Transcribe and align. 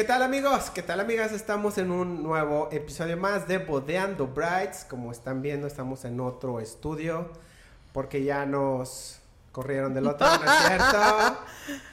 ¿Qué 0.00 0.06
tal 0.06 0.22
amigos? 0.22 0.70
¿Qué 0.70 0.82
tal 0.82 0.98
amigas? 0.98 1.30
Estamos 1.30 1.76
en 1.76 1.90
un 1.90 2.22
nuevo 2.22 2.70
episodio 2.72 3.18
más 3.18 3.46
de 3.46 3.58
Bodeando 3.58 4.26
Brights. 4.28 4.86
Como 4.88 5.12
están 5.12 5.42
viendo, 5.42 5.66
estamos 5.66 6.06
en 6.06 6.20
otro 6.20 6.58
estudio 6.58 7.28
porque 7.92 8.24
ya 8.24 8.46
nos 8.46 9.19
corrieron 9.52 9.94
del 9.94 10.06
otro, 10.06 10.26
¿no 10.26 10.44
es 10.52 10.66
cierto? 10.66 11.38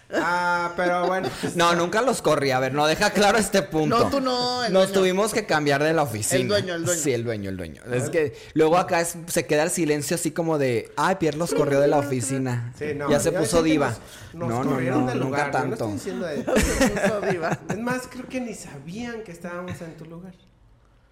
Ah, 0.09 0.71
pero 0.77 1.05
bueno. 1.05 1.29
No, 1.55 1.75
nunca 1.75 2.01
los 2.01 2.21
corrí. 2.21 2.51
A 2.51 2.59
ver, 2.61 2.73
no 2.73 2.87
deja 2.87 3.09
claro 3.09 3.37
este 3.37 3.61
punto. 3.61 3.99
No, 4.05 4.09
tú 4.09 4.21
no, 4.21 4.63
el 4.63 4.71
Nos 4.71 4.83
dueño. 4.83 4.99
tuvimos 5.01 5.33
que 5.33 5.45
cambiar 5.45 5.83
de 5.83 5.91
la 5.91 6.03
oficina. 6.03 6.39
El 6.39 6.47
dueño, 6.47 6.75
el 6.75 6.85
dueño. 6.85 7.01
Sí, 7.01 7.11
el 7.13 7.25
dueño, 7.25 7.49
el 7.49 7.57
dueño. 7.57 7.81
Es 7.91 8.09
que 8.09 8.33
luego 8.53 8.77
acá 8.77 9.01
es- 9.01 9.17
se 9.27 9.45
queda 9.45 9.63
el 9.63 9.69
silencio 9.69 10.15
así 10.15 10.31
como 10.31 10.57
de, 10.57 10.93
ay, 10.95 11.15
Pierre 11.15 11.35
los 11.37 11.53
corrió 11.53 11.81
de 11.81 11.89
la 11.89 11.97
oficina. 11.97 12.71
Sí, 12.79 12.93
no, 12.95 13.09
ya 13.11 13.19
se 13.19 13.33
puso 13.33 13.61
diva. 13.61 13.89
Nos, 14.31 14.47
nos 14.47 14.49
no, 14.49 14.63
no, 14.63 14.69
corrieron 14.71 15.01
no, 15.05 15.11
del 15.11 15.19
nunca 15.19 15.47
lugar. 15.49 15.67
no 15.67 15.75
tanto. 15.75 15.75
estoy 15.75 15.91
diciendo 15.93 16.25
de- 16.25 16.61
Se 16.61 16.87
puso 16.89 17.21
diva. 17.29 17.59
Es 17.67 17.77
más, 17.77 18.01
creo 18.09 18.27
que 18.29 18.39
ni 18.39 18.53
sabían 18.53 19.23
que 19.23 19.33
estábamos 19.33 19.81
en 19.81 19.97
tu 19.97 20.05
lugar. 20.05 20.33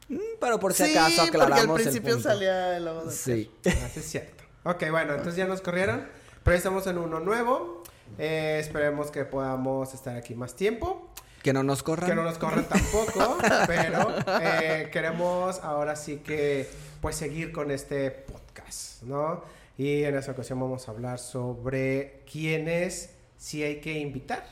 Mm, 0.07 0.19
Pero 0.39 0.57
por 0.57 0.73
si 0.73 0.85
Sí, 0.85 0.97
acaso 0.97 1.23
porque 1.23 1.29
aclaramos 1.37 1.63
al 1.65 1.69
el 1.69 1.83
principio 1.83 2.13
punto. 2.13 2.29
salía 2.29 2.77
el 2.77 2.89
Sí. 3.11 3.51
Así 3.65 3.99
es 3.99 4.05
cierto. 4.09 4.41
Ok, 4.63 4.85
bueno, 4.89 5.11
entonces 5.15 5.35
ya 5.35 5.47
nos 5.47 5.59
corrieron. 5.59 6.07
Pero 6.45 6.57
estamos 6.57 6.85
en 6.85 6.99
uno 6.99 7.19
nuevo. 7.19 7.81
Eh, 8.19 8.57
esperemos 8.59 9.09
que 9.09 9.25
podamos 9.25 9.95
estar 9.95 10.15
aquí 10.15 10.35
más 10.35 10.55
tiempo. 10.55 11.09
Que 11.41 11.53
no 11.53 11.63
nos 11.63 11.81
corran. 11.81 12.07
Que 12.07 12.15
no 12.15 12.21
nos 12.21 12.37
corran 12.37 12.65
tampoco. 12.65 13.39
pero 13.67 14.13
eh, 14.39 14.91
queremos 14.93 15.59
ahora 15.63 15.95
sí 15.95 16.17
que 16.17 16.69
pues 17.01 17.15
seguir 17.15 17.51
con 17.51 17.71
este 17.71 18.11
podcast, 18.11 19.01
¿no? 19.01 19.41
Y 19.75 20.03
en 20.03 20.15
esta 20.15 20.33
ocasión 20.33 20.59
vamos 20.59 20.87
a 20.87 20.91
hablar 20.91 21.17
sobre 21.17 22.21
quiénes 22.31 23.15
sí 23.39 23.63
hay 23.63 23.81
que 23.81 23.97
invitar 23.97 24.45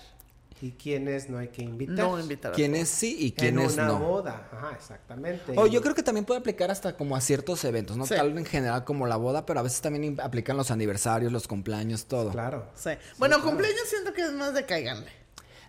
y 0.64 0.72
quiénes 0.72 1.30
no 1.30 1.40
hay 1.40 1.50
que 1.50 1.62
invitar. 1.62 1.98
No 1.98 2.18
invitar 2.18 2.54
a 2.54 2.56
¿Quiénes 2.56 2.88
sí 2.88 3.18
y 3.20 3.26
en 3.28 3.32
quiénes 3.34 3.74
una 3.74 3.88
no? 3.88 4.00
boda. 4.00 4.48
Ajá, 4.50 4.72
exactamente. 4.74 5.54
O 5.58 5.68
yo 5.68 5.82
creo 5.82 5.94
que 5.94 6.04
también 6.04 6.24
puede 6.24 6.40
aplicar 6.40 6.72
hasta 6.72 6.96
como 6.96 7.18
a 7.18 7.22
ciertos 7.22 7.66
eventos, 7.66 7.98
no 7.98 8.06
Sí. 8.06 8.16
tal 8.16 8.38
en 8.38 8.46
general 8.46 8.86
como 8.86 9.06
la 9.06 9.18
boda, 9.18 9.46
pero 9.46 9.60
a 9.60 9.64
veces 9.64 9.82
también 9.82 10.22
aplican 10.22 10.56
los 10.56 10.72
aniversarios, 10.72 11.34
los 11.34 11.50
cumpleaños, 11.50 12.06
todo. 12.06 12.32
Claro. 12.32 12.68
Sí. 12.76 12.92
Bueno, 13.18 13.42
cumpleaños 13.44 13.82
siento 13.90 14.14
que 14.14 14.22
es 14.22 14.32
más 14.32 14.54
de 14.54 14.66
cáiganle. 14.66 15.12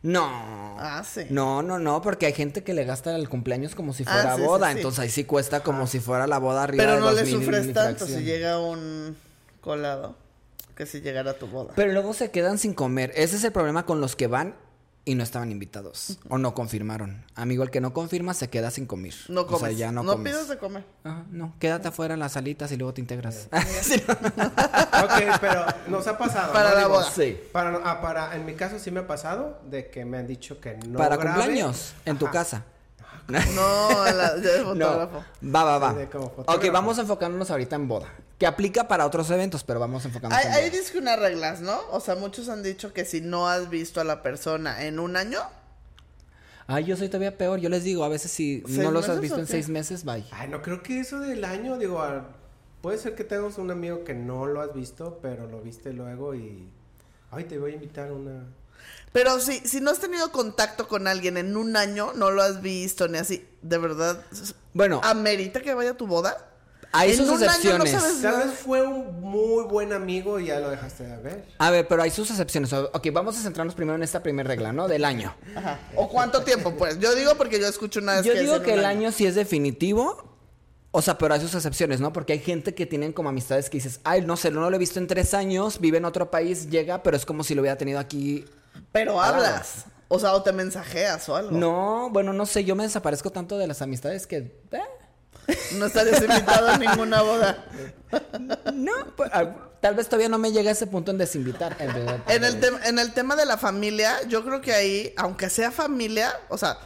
No. 0.02 0.77
Ah, 0.78 1.02
sí. 1.05 1.22
No, 1.28 1.62
no, 1.62 1.80
no, 1.80 2.00
porque 2.00 2.27
hay 2.27 2.33
gente 2.33 2.62
que 2.62 2.72
le 2.72 2.84
gasta 2.84 3.16
el 3.16 3.28
cumpleaños 3.28 3.74
como 3.74 3.92
si 3.94 4.05
Ah, 4.06 4.12
fuera 4.12 4.36
sí, 4.36 4.42
boda, 4.42 4.70
sí. 4.70 4.77
entonces 4.77 5.00
ahí 5.00 5.08
sí 5.11 5.24
cuesta 5.24 5.64
como 5.64 5.88
si 5.88 5.98
fuera 5.98 6.28
la 6.28 6.38
boda 6.38 6.62
arriba 6.62 6.84
Pero 6.84 6.94
de 6.96 7.00
no 7.00 7.11
le 7.11 7.27
sufres 7.27 7.72
tanto 7.72 8.06
si 8.06 8.22
llega 8.22 8.61
un 8.61 9.16
colado 9.61 10.14
que 10.77 10.86
si 10.86 11.00
llegara 11.00 11.33
a 11.33 11.34
tu 11.34 11.46
boda. 11.48 11.72
Pero 11.74 11.92
luego 11.92 12.12
se 12.14 12.30
quedan 12.30 12.58
sin 12.58 12.74
comer. 12.74 13.12
Ese 13.16 13.34
es 13.36 13.44
el 13.44 13.50
problema 13.52 13.86
con 13.86 14.00
los 14.00 14.14
que 14.14 14.27
van 14.27 14.55
y 15.06 15.14
no 15.16 15.22
estaban 15.22 15.50
invitados 15.52 16.19
o 16.30 16.38
no 16.38 16.55
confirmaron. 16.55 17.24
Amigo, 17.34 17.62
el 17.62 17.70
que 17.70 17.80
no 17.80 17.92
confirma 17.92 18.33
se 18.34 18.48
queda 18.48 18.70
sin 18.70 18.86
comer. 18.86 19.12
no 19.28 19.42
O 19.42 19.46
comes. 19.46 19.61
sea, 19.61 19.70
ya 19.72 19.92
no, 19.92 20.02
no 20.02 20.12
comes. 20.12 20.33
pidas 20.33 20.48
de 20.48 20.56
comer. 20.58 20.84
Ajá, 21.05 21.24
no, 21.30 21.55
quédate 21.58 21.88
afuera 21.88 22.14
en 22.14 22.20
las 22.20 22.33
salitas 22.33 22.72
y 22.72 22.77
luego 22.77 22.94
te 22.94 23.00
integras. 23.02 23.48
Sí. 23.83 24.02
Ok, 24.08 25.38
pero 25.41 25.66
nos 25.88 26.06
ha 26.06 26.16
pasado. 26.16 26.52
Para 26.52 26.70
¿no? 26.70 26.74
la 26.74 26.80
Digo, 26.83 26.91
boda. 26.94 27.11
Sí. 27.11 27.38
Para, 27.52 27.80
ah, 27.84 28.00
para, 28.00 28.34
en 28.36 28.46
mi 28.46 28.55
caso 28.55 28.78
sí 28.78 28.91
me 28.91 29.00
ha 29.00 29.06
pasado 29.06 29.61
de 29.69 29.88
que 29.91 30.05
me 30.05 30.19
han 30.19 30.27
dicho 30.27 30.61
que 30.61 30.77
no 30.88 30.98
Para 30.98 31.16
grabe. 31.16 31.41
cumpleaños, 31.42 31.94
en 32.05 32.18
tu 32.18 32.30
casa. 32.30 32.64
No, 33.55 34.05
la, 34.05 34.34
de 34.34 34.58
No, 34.61 34.64
fotógrafo. 34.64 35.25
va, 35.42 35.64
va, 35.64 35.78
va. 35.78 36.06
Como 36.11 36.27
ok, 36.27 36.70
vamos 36.72 36.98
enfocándonos 36.98 37.50
ahorita 37.50 37.77
en 37.77 37.89
boda. 37.89 38.08
Que 38.39 38.47
aplica 38.47 38.86
para 38.89 39.06
otros 39.06 39.30
eventos, 39.30 39.64
pero 39.64 39.80
vamos 39.80 40.05
enfocándonos 40.05 40.44
Hay, 40.44 40.50
en 40.50 40.56
hay 40.56 40.70
boda. 40.70 40.80
dice 40.80 40.98
unas 40.98 41.19
reglas, 41.19 41.61
¿no? 41.61 41.78
O 41.91 42.00
sea, 42.00 42.17
muchos 42.17 42.48
han 42.48 42.62
dicho 42.62 42.92
que 42.92 43.05
si 43.05 43.20
no 43.20 43.48
has 43.48 43.70
visto 43.70 44.00
a 44.00 44.05
la 44.05 44.22
persona 44.22 44.84
en 44.84 44.98
un 44.98 45.17
año, 45.17 45.41
Ay, 46.67 46.84
yo 46.84 46.97
soy 46.97 47.08
todavía 47.08 47.36
peor. 47.36 47.61
Yo 47.61 47.69
les 47.69 47.84
digo, 47.84 48.05
a 48.05 48.08
veces 48.08 48.30
si 48.30 48.62
¿Seis 48.67 48.78
no 48.78 48.91
los 48.91 49.08
has 49.08 49.20
visto 49.20 49.39
en 49.39 49.47
seis 49.47 49.69
meses, 49.69 50.05
bye. 50.05 50.25
Ay, 50.30 50.48
no 50.48 50.62
creo 50.62 50.83
que 50.83 50.98
eso 51.00 51.19
del 51.20 51.45
año, 51.45 51.77
digo, 51.77 52.00
ah, 52.00 52.25
puede 52.80 52.97
ser 52.98 53.14
que 53.14 53.22
tengas 53.25 53.58
un 53.58 53.70
amigo 53.70 54.02
que 54.05 54.14
no 54.14 54.46
lo 54.46 54.61
has 54.63 54.73
visto, 54.74 55.18
pero 55.20 55.46
lo 55.46 55.61
viste 55.61 55.92
luego 55.92 56.34
y... 56.34 56.68
Ay, 57.30 57.45
te 57.45 57.58
voy 57.58 57.73
a 57.73 57.74
invitar 57.74 58.08
a 58.08 58.13
una... 58.14 58.45
Pero 59.12 59.39
si, 59.40 59.58
si 59.61 59.80
no 59.80 59.90
has 59.92 59.98
tenido 60.00 60.33
contacto 60.33 60.89
con 60.89 61.06
alguien 61.06 61.36
en 61.36 61.56
un 61.56 61.77
año, 61.77 62.12
no 62.14 62.30
lo 62.30 62.42
has 62.42 62.61
visto 62.62 63.06
ni 63.08 63.18
así, 63.18 63.46
de 63.62 63.78
verdad, 63.78 64.24
Bueno, 64.72 65.00
¿amerita 65.05 65.61
que 65.61 65.72
vaya 65.74 65.90
a 65.90 65.96
tu 65.96 66.06
boda? 66.06 66.50
hay 66.96 67.11
en 67.11 67.17
sus 67.17 67.28
un 67.28 67.34
año 67.42 67.46
no 67.78 67.84
excepciones. 67.84 67.90
sabes- 67.92 68.22
Tal 68.22 68.39
no. 68.39 68.45
vez 68.46 68.55
fue 68.58 68.83
un 68.86 69.20
muy 69.20 69.64
buen 69.64 69.92
amigo 69.92 70.39
y 70.39 70.46
ya 70.46 70.61
lo 70.61 70.70
dejaste 70.70 71.02
de 71.05 71.17
ver. 71.17 71.45
A 71.58 71.70
ver, 71.72 71.89
pero 71.89 72.02
hay 72.02 72.11
sus 72.12 72.30
excepciones. 72.30 72.72
Ok, 72.72 73.08
vamos 73.12 73.36
a 73.36 73.40
centrarnos 73.42 73.74
primero 73.74 73.96
en 73.96 74.05
esta 74.05 74.22
primera 74.22 74.46
regla, 74.46 74.72
¿no? 74.72 74.86
Del 74.86 75.05
año. 75.05 75.34
Ajá. 75.56 75.80
¿O 75.96 76.08
cuánto 76.08 76.42
tiempo, 76.45 76.77
pues? 76.77 77.01
Yo 77.01 77.14
digo 77.16 77.34
porque 77.36 77.58
yo 77.61 77.66
escucho 77.66 77.98
una 77.98 78.14
vez 78.16 78.24
Yo 78.24 78.33
que 78.33 78.40
digo 78.40 78.62
que 78.62 78.74
el 78.74 78.84
año 78.84 79.11
sí 79.11 79.27
es 79.27 79.34
definitivo. 79.34 80.34
O 80.92 81.02
sea, 81.02 81.18
pero 81.18 81.34
hay 81.34 81.40
sus 81.40 81.52
excepciones, 81.56 81.98
¿no? 81.98 82.12
Porque 82.12 82.34
hay 82.34 82.39
gente 82.39 82.77
que 82.77 82.86
tienen 82.86 83.12
como 83.12 83.28
amistades 83.28 83.68
que 83.68 83.78
dices, 83.78 83.98
ay, 84.05 84.20
no 84.22 84.36
sé, 84.36 84.52
no 84.52 84.70
lo 84.70 84.77
he 84.77 84.78
visto 84.78 85.01
en 85.01 85.08
tres 85.08 85.34
años, 85.34 85.80
vive 85.80 85.98
en 85.98 86.05
otro 86.05 86.30
país, 86.30 86.70
llega, 86.70 87.02
pero 87.02 87.16
es 87.16 87.27
como 87.27 87.42
si 87.42 87.56
lo 87.56 87.62
hubiera 87.62 87.77
tenido 87.77 87.98
aquí. 87.98 88.45
Pero 88.92 89.20
hablas. 89.20 89.85
O 90.08 90.18
sea, 90.18 90.35
o 90.35 90.42
te 90.42 90.52
mensajeas 90.52 91.29
o 91.29 91.36
algo. 91.36 91.51
No, 91.52 92.08
bueno, 92.11 92.33
no 92.33 92.46
sé, 92.46 92.64
yo 92.64 92.77
me 92.77 92.85
desaparezco 92.85 93.30
tanto 93.30 93.58
de 93.58 93.67
las 93.67 93.83
amistades 93.83 94.27
que. 94.27 94.36
eh, 94.73 95.58
No 95.79 95.86
estarías 95.86 96.23
invitado 96.23 96.68
a 96.68 96.79
ninguna 96.79 97.23
boda. 97.23 97.64
no, 98.73 98.92
pues, 99.17 99.30
ah, 99.33 99.55
tal 99.80 99.95
vez 99.95 100.07
todavía 100.08 100.29
no 100.29 100.39
me 100.39 100.52
llega 100.52 100.70
a 100.70 100.73
ese 100.73 100.86
punto 100.86 101.11
en 101.11 101.18
desinvitar. 101.18 101.77
en 101.80 101.92
verdad. 101.92 102.18
En 102.29 102.45
el, 102.45 102.63
en 102.84 102.98
el 102.98 103.13
tema 103.13 103.34
de 103.36 103.46
la 103.46 103.57
familia, 103.58 104.23
yo 104.29 104.45
creo 104.45 104.61
que 104.61 104.73
ahí, 104.73 105.13
aunque 105.17 105.51
sea 105.51 105.70
familia, 105.70 106.33
o 106.48 106.57
sea, 106.58 106.79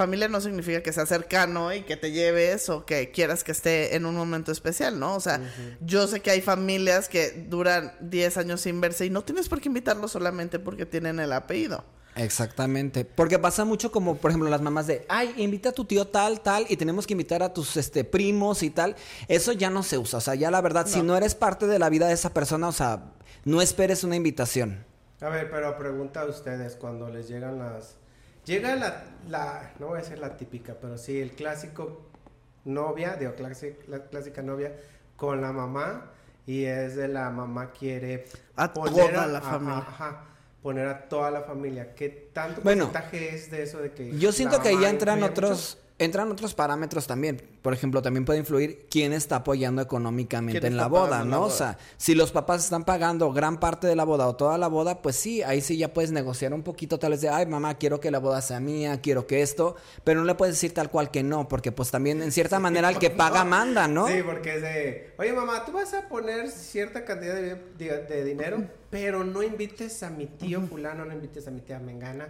familia 0.00 0.28
no 0.28 0.40
significa 0.40 0.82
que 0.82 0.94
sea 0.94 1.04
cercano 1.04 1.74
y 1.74 1.82
que 1.82 1.94
te 1.98 2.10
lleves 2.10 2.70
o 2.70 2.86
que 2.86 3.10
quieras 3.10 3.44
que 3.44 3.52
esté 3.52 3.96
en 3.96 4.06
un 4.06 4.14
momento 4.14 4.50
especial, 4.50 4.98
¿no? 4.98 5.14
O 5.14 5.20
sea, 5.20 5.42
yo 5.82 6.06
sé 6.06 6.20
que 6.20 6.30
hay 6.30 6.40
familias 6.40 7.10
que 7.10 7.32
duran 7.48 7.92
10 8.00 8.38
años 8.38 8.62
sin 8.62 8.80
verse 8.80 9.04
y 9.04 9.10
no 9.10 9.22
tienes 9.24 9.50
por 9.50 9.60
qué 9.60 9.68
invitarlos 9.68 10.12
solamente 10.12 10.58
porque 10.58 10.86
tienen 10.86 11.20
el 11.20 11.34
apellido. 11.34 11.84
Exactamente. 12.16 13.04
Porque 13.04 13.38
pasa 13.38 13.66
mucho 13.66 13.92
como, 13.92 14.16
por 14.16 14.30
ejemplo, 14.30 14.48
las 14.48 14.62
mamás 14.62 14.86
de, 14.86 15.04
ay, 15.10 15.34
invita 15.36 15.68
a 15.68 15.72
tu 15.72 15.84
tío 15.84 16.06
tal, 16.06 16.40
tal, 16.40 16.64
y 16.70 16.76
tenemos 16.78 17.06
que 17.06 17.12
invitar 17.12 17.42
a 17.42 17.52
tus 17.52 17.76
este, 17.76 18.02
primos 18.04 18.62
y 18.62 18.70
tal. 18.70 18.96
Eso 19.28 19.52
ya 19.52 19.68
no 19.68 19.82
se 19.82 19.98
usa. 19.98 20.18
O 20.18 20.20
sea, 20.22 20.34
ya 20.34 20.50
la 20.50 20.62
verdad, 20.62 20.86
si 20.86 20.98
No. 21.00 21.04
no 21.04 21.16
eres 21.18 21.34
parte 21.34 21.66
de 21.66 21.78
la 21.78 21.90
vida 21.90 22.08
de 22.08 22.14
esa 22.14 22.32
persona, 22.32 22.68
o 22.68 22.72
sea, 22.72 23.12
no 23.44 23.60
esperes 23.60 24.02
una 24.02 24.16
invitación. 24.16 24.84
A 25.20 25.28
ver, 25.28 25.50
pero 25.50 25.76
pregunta 25.76 26.22
a 26.22 26.24
ustedes 26.24 26.76
cuando 26.76 27.10
les 27.10 27.28
llegan 27.28 27.58
las... 27.58 27.96
Llega 28.44 28.74
la, 28.76 29.04
la, 29.28 29.72
no 29.78 29.88
voy 29.88 29.98
a 29.98 30.02
decir 30.02 30.18
la 30.18 30.36
típica, 30.36 30.74
pero 30.80 30.96
sí, 30.98 31.20
el 31.20 31.32
clásico 31.32 32.10
novia, 32.64 33.16
digo, 33.16 33.32
la 33.88 34.00
clásica 34.06 34.42
novia 34.42 34.74
con 35.16 35.40
la 35.40 35.52
mamá 35.52 36.10
y 36.46 36.64
es 36.64 36.96
de 36.96 37.08
la 37.08 37.30
mamá 37.30 37.70
quiere 37.72 38.24
A 38.56 38.72
toda 38.72 39.26
la 39.26 39.38
ajá, 39.38 39.50
familia. 39.50 39.78
ajá, 39.78 40.24
poner 40.62 40.88
a 40.88 41.08
toda 41.08 41.30
la 41.30 41.42
familia. 41.42 41.94
¿Qué 41.94 42.30
tanto 42.32 42.62
Bueno, 42.62 42.86
porcentaje 42.86 43.34
es 43.34 43.50
de 43.50 43.62
eso 43.62 43.78
de 43.78 43.92
que 43.92 44.16
Yo 44.18 44.28
la 44.28 44.32
siento 44.32 44.60
que 44.62 44.68
ahí 44.68 44.76
mamá 44.76 44.88
entran 44.88 45.22
otros, 45.22 45.78
entran 46.00 46.30
otros 46.32 46.54
parámetros 46.54 47.06
también. 47.06 47.40
Por 47.62 47.72
ejemplo, 47.74 48.02
también 48.02 48.24
puede 48.24 48.38
influir 48.40 48.86
quién 48.90 49.12
está 49.12 49.36
apoyando 49.36 49.80
económicamente 49.82 50.58
¿Quién 50.60 50.72
en 50.72 50.76
la 50.78 50.86
boda, 50.88 51.18
la 51.20 51.24
¿no? 51.24 51.42
O 51.42 51.50
sea, 51.50 51.78
si 51.98 52.14
los 52.14 52.32
papás 52.32 52.64
están 52.64 52.84
pagando 52.84 53.32
gran 53.32 53.60
parte 53.60 53.86
de 53.86 53.94
la 53.94 54.04
boda 54.04 54.26
o 54.26 54.34
toda 54.34 54.58
la 54.58 54.66
boda, 54.66 55.02
pues 55.02 55.14
sí, 55.16 55.42
ahí 55.42 55.60
sí 55.60 55.76
ya 55.76 55.92
puedes 55.94 56.10
negociar 56.10 56.52
un 56.54 56.62
poquito 56.62 56.98
tal 56.98 57.12
vez 57.12 57.20
de, 57.20 57.28
ay 57.28 57.46
mamá, 57.46 57.74
quiero 57.78 58.00
que 58.00 58.10
la 58.10 58.18
boda 58.18 58.40
sea 58.42 58.58
mía, 58.60 59.00
quiero 59.00 59.26
que 59.26 59.42
esto, 59.42 59.76
pero 60.02 60.20
no 60.20 60.26
le 60.26 60.34
puedes 60.34 60.54
decir 60.56 60.72
tal 60.74 60.90
cual 60.90 61.10
que 61.10 61.22
no, 61.22 61.46
porque 61.48 61.70
pues 61.70 61.90
también 61.90 62.22
en 62.22 62.32
cierta 62.32 62.58
manera 62.58 62.88
el 62.88 62.98
que 62.98 63.10
paga 63.10 63.44
manda, 63.44 63.86
¿no? 63.86 64.08
Sí, 64.08 64.22
porque 64.24 64.56
es 64.56 64.62
de, 64.62 65.14
oye 65.18 65.32
mamá, 65.32 65.64
tú 65.64 65.72
vas 65.72 65.92
a 65.94 66.08
poner 66.08 66.50
cierta 66.50 67.04
cantidad 67.04 67.34
de, 67.34 67.54
de- 67.78 68.04
de 68.06 68.24
dinero, 68.24 68.64
pero 68.88 69.22
no 69.22 69.42
invites 69.42 70.02
a 70.02 70.10
mi 70.10 70.26
tío 70.26 70.60
fulano, 70.62 71.04
no 71.04 71.12
invites 71.12 71.46
a 71.46 71.50
mi 71.50 71.60
tía 71.60 71.78
Mengana. 71.78 72.26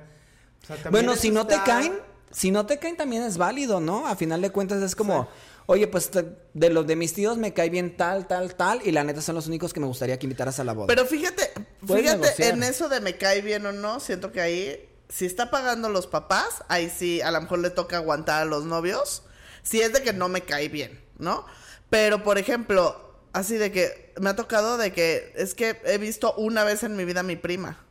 O 0.62 0.66
sea, 0.66 0.90
Bueno, 0.90 1.16
si 1.16 1.30
no 1.30 1.46
te 1.46 1.56
caen, 1.64 1.94
si 2.30 2.50
no 2.50 2.66
te 2.66 2.78
caen 2.78 2.96
también 2.96 3.22
es 3.22 3.36
válido, 3.38 3.80
¿no? 3.80 4.06
A 4.06 4.16
final 4.16 4.40
de 4.40 4.50
cuentas 4.50 4.82
es 4.82 4.94
como, 4.94 5.28
oye, 5.66 5.86
pues 5.88 6.10
te- 6.10 6.36
de 6.54 6.70
los 6.70 6.86
de 6.86 6.96
mis 6.96 7.12
tíos 7.14 7.36
me 7.38 7.52
cae 7.52 7.70
bien 7.70 7.96
tal, 7.96 8.26
tal, 8.28 8.54
tal, 8.54 8.80
y 8.84 8.92
la 8.92 9.04
neta 9.04 9.20
son 9.20 9.34
los 9.34 9.46
únicos 9.46 9.72
que 9.72 9.80
me 9.80 9.86
gustaría 9.86 10.18
que 10.18 10.26
invitaras 10.26 10.60
a 10.60 10.64
la 10.64 10.72
boda. 10.72 10.86
Pero 10.86 11.06
fíjate, 11.06 11.50
fíjate 11.86 12.02
negociar. 12.18 12.54
en 12.54 12.62
eso 12.62 12.88
de 12.88 13.00
me 13.00 13.16
cae 13.16 13.40
bien 13.42 13.66
o 13.66 13.72
no, 13.72 14.00
siento 14.00 14.32
que 14.32 14.40
ahí, 14.40 14.88
si 15.08 15.26
está 15.26 15.50
pagando 15.50 15.88
los 15.88 16.06
papás, 16.06 16.62
ahí 16.68 16.88
sí, 16.94 17.20
a 17.20 17.30
lo 17.30 17.40
mejor 17.40 17.58
le 17.60 17.70
toca 17.70 17.96
aguantar 17.96 18.42
a 18.42 18.44
los 18.44 18.64
novios. 18.64 19.22
Si 19.62 19.80
es 19.80 19.92
de 19.92 20.02
que 20.02 20.12
no 20.12 20.28
me 20.28 20.40
cae 20.42 20.68
bien, 20.68 21.00
¿no? 21.18 21.44
Pero, 21.90 22.22
por 22.22 22.38
ejemplo, 22.38 23.14
así 23.32 23.56
de 23.56 23.70
que 23.72 24.14
me 24.20 24.30
ha 24.30 24.36
tocado 24.36 24.78
de 24.78 24.92
que 24.92 25.32
es 25.36 25.54
que 25.54 25.80
he 25.84 25.98
visto 25.98 26.32
una 26.34 26.62
vez 26.64 26.82
en 26.84 26.96
mi 26.96 27.04
vida 27.04 27.20
a 27.20 27.24
mi 27.24 27.36
prima. 27.36 27.84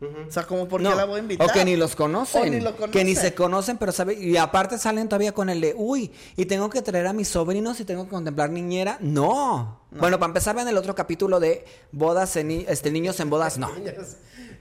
O 0.00 0.30
sea, 0.30 0.44
como 0.44 0.68
por 0.68 0.80
qué 0.80 0.88
No, 0.88 0.94
la 0.94 1.04
voy 1.06 1.16
a 1.16 1.22
invitar. 1.22 1.48
O 1.48 1.52
que 1.52 1.64
ni 1.64 1.76
los 1.76 1.96
conocen. 1.96 2.42
O 2.42 2.46
ni 2.46 2.60
lo 2.60 2.76
Que 2.76 3.02
ni 3.04 3.14
conocen. 3.14 3.16
se 3.16 3.34
conocen, 3.34 3.78
pero 3.78 3.90
sabe. 3.90 4.14
Y 4.14 4.36
aparte 4.36 4.78
salen 4.78 5.08
todavía 5.08 5.32
con 5.32 5.50
el 5.50 5.60
de, 5.60 5.74
uy, 5.76 6.12
y 6.36 6.44
tengo 6.46 6.70
que 6.70 6.82
traer 6.82 7.08
a 7.08 7.12
mis 7.12 7.28
sobrinos 7.28 7.80
y 7.80 7.84
tengo 7.84 8.04
que 8.04 8.10
contemplar 8.10 8.50
niñera. 8.50 8.98
No. 9.00 9.80
Bueno, 9.90 10.18
para 10.20 10.28
empezar, 10.30 10.54
ven 10.54 10.68
el 10.68 10.76
otro 10.76 10.94
capítulo 10.94 11.40
de 11.40 11.64
bodas 11.90 12.36
en 12.36 12.50
este, 12.68 12.92
niños 12.92 13.18
en 13.18 13.28
bodas, 13.30 13.58
no. 13.58 13.70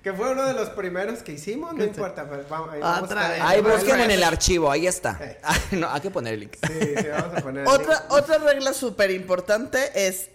Que 0.02 0.14
fue 0.14 0.32
uno 0.32 0.46
de 0.46 0.54
los 0.54 0.70
primeros 0.70 1.20
que 1.22 1.34
hicimos, 1.34 1.74
no 1.76 1.84
importa. 1.84 2.28
Pero 2.30 2.44
vamos, 2.50 2.70
ahí 2.74 2.80
vamos 2.80 3.04
Otra 3.04 3.30
vez. 3.30 3.42
Ahí 3.42 3.62
busquen 3.62 4.00
en 4.00 4.12
el 4.12 4.24
archivo, 4.24 4.72
ahí 4.72 4.88
está. 4.88 5.20
No, 5.72 5.90
hay 5.92 6.02
que 6.02 6.10
poner 6.10 6.34
el 6.36 6.40
link. 6.42 6.54
Sí, 6.66 6.74
sí, 6.98 7.08
vamos 7.12 7.36
a 7.38 7.42
poner. 7.42 7.62
el 7.64 7.68
Otra, 7.68 7.94
link. 8.00 8.12
otra 8.12 8.38
regla 8.40 8.74
súper 8.74 9.12
importante 9.12 10.08
es 10.08 10.30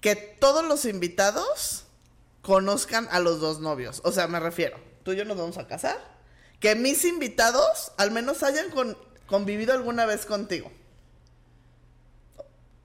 que 0.00 0.14
todos 0.14 0.62
los 0.64 0.84
invitados 0.84 1.83
conozcan 2.44 3.08
a 3.10 3.18
los 3.18 3.40
dos 3.40 3.58
novios. 3.60 4.00
O 4.04 4.12
sea, 4.12 4.28
me 4.28 4.38
refiero, 4.38 4.76
tú 5.02 5.12
y 5.12 5.16
yo 5.16 5.24
nos 5.24 5.36
vamos 5.36 5.58
a 5.58 5.66
casar. 5.66 5.96
Que 6.60 6.76
mis 6.76 7.04
invitados 7.04 7.90
al 7.96 8.10
menos 8.12 8.42
hayan 8.44 8.70
con- 8.70 8.96
convivido 9.26 9.72
alguna 9.72 10.06
vez 10.06 10.24
contigo. 10.26 10.70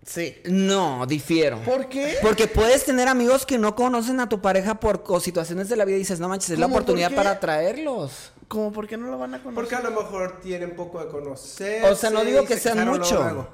Sí. 0.06 0.38
No, 0.45 1.06
difiero. 1.06 1.59
¿Por 1.63 1.88
qué? 1.88 2.15
Porque 2.21 2.47
puedes 2.47 2.83
tener 2.85 3.07
amigos 3.07 3.45
que 3.45 3.57
no 3.59 3.75
conocen 3.75 4.19
a 4.19 4.27
tu 4.29 4.41
pareja 4.41 4.79
por 4.79 5.03
co- 5.03 5.19
situaciones 5.19 5.69
de 5.69 5.75
la 5.75 5.85
vida 5.85 5.97
y 5.97 6.00
dices, 6.00 6.19
no 6.19 6.27
manches, 6.29 6.51
es 6.51 6.59
la 6.59 6.65
¿Cómo? 6.65 6.75
¿Por 6.75 6.83
oportunidad 6.83 7.13
para 7.15 7.39
traerlos. 7.39 8.31
Como, 8.47 8.71
¿por 8.71 8.88
qué 8.88 8.97
no 8.97 9.07
lo 9.07 9.19
van 9.19 9.35
a 9.35 9.44
conocer? 9.44 9.53
Porque 9.56 9.75
a 9.75 9.81
lo 9.81 9.91
mejor 9.91 10.39
tienen 10.41 10.75
poco 10.75 11.00
de 11.03 11.11
conocer. 11.11 11.83
O 11.85 11.95
sea, 11.95 12.09
no 12.09 12.23
digo 12.23 12.44
que 12.45 12.57
sean 12.57 12.88
mucho. 12.88 13.47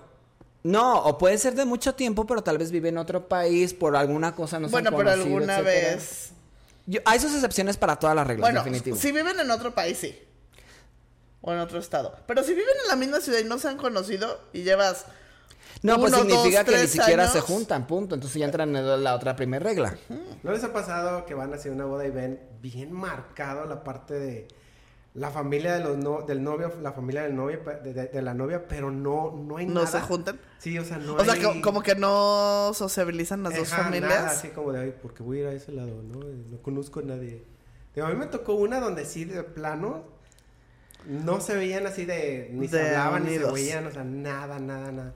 Pues 0.66 0.72
No, 0.72 0.98
o 1.04 1.18
puede 1.20 1.38
ser 1.38 1.54
de 1.54 1.64
mucho 1.64 1.94
tiempo, 1.94 2.26
pero 2.26 2.42
tal 2.42 2.58
vez 2.58 2.72
vive 2.72 2.90
en 2.90 2.98
otro 2.98 3.28
país 3.28 3.74
por 3.76 3.96
alguna 3.96 4.34
cosa, 4.34 4.60
no 4.60 4.68
se 4.68 4.76
han 4.76 4.84
bueno, 4.84 4.98
pero 4.98 5.12
conocido, 5.12 5.26
alguna 5.38 5.60
etcétera. 5.60 5.96
vez. 5.96 6.30
Yo- 6.88 7.02
hay 7.06 7.20
sus 7.20 7.34
excepciones 7.36 7.78
para 7.78 7.98
todas 7.98 8.16
las 8.16 8.26
reglas, 8.26 8.42
Bueno, 8.50 8.64
definitivo. 8.64 8.96
si 8.98 9.12
viven 9.12 9.40
en 9.40 9.52
otro 9.52 9.76
país, 9.76 9.96
sí. 10.00 10.18
O 11.42 11.54
en 11.54 11.60
otro 11.60 11.78
estado. 11.78 12.16
Pero 12.26 12.44
si 12.44 12.54
viven 12.56 12.74
en 12.84 12.88
la 12.88 12.96
misma 12.96 13.22
ciudad 13.22 13.38
y 13.40 13.44
no 13.44 13.60
se 13.60 13.68
han 13.68 13.78
conocido 13.78 14.40
y 14.54 14.64
llevas 14.64 15.06
no, 15.84 16.00
pues 16.00 16.14
uno, 16.14 16.22
significa 16.24 16.64
dos, 16.64 16.74
que 16.74 16.82
ni 16.82 16.88
siquiera 16.88 17.28
se 17.28 17.42
juntan, 17.42 17.86
punto. 17.86 18.16
Entonces 18.16 18.40
ya 18.40 18.46
entran 18.46 18.76
en 18.76 19.04
la 19.04 19.14
otra 19.14 19.36
primera 19.36 19.64
regla. 19.64 19.96
¿No 20.42 20.52
les 20.52 20.64
ha 20.64 20.74
pasado 20.74 21.26
que 21.28 21.36
van 21.36 21.54
a 21.54 21.58
hacer 21.58 21.72
una 21.72 21.86
boda 21.86 22.08
y 22.08 22.10
ven 22.10 22.40
bien 22.62 22.92
marcado 22.92 23.66
la 23.66 23.84
parte 23.84 24.16
de 24.16 24.48
la 25.16 25.32
familia 25.32 25.76
de 25.76 25.84
los 25.84 25.98
no- 25.98 26.22
del 26.24 26.44
novio, 26.44 26.72
la 26.82 26.92
familia 26.92 27.24
del 27.24 27.36
novio, 27.36 27.62
de, 27.84 27.94
de- 27.94 28.08
de 28.08 28.22
la 28.22 28.34
novia, 28.34 28.68
pero 28.68 28.92
no, 28.92 29.32
no 29.32 29.58
hay 29.58 29.66
no 29.66 29.76
nada? 29.76 29.88
se 29.88 30.02
juntan? 30.02 30.40
Sí, 30.60 30.78
o 30.78 30.84
sea, 30.84 30.98
no 30.98 31.16
o 31.16 31.24
sea, 31.24 31.34
hay... 31.34 31.62
como 31.62 31.82
que 31.82 31.96
no 31.96 32.72
sociabilizan 32.74 33.42
las 33.42 33.56
dos 33.56 33.70
familias. 33.70 34.10
nada, 34.10 34.28
así 34.30 34.50
como 34.50 34.72
de, 34.74 34.82
ay, 34.82 34.94
porque 35.02 35.24
voy 35.24 35.38
a 35.38 35.42
ir 35.42 35.48
a 35.48 35.54
ese 35.54 35.72
lado, 35.72 36.04
¿no? 36.04 36.20
No 36.20 36.58
conozco 36.62 37.00
a 37.00 37.04
nadie. 37.04 37.44
Digo, 37.96 38.08
a 38.08 38.10
mí 38.10 38.16
me 38.18 38.26
tocó 38.28 38.56
una 38.56 38.80
donde 38.82 39.06
sí, 39.06 39.24
de 39.26 39.42
plano, 39.44 40.04
no 41.08 41.40
se 41.40 41.56
veían 41.56 41.88
así 41.88 42.04
de, 42.06 42.50
ni 42.52 42.68
se 42.68 42.82
hablaban, 42.88 43.24
ni 43.26 43.36
se 43.38 43.52
veían, 43.52 43.86
o 43.88 43.92
sea, 43.92 44.04
nada, 44.04 44.60
nada, 44.60 44.92
nada. 44.92 45.14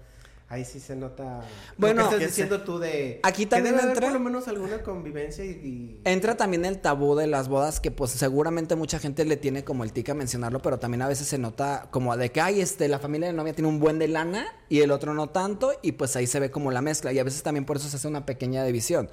Ahí 0.51 0.65
sí 0.65 0.79
se 0.79 0.95
nota. 0.95 1.41
Bueno, 1.77 2.01
lo 2.03 2.09
que 2.09 2.15
estás 2.15 2.29
diciendo 2.31 2.61
tú 2.63 2.79
de. 2.79 3.19
Aquí 3.21 3.43
que 3.43 3.51
también 3.51 3.75
debe 3.75 3.83
haber 3.83 3.97
entra- 3.97 4.07
por 4.09 4.19
lo 4.19 4.25
menos 4.25 4.47
alguna 4.47 4.81
convivencia 4.81 5.45
y. 5.45 5.49
y- 5.49 6.01
Entra 6.05 6.37
también 6.37 6.65
el 6.65 6.79
tabú 6.79 7.15
de 7.15 7.27
las 7.27 7.47
bodas, 7.47 7.79
que 7.79 7.91
pues 7.91 8.09
seguramente 8.11 8.75
mucha 8.75 8.97
gente 8.97 9.25
le 9.25 9.37
tiene 9.37 9.63
como 9.63 9.83
el 9.83 9.93
tic 9.93 10.09
a 10.09 10.15
mencionarlo, 10.15 10.59
pero 10.59 10.79
también 10.79 11.03
a 11.03 11.07
veces 11.07 11.27
se 11.27 11.37
nota 11.37 11.87
como 11.91 12.17
de 12.17 12.31
que, 12.31 12.41
ay, 12.41 12.61
este, 12.61 12.87
la 12.87 12.97
familia 12.97 13.27
de 13.27 13.33
novia 13.33 13.53
tiene 13.53 13.67
un 13.69 13.79
buen 13.79 13.99
de 13.99 14.07
lana 14.07 14.47
y 14.69 14.79
el 14.79 14.89
otro 14.89 15.13
no 15.13 15.29
tanto, 15.29 15.71
y 15.83 15.91
pues 15.91 16.15
ahí 16.15 16.25
se 16.25 16.39
ve 16.39 16.49
como 16.49 16.71
la 16.71 16.81
mezcla, 16.81 17.13
y 17.13 17.19
a 17.19 17.23
veces 17.23 17.43
también 17.43 17.65
por 17.65 17.77
eso 17.77 17.87
se 17.87 17.97
hace 17.97 18.07
una 18.07 18.25
pequeña 18.25 18.63
división. 18.63 19.07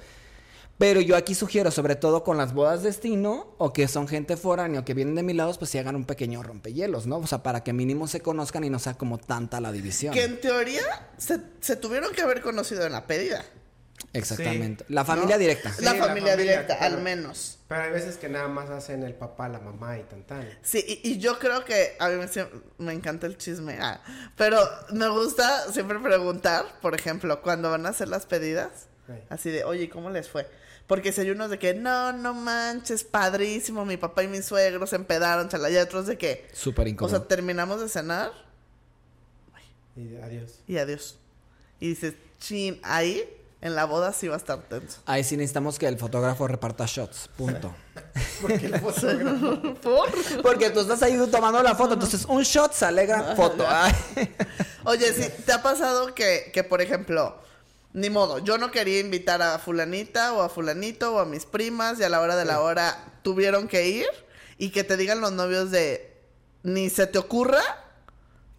Pero 0.77 1.01
yo 1.01 1.15
aquí 1.15 1.33
sugiero, 1.33 1.71
sobre 1.71 1.95
todo 1.95 2.23
con 2.23 2.37
las 2.37 2.53
bodas 2.53 2.83
destino, 2.83 3.47
o 3.57 3.73
que 3.73 3.87
son 3.87 4.07
gente 4.07 4.37
foránea 4.37 4.81
o 4.81 4.85
que 4.85 4.93
vienen 4.93 5.15
de 5.15 5.23
mi 5.23 5.33
lado, 5.33 5.51
pues 5.57 5.71
si 5.71 5.79
hagan 5.79 5.95
un 5.95 6.05
pequeño 6.05 6.43
rompehielos, 6.43 7.07
¿no? 7.07 7.17
O 7.17 7.25
sea, 7.27 7.41
para 7.41 7.63
que 7.63 7.73
mínimo 7.73 8.07
se 8.07 8.21
conozcan 8.21 8.63
y 8.63 8.69
no 8.69 8.77
sea 8.77 8.93
como 8.93 9.17
tanta 9.17 9.59
la 9.59 9.71
división. 9.71 10.13
Que 10.13 10.23
en 10.23 10.39
teoría 10.39 10.83
se, 11.17 11.39
se 11.61 11.75
tuvieron 11.77 12.13
que 12.13 12.21
haber 12.21 12.41
conocido 12.41 12.85
en 12.85 12.91
la 12.91 13.07
pedida. 13.07 13.43
Exactamente. 14.13 14.85
Sí. 14.87 14.93
La 14.93 15.03
familia 15.03 15.35
¿no? 15.35 15.39
directa. 15.39 15.73
Sí, 15.73 15.83
la, 15.83 15.93
la 15.93 16.05
familia 16.05 16.35
directa, 16.37 16.77
claro. 16.77 16.95
al 16.97 17.01
menos. 17.01 17.57
Pero 17.67 17.81
hay 17.81 17.91
veces 17.91 18.17
que 18.17 18.29
nada 18.29 18.47
más 18.47 18.69
hacen 18.69 19.01
el 19.03 19.15
papá, 19.15 19.49
la 19.49 19.59
mamá 19.59 19.97
y 19.97 20.03
tan 20.03 20.23
tan. 20.23 20.47
Sí, 20.61 20.83
y, 21.03 21.11
y 21.13 21.17
yo 21.17 21.39
creo 21.39 21.65
que 21.65 21.95
a 21.99 22.09
mí 22.09 22.15
me, 22.17 22.27
me 22.85 22.93
encanta 22.93 23.25
el 23.25 23.37
chisme. 23.37 23.77
ah, 23.81 23.99
pero 24.35 24.59
me 24.91 25.07
gusta 25.09 25.71
siempre 25.73 25.99
preguntar, 25.99 26.65
por 26.81 26.93
ejemplo, 26.93 27.41
cuando 27.41 27.71
van 27.71 27.85
a 27.85 27.89
hacer 27.89 28.07
las 28.09 28.25
pedidas, 28.25 28.69
Sí. 29.07 29.13
así 29.29 29.49
de, 29.49 29.63
oye, 29.63 29.89
¿cómo 29.89 30.09
les 30.09 30.27
fue? 30.29 30.45
Porque 30.87 31.11
si 31.11 31.21
hay 31.21 31.31
unos 31.31 31.49
de 31.49 31.59
que, 31.59 31.73
no, 31.73 32.13
no 32.13 32.33
manches, 32.33 33.03
padrísimo, 33.03 33.83
mi 33.85 33.97
papá 33.97 34.23
y 34.23 34.27
mis 34.29 34.45
suegros 34.45 34.89
se 34.91 34.95
empedaron, 34.95 35.49
chala, 35.49 35.69
y 35.69 35.75
hay 35.75 35.81
otros 35.83 36.07
de 36.07 36.17
que, 36.17 36.47
Súper 36.53 36.87
o 36.87 36.89
incómodo. 36.89 37.17
sea, 37.17 37.27
terminamos 37.27 37.81
de 37.81 37.89
cenar 37.89 38.31
Y 39.95 40.15
adiós. 40.17 40.59
y 40.67 40.77
adiós. 40.77 41.17
Y 41.79 41.89
dices, 41.89 42.13
chin, 42.39 42.79
ahí 42.83 43.27
en 43.59 43.75
la 43.75 43.85
boda 43.85 44.13
sí 44.13 44.27
va 44.27 44.35
a 44.35 44.37
estar 44.37 44.59
tenso. 44.63 45.01
Ahí 45.05 45.23
sí 45.23 45.35
necesitamos 45.35 45.77
que 45.79 45.87
el 45.87 45.97
fotógrafo 45.97 46.47
reparta 46.47 46.85
shots. 46.87 47.29
Punto. 47.35 47.75
Porque 48.41 48.67
el 48.67 48.79
fotógrafo. 48.79 49.73
¿Por? 49.81 50.41
Porque 50.43 50.69
tú 50.69 50.81
estás 50.81 51.01
ahí 51.03 51.17
tomando 51.31 51.61
la 51.63 51.75
foto, 51.75 51.95
entonces 51.95 52.23
un 52.25 52.43
shot 52.43 52.71
se 52.73 52.85
alegra 52.85 53.35
foto. 53.35 53.65
Ay. 53.67 53.93
Oye, 54.85 55.11
sí, 55.13 55.27
¿te 55.45 55.51
ha 55.51 55.61
pasado 55.61 56.13
que, 56.13 56.51
que, 56.53 56.63
por 56.63 56.81
ejemplo, 56.81 57.41
ni 57.97 58.09
modo, 58.11 58.37
yo 58.39 58.57
no 58.57 58.69
quería 58.71 58.99
invitar 58.99 59.41
a 59.41 59.57
fulanita 59.59 60.33
o 60.33 60.41
a 60.41 60.49
fulanito 60.49 61.15
o 61.15 61.19
a 61.19 61.25
mis 61.25 61.45
primas 61.45 61.99
y 61.99 62.03
a 62.03 62.09
la 62.09 62.21
hora 62.21 62.35
de 62.35 62.45
la 62.45 62.61
hora 62.61 62.95
tuvieron 63.23 63.67
que 63.67 63.87
ir 63.87 64.05
y 64.59 64.69
que 64.69 64.83
te 64.83 64.97
digan 64.97 65.19
los 65.19 65.31
novios 65.31 65.71
de 65.71 66.15
ni 66.63 66.89
se 66.89 67.07
te 67.07 67.17
ocurra 67.17 67.61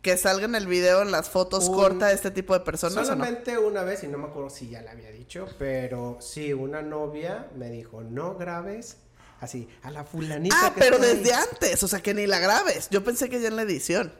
que 0.03 0.17
salga 0.17 0.45
en 0.47 0.55
el 0.55 0.67
video 0.67 1.03
en 1.03 1.11
las 1.11 1.29
fotos 1.31 1.69
Un- 1.69 1.77
corta 1.77 2.11
este 2.13 2.31
tipo 2.31 2.53
de 2.55 2.61
personas 2.61 2.97
no? 2.97 3.05
Solamente 3.05 3.59
una 3.59 3.83
vez, 3.85 4.03
y 4.05 4.09
no 4.09 4.19
me 4.19 4.27
acuerdo 4.29 4.51
si 4.51 4.69
ya 4.71 4.83
la 4.83 4.93
había 4.93 5.11
dicho, 5.11 5.47
pero 5.59 6.19
sí, 6.21 6.53
una 6.53 6.83
novia 6.83 7.49
me 7.57 7.71
dijo, 7.71 8.03
no 8.03 8.35
grabes 8.37 8.97
así, 9.41 9.69
a 9.83 9.91
la 9.93 10.05
fulanita. 10.05 10.57
Ah, 10.67 10.75
que 10.75 10.81
pero 10.81 10.97
está 10.97 11.07
ahí". 11.09 11.17
desde 11.19 11.35
antes, 11.35 11.83
o 11.83 11.89
sea 11.89 12.01
que 12.01 12.13
ni 12.15 12.27
la 12.27 12.39
grabes. 12.41 12.89
Yo 12.91 13.05
pensé 13.05 13.29
que 13.29 13.41
ya 13.41 13.49
en 13.49 13.57
la 13.57 13.63
edición. 13.63 14.13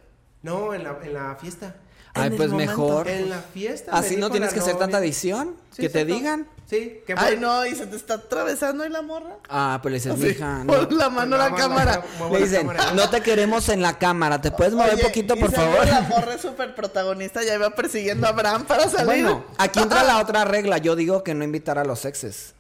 No, 0.43 0.75
en 0.75 0.85
la, 0.85 0.99
en 1.03 1.13
la 1.15 1.37
fiesta. 1.41 1.75
Ay, 2.15 2.31
pues 2.31 2.51
mejor. 2.51 3.09
En 3.09 3.31
la 3.31 3.41
fiesta. 3.41 3.93
Así 3.93 4.17
no 4.17 4.31
tienes 4.31 4.53
que 4.53 4.61
hacer 4.61 4.77
tanta 4.77 4.99
edición. 4.99 5.55
Sí, 5.71 5.83
que 5.83 5.89
te 5.89 6.05
digan. 6.05 6.49
Sí, 6.69 7.01
que 7.07 7.15
Ay, 7.17 7.39
no, 7.39 7.65
y 7.65 7.75
se 7.75 7.87
te 7.87 7.97
está 7.97 8.15
atravesando 8.15 8.85
ahí 8.85 8.91
la 8.91 9.01
morra. 9.01 9.37
Ah, 9.49 9.79
pues 9.81 9.91
le 9.91 9.97
dices, 9.99 10.13
Así, 10.13 10.23
mija, 10.23 10.65
no. 10.65 10.73
Pon 10.75 10.99
la 10.99 11.09
mano 11.09 11.37
a 11.37 11.51
la 11.51 11.55
cámara. 11.55 12.03
Le 12.31 12.39
dicen, 12.43 12.67
cámara. 12.67 12.93
no 12.93 13.09
te 13.09 13.23
queremos 13.23 13.71
en 13.71 13.81
la 13.81 13.97
cámara, 13.97 14.41
¿te 14.41 14.51
puedes 14.51 14.75
mover 14.75 14.95
Oye, 14.95 15.03
poquito, 15.03 15.35
y 15.35 15.41
por 15.41 15.51
favor? 15.53 15.87
La 15.87 16.03
morra 16.03 16.35
es 16.35 16.43
súper 16.43 16.75
protagonista, 16.75 17.43
ya 17.43 17.55
iba 17.55 17.71
persiguiendo 17.71 18.27
a 18.27 18.31
Abraham 18.31 18.65
para 18.67 18.89
salir. 18.89 19.07
Bueno, 19.07 19.45
aquí 19.57 19.81
entra 19.81 20.03
la 20.03 20.19
otra 20.21 20.45
regla. 20.45 20.77
Yo 20.77 20.95
digo 20.95 21.25
que 21.25 21.35
no 21.35 21.43
invitar 21.43 21.79
a 21.79 21.85
los 21.85 22.05
exes. 22.05 22.55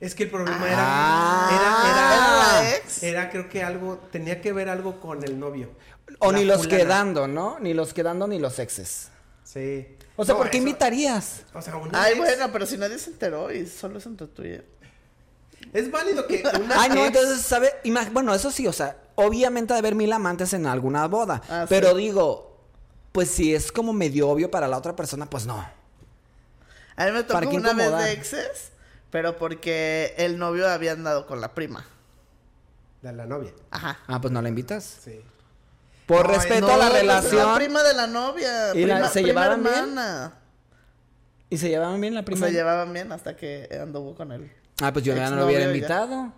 Es 0.00 0.14
que 0.14 0.24
el 0.24 0.30
problema 0.30 0.58
Ah. 0.70 1.48
era, 1.50 1.56
era, 1.56 1.90
¿Era 1.90 2.14
era, 2.16 2.62
la 2.62 2.76
ex? 2.76 3.02
era, 3.02 3.30
creo 3.30 3.48
que 3.48 3.62
algo, 3.62 3.98
tenía 4.10 4.40
que 4.40 4.52
ver 4.52 4.68
algo 4.68 5.00
con 5.00 5.22
el 5.24 5.38
novio. 5.38 5.70
O 6.18 6.32
ni 6.32 6.44
los 6.44 6.58
fulana. 6.64 6.76
quedando, 6.78 7.28
¿no? 7.28 7.58
Ni 7.60 7.72
los 7.74 7.94
quedando 7.94 8.26
ni 8.26 8.38
los 8.38 8.58
exes. 8.58 9.08
Sí. 9.44 9.86
O 10.16 10.24
sea, 10.24 10.34
No, 10.34 10.38
¿por 10.38 10.50
qué 10.50 10.58
eso- 10.58 10.66
invitarías? 10.66 11.42
O 11.54 11.62
sea, 11.62 11.76
una 11.76 12.02
Ay, 12.02 12.12
ex- 12.12 12.18
bueno, 12.20 12.52
pero 12.52 12.66
si 12.66 12.76
nadie 12.76 12.98
se 12.98 13.10
enteró 13.10 13.50
y 13.52 13.66
solo 13.66 13.98
es 13.98 14.06
entre 14.06 14.26
tú 14.26 14.42
y. 14.44 14.60
Es 15.72 15.90
válido 15.90 16.26
que 16.26 16.42
una 16.62 16.80
Ay, 16.82 16.90
no, 16.90 17.06
entonces, 17.06 17.40
¿sabe? 17.40 17.72
Ima- 17.84 18.10
Bueno, 18.12 18.34
eso 18.34 18.50
sí, 18.50 18.66
o 18.66 18.72
sea, 18.72 18.96
obviamente 19.14 19.72
ha 19.72 19.76
de 19.76 19.80
haber 19.80 19.94
mil 19.94 20.12
amantes 20.12 20.52
en 20.52 20.66
alguna 20.66 21.06
boda. 21.08 21.40
Ah, 21.48 21.66
pero 21.68 21.92
sí. 21.92 21.98
digo, 21.98 22.58
pues 23.12 23.30
si 23.30 23.54
es 23.54 23.72
como 23.72 23.92
medio 23.92 24.28
obvio 24.28 24.50
para 24.50 24.68
la 24.68 24.76
otra 24.76 24.94
persona, 24.94 25.26
pues 25.30 25.46
no. 25.46 25.58
A 26.96 27.06
mí 27.06 27.12
me 27.12 27.24
¿Para 27.24 27.40
tocó 27.46 27.56
una 27.56 27.72
vez 27.72 27.90
de 27.96 28.12
exes, 28.12 28.70
pero 29.14 29.38
porque 29.38 30.12
el 30.18 30.38
novio 30.40 30.68
había 30.68 30.90
andado 30.90 31.24
con 31.28 31.40
la 31.40 31.54
prima. 31.54 31.86
De 33.00 33.12
la 33.12 33.26
novia. 33.26 33.52
Ajá. 33.70 34.00
Ah, 34.08 34.20
pues 34.20 34.32
no 34.32 34.42
la 34.42 34.48
invitas. 34.48 34.82
Sí. 35.04 35.20
Por 36.04 36.26
No, 36.26 36.34
respeto 36.34 36.66
No, 36.66 36.72
a 36.72 36.76
la 36.78 36.88
relación. 36.88 37.46
La 37.46 37.54
prima 37.54 37.84
de 37.84 37.94
la 37.94 38.08
novia. 38.08 38.74
¿Y 38.74 38.84
la- 38.86 38.94
prima- 38.96 39.08
se 39.08 39.22
prima 39.22 39.26
llevaban 39.28 39.62
bien? 39.62 40.32
¿Y 41.48 41.58
se 41.58 41.68
llevaban 41.68 42.00
bien 42.00 42.14
la 42.16 42.22
O 42.22 42.24
prima? 42.24 42.44
Se 42.48 42.52
llevaban 42.52 42.92
bien 42.92 43.12
hasta 43.12 43.36
que 43.36 43.68
anduvo 43.80 44.16
con 44.16 44.32
él. 44.32 44.50
Ah, 44.82 44.92
pues 44.92 45.04
yo 45.04 45.14
ya 45.14 45.30
no 45.30 45.36
lo 45.36 45.46
hubiera 45.46 45.62
ya. 45.66 45.70
invitado. 45.72 46.32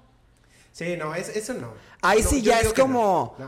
Sí, 0.72 0.98
no, 0.98 1.14
es, 1.14 1.30
eso 1.30 1.54
no. 1.54 1.72
Ahí 2.02 2.20
No, 2.22 2.28
sí 2.28 2.42
ya 2.42 2.60
es 2.60 2.74
como... 2.74 3.38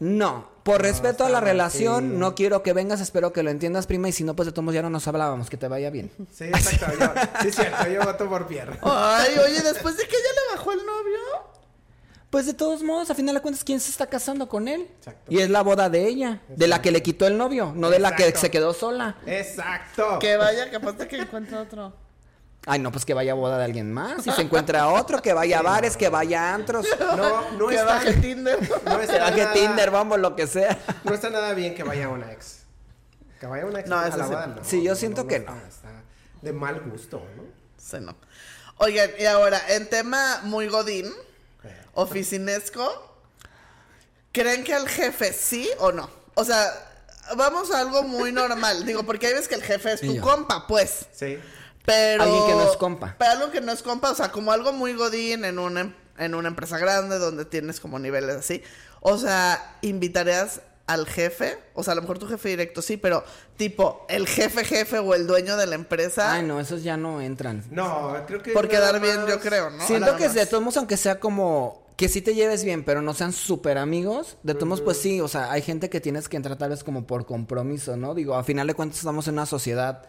No. 0.00 0.48
Por 0.64 0.80
respeto 0.80 1.26
a 1.26 1.28
la 1.28 1.40
relación, 1.40 2.10
sí. 2.10 2.16
no 2.16 2.34
quiero 2.34 2.62
que 2.62 2.72
vengas, 2.72 3.02
espero 3.02 3.34
que 3.34 3.42
lo 3.42 3.50
entiendas, 3.50 3.86
prima, 3.86 4.08
y 4.08 4.12
si 4.12 4.24
no, 4.24 4.34
pues 4.34 4.46
de 4.46 4.52
todos 4.52 4.64
modos 4.64 4.74
ya 4.74 4.82
no 4.82 4.88
nos 4.88 5.06
hablábamos, 5.06 5.50
que 5.50 5.58
te 5.58 5.68
vaya 5.68 5.90
bien. 5.90 6.10
Sí, 6.32 6.44
exacto. 6.44 6.86
Yo, 6.98 7.12
sí, 7.42 7.48
es 7.48 7.54
cierto, 7.54 7.86
yo 7.86 8.02
voto 8.02 8.26
por 8.30 8.46
Pierre. 8.46 8.78
Ay, 8.82 9.34
oye, 9.44 9.60
después 9.60 9.96
de 9.98 10.04
que 10.04 10.16
ya 10.16 10.16
le 10.16 10.56
bajó 10.56 10.72
el 10.72 10.78
novio. 10.78 11.54
Pues 12.30 12.46
de 12.46 12.54
todos 12.54 12.82
modos, 12.82 13.10
a 13.10 13.14
final 13.14 13.34
de 13.34 13.42
cuentas, 13.42 13.62
¿quién 13.62 13.78
se 13.78 13.90
está 13.90 14.06
casando 14.06 14.48
con 14.48 14.66
él? 14.66 14.88
Exacto. 14.96 15.30
Y 15.30 15.40
es 15.40 15.50
la 15.50 15.62
boda 15.62 15.90
de 15.90 16.08
ella, 16.08 16.40
de 16.48 16.66
la 16.66 16.80
que 16.80 16.90
le 16.90 17.02
quitó 17.02 17.26
el 17.26 17.36
novio, 17.36 17.74
no 17.76 17.90
de 17.90 17.98
la 17.98 18.16
que 18.16 18.34
se 18.34 18.50
quedó 18.50 18.72
sola. 18.72 19.18
Exacto. 19.26 20.18
Que 20.18 20.38
vaya, 20.38 20.70
capaz 20.70 20.92
de 20.92 21.06
que 21.06 21.18
encuentre 21.18 21.58
otro. 21.58 21.92
Ay, 22.66 22.78
no, 22.78 22.90
pues 22.90 23.04
que 23.04 23.12
vaya 23.12 23.32
a 23.32 23.34
boda 23.34 23.58
de 23.58 23.64
alguien 23.64 23.92
más. 23.92 24.22
Si 24.24 24.30
se 24.30 24.40
encuentra 24.40 24.88
otro, 24.88 25.20
que 25.20 25.32
vaya 25.34 25.58
a 25.58 25.62
bares, 25.62 25.96
que 25.98 26.08
vaya 26.08 26.50
a 26.50 26.54
antros. 26.54 26.86
No, 26.98 27.50
no 27.52 27.66
que 27.68 27.74
está, 27.74 27.84
baje 27.86 28.12
Tinder. 28.14 28.58
no 28.86 28.98
Que 28.98 29.04
está 29.04 29.18
baje 29.20 29.40
nada- 29.42 29.52
Tinder, 29.52 29.90
vamos, 29.90 30.18
lo 30.18 30.34
que 30.34 30.46
sea. 30.46 30.78
No 31.04 31.12
está 31.12 31.28
nada 31.30 31.52
bien 31.52 31.74
que 31.74 31.82
vaya 31.82 32.08
una 32.08 32.32
ex. 32.32 32.60
Que 33.38 33.46
vaya 33.46 33.66
una 33.66 33.80
ex 33.80 33.88
No, 33.90 33.98
a 33.98 34.08
la 34.08 34.14
sí. 34.14 34.20
boda, 34.22 34.46
no. 34.46 34.64
Sí, 34.64 34.82
yo 34.82 34.94
siento 34.96 35.26
que 35.26 35.40
no. 35.40 35.54
Está 35.68 35.90
de 36.40 36.52
mal 36.54 36.80
gusto, 36.80 37.22
¿no? 37.36 37.42
Sí, 37.76 37.98
no. 38.00 38.16
Oigan, 38.78 39.10
y 39.18 39.26
ahora, 39.26 39.60
en 39.68 39.88
tema 39.90 40.40
muy 40.44 40.68
godín, 40.68 41.12
Eh, 41.64 41.82
oficinesco, 41.94 43.14
¿creen 44.32 44.64
que 44.64 44.74
el 44.74 44.88
jefe 44.88 45.32
sí 45.32 45.68
o 45.78 45.92
no? 45.92 46.08
O 46.34 46.44
sea, 46.44 46.66
vamos 47.36 47.70
a 47.72 47.80
algo 47.80 48.02
muy 48.02 48.32
normal. 48.32 48.84
Digo, 48.86 49.02
porque 49.04 49.26
hay 49.28 49.34
veces 49.34 49.48
que 49.48 49.54
el 49.54 49.62
jefe 49.62 49.92
es 49.92 50.00
tu 50.00 50.18
compa, 50.20 50.66
pues. 50.66 51.06
Sí. 51.12 51.38
Pero. 51.84 52.22
Alguien 52.22 52.46
que 52.46 52.52
no 52.54 52.70
es 52.70 52.76
compa. 52.76 53.14
Pero 53.18 53.30
algo 53.32 53.50
que 53.50 53.60
no 53.60 53.72
es 53.72 53.82
compa, 53.82 54.10
o 54.10 54.14
sea, 54.14 54.30
como 54.32 54.52
algo 54.52 54.72
muy 54.72 54.94
godín 54.94 55.44
en 55.44 55.58
una, 55.58 55.80
em- 55.82 55.94
en 56.18 56.34
una 56.34 56.48
empresa 56.48 56.78
grande 56.78 57.18
donde 57.18 57.44
tienes 57.44 57.80
como 57.80 57.98
niveles 57.98 58.36
así. 58.36 58.62
O 59.00 59.18
sea, 59.18 59.76
¿invitarías 59.82 60.62
al 60.86 61.06
jefe? 61.06 61.58
O 61.74 61.82
sea, 61.82 61.92
a 61.92 61.94
lo 61.96 62.02
mejor 62.02 62.18
tu 62.18 62.26
jefe 62.26 62.48
directo 62.50 62.80
sí, 62.82 62.96
pero 62.96 63.24
tipo, 63.56 64.06
el 64.08 64.26
jefe 64.26 64.64
jefe 64.64 64.98
o 64.98 65.14
el 65.14 65.26
dueño 65.26 65.56
de 65.56 65.66
la 65.66 65.74
empresa. 65.74 66.32
Ay, 66.34 66.42
no, 66.42 66.58
esos 66.60 66.82
ya 66.82 66.96
no 66.96 67.20
entran. 67.20 67.64
No, 67.70 68.14
creo 68.26 68.42
que. 68.42 68.52
Por 68.52 68.68
quedar 68.68 69.00
bien, 69.00 69.20
más- 69.22 69.28
yo 69.28 69.40
creo, 69.40 69.70
¿no? 69.70 69.86
Siento 69.86 70.06
Nada 70.06 70.18
que 70.18 70.26
más. 70.26 70.34
de 70.34 70.46
todos 70.46 70.62
modos, 70.62 70.76
aunque 70.78 70.96
sea 70.96 71.20
como 71.20 71.84
que 71.96 72.08
sí 72.08 72.22
te 72.22 72.34
lleves 72.34 72.64
bien, 72.64 72.82
pero 72.84 73.02
no 73.02 73.14
sean 73.14 73.32
súper 73.32 73.78
amigos, 73.78 74.36
de 74.42 74.54
todos 74.54 74.66
modos, 74.66 74.80
pues 74.80 74.96
sí, 74.96 75.20
o 75.20 75.28
sea, 75.28 75.52
hay 75.52 75.62
gente 75.62 75.88
que 75.90 76.00
tienes 76.00 76.28
que 76.28 76.36
entrar 76.36 76.56
tal 76.58 76.70
vez 76.70 76.82
como 76.82 77.06
por 77.06 77.24
compromiso, 77.24 77.96
¿no? 77.96 78.14
Digo, 78.14 78.34
a 78.34 78.42
final 78.42 78.66
de 78.66 78.74
cuentas 78.74 78.98
estamos 78.98 79.28
en 79.28 79.34
una 79.34 79.46
sociedad 79.46 80.02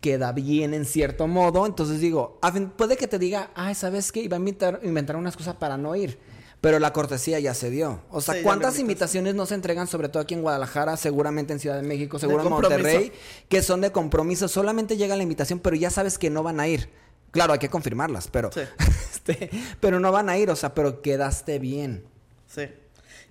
que 0.00 0.18
da 0.18 0.32
bien 0.32 0.74
en 0.74 0.84
cierto 0.84 1.26
modo, 1.26 1.66
entonces 1.66 2.00
digo, 2.00 2.38
puede 2.76 2.96
que 2.96 3.08
te 3.08 3.18
diga, 3.18 3.50
ay, 3.54 3.74
¿sabes 3.74 4.12
qué? 4.12 4.20
Iba 4.20 4.36
a 4.36 4.38
inventar, 4.38 4.80
inventar 4.82 5.16
unas 5.16 5.36
cosas 5.36 5.56
para 5.56 5.76
no 5.76 5.94
ir. 5.96 6.18
Pero 6.60 6.80
la 6.80 6.92
cortesía 6.92 7.38
ya 7.38 7.54
se 7.54 7.70
dio. 7.70 8.02
O 8.10 8.20
sea, 8.20 8.34
Sí, 8.34 8.42
¿cuántas 8.42 8.80
invitaciones 8.80 9.36
no 9.36 9.46
se 9.46 9.54
entregan, 9.54 9.86
sobre 9.86 10.08
todo 10.08 10.22
aquí 10.22 10.34
en 10.34 10.42
Guadalajara, 10.42 10.96
seguramente 10.96 11.52
en 11.52 11.60
Ciudad 11.60 11.76
de 11.76 11.86
México, 11.86 12.18
seguro 12.18 12.42
en. 12.42 12.50
Monterrey, 12.50 13.12
que 13.48 13.62
son 13.62 13.80
de 13.80 13.92
compromiso? 13.92 14.48
Solamente 14.48 14.96
llega 14.96 15.14
la 15.16 15.22
invitación, 15.22 15.60
pero 15.60 15.76
ya 15.76 15.90
sabes 15.90 16.18
que 16.18 16.30
no 16.30 16.42
van 16.42 16.58
a 16.58 16.66
ir. 16.66 16.90
Claro, 17.30 17.52
hay 17.52 17.60
que 17.60 17.68
confirmarlas, 17.68 18.26
pero, 18.28 18.50
Sí. 18.52 18.62
este, 19.12 19.50
pero 19.78 20.00
no 20.00 20.10
van 20.10 20.28
a 20.28 20.36
ir, 20.36 20.50
o 20.50 20.56
sea, 20.56 20.74
pero 20.74 21.00
quedaste 21.00 21.60
bien. 21.60 22.04
Sí. 22.48 22.62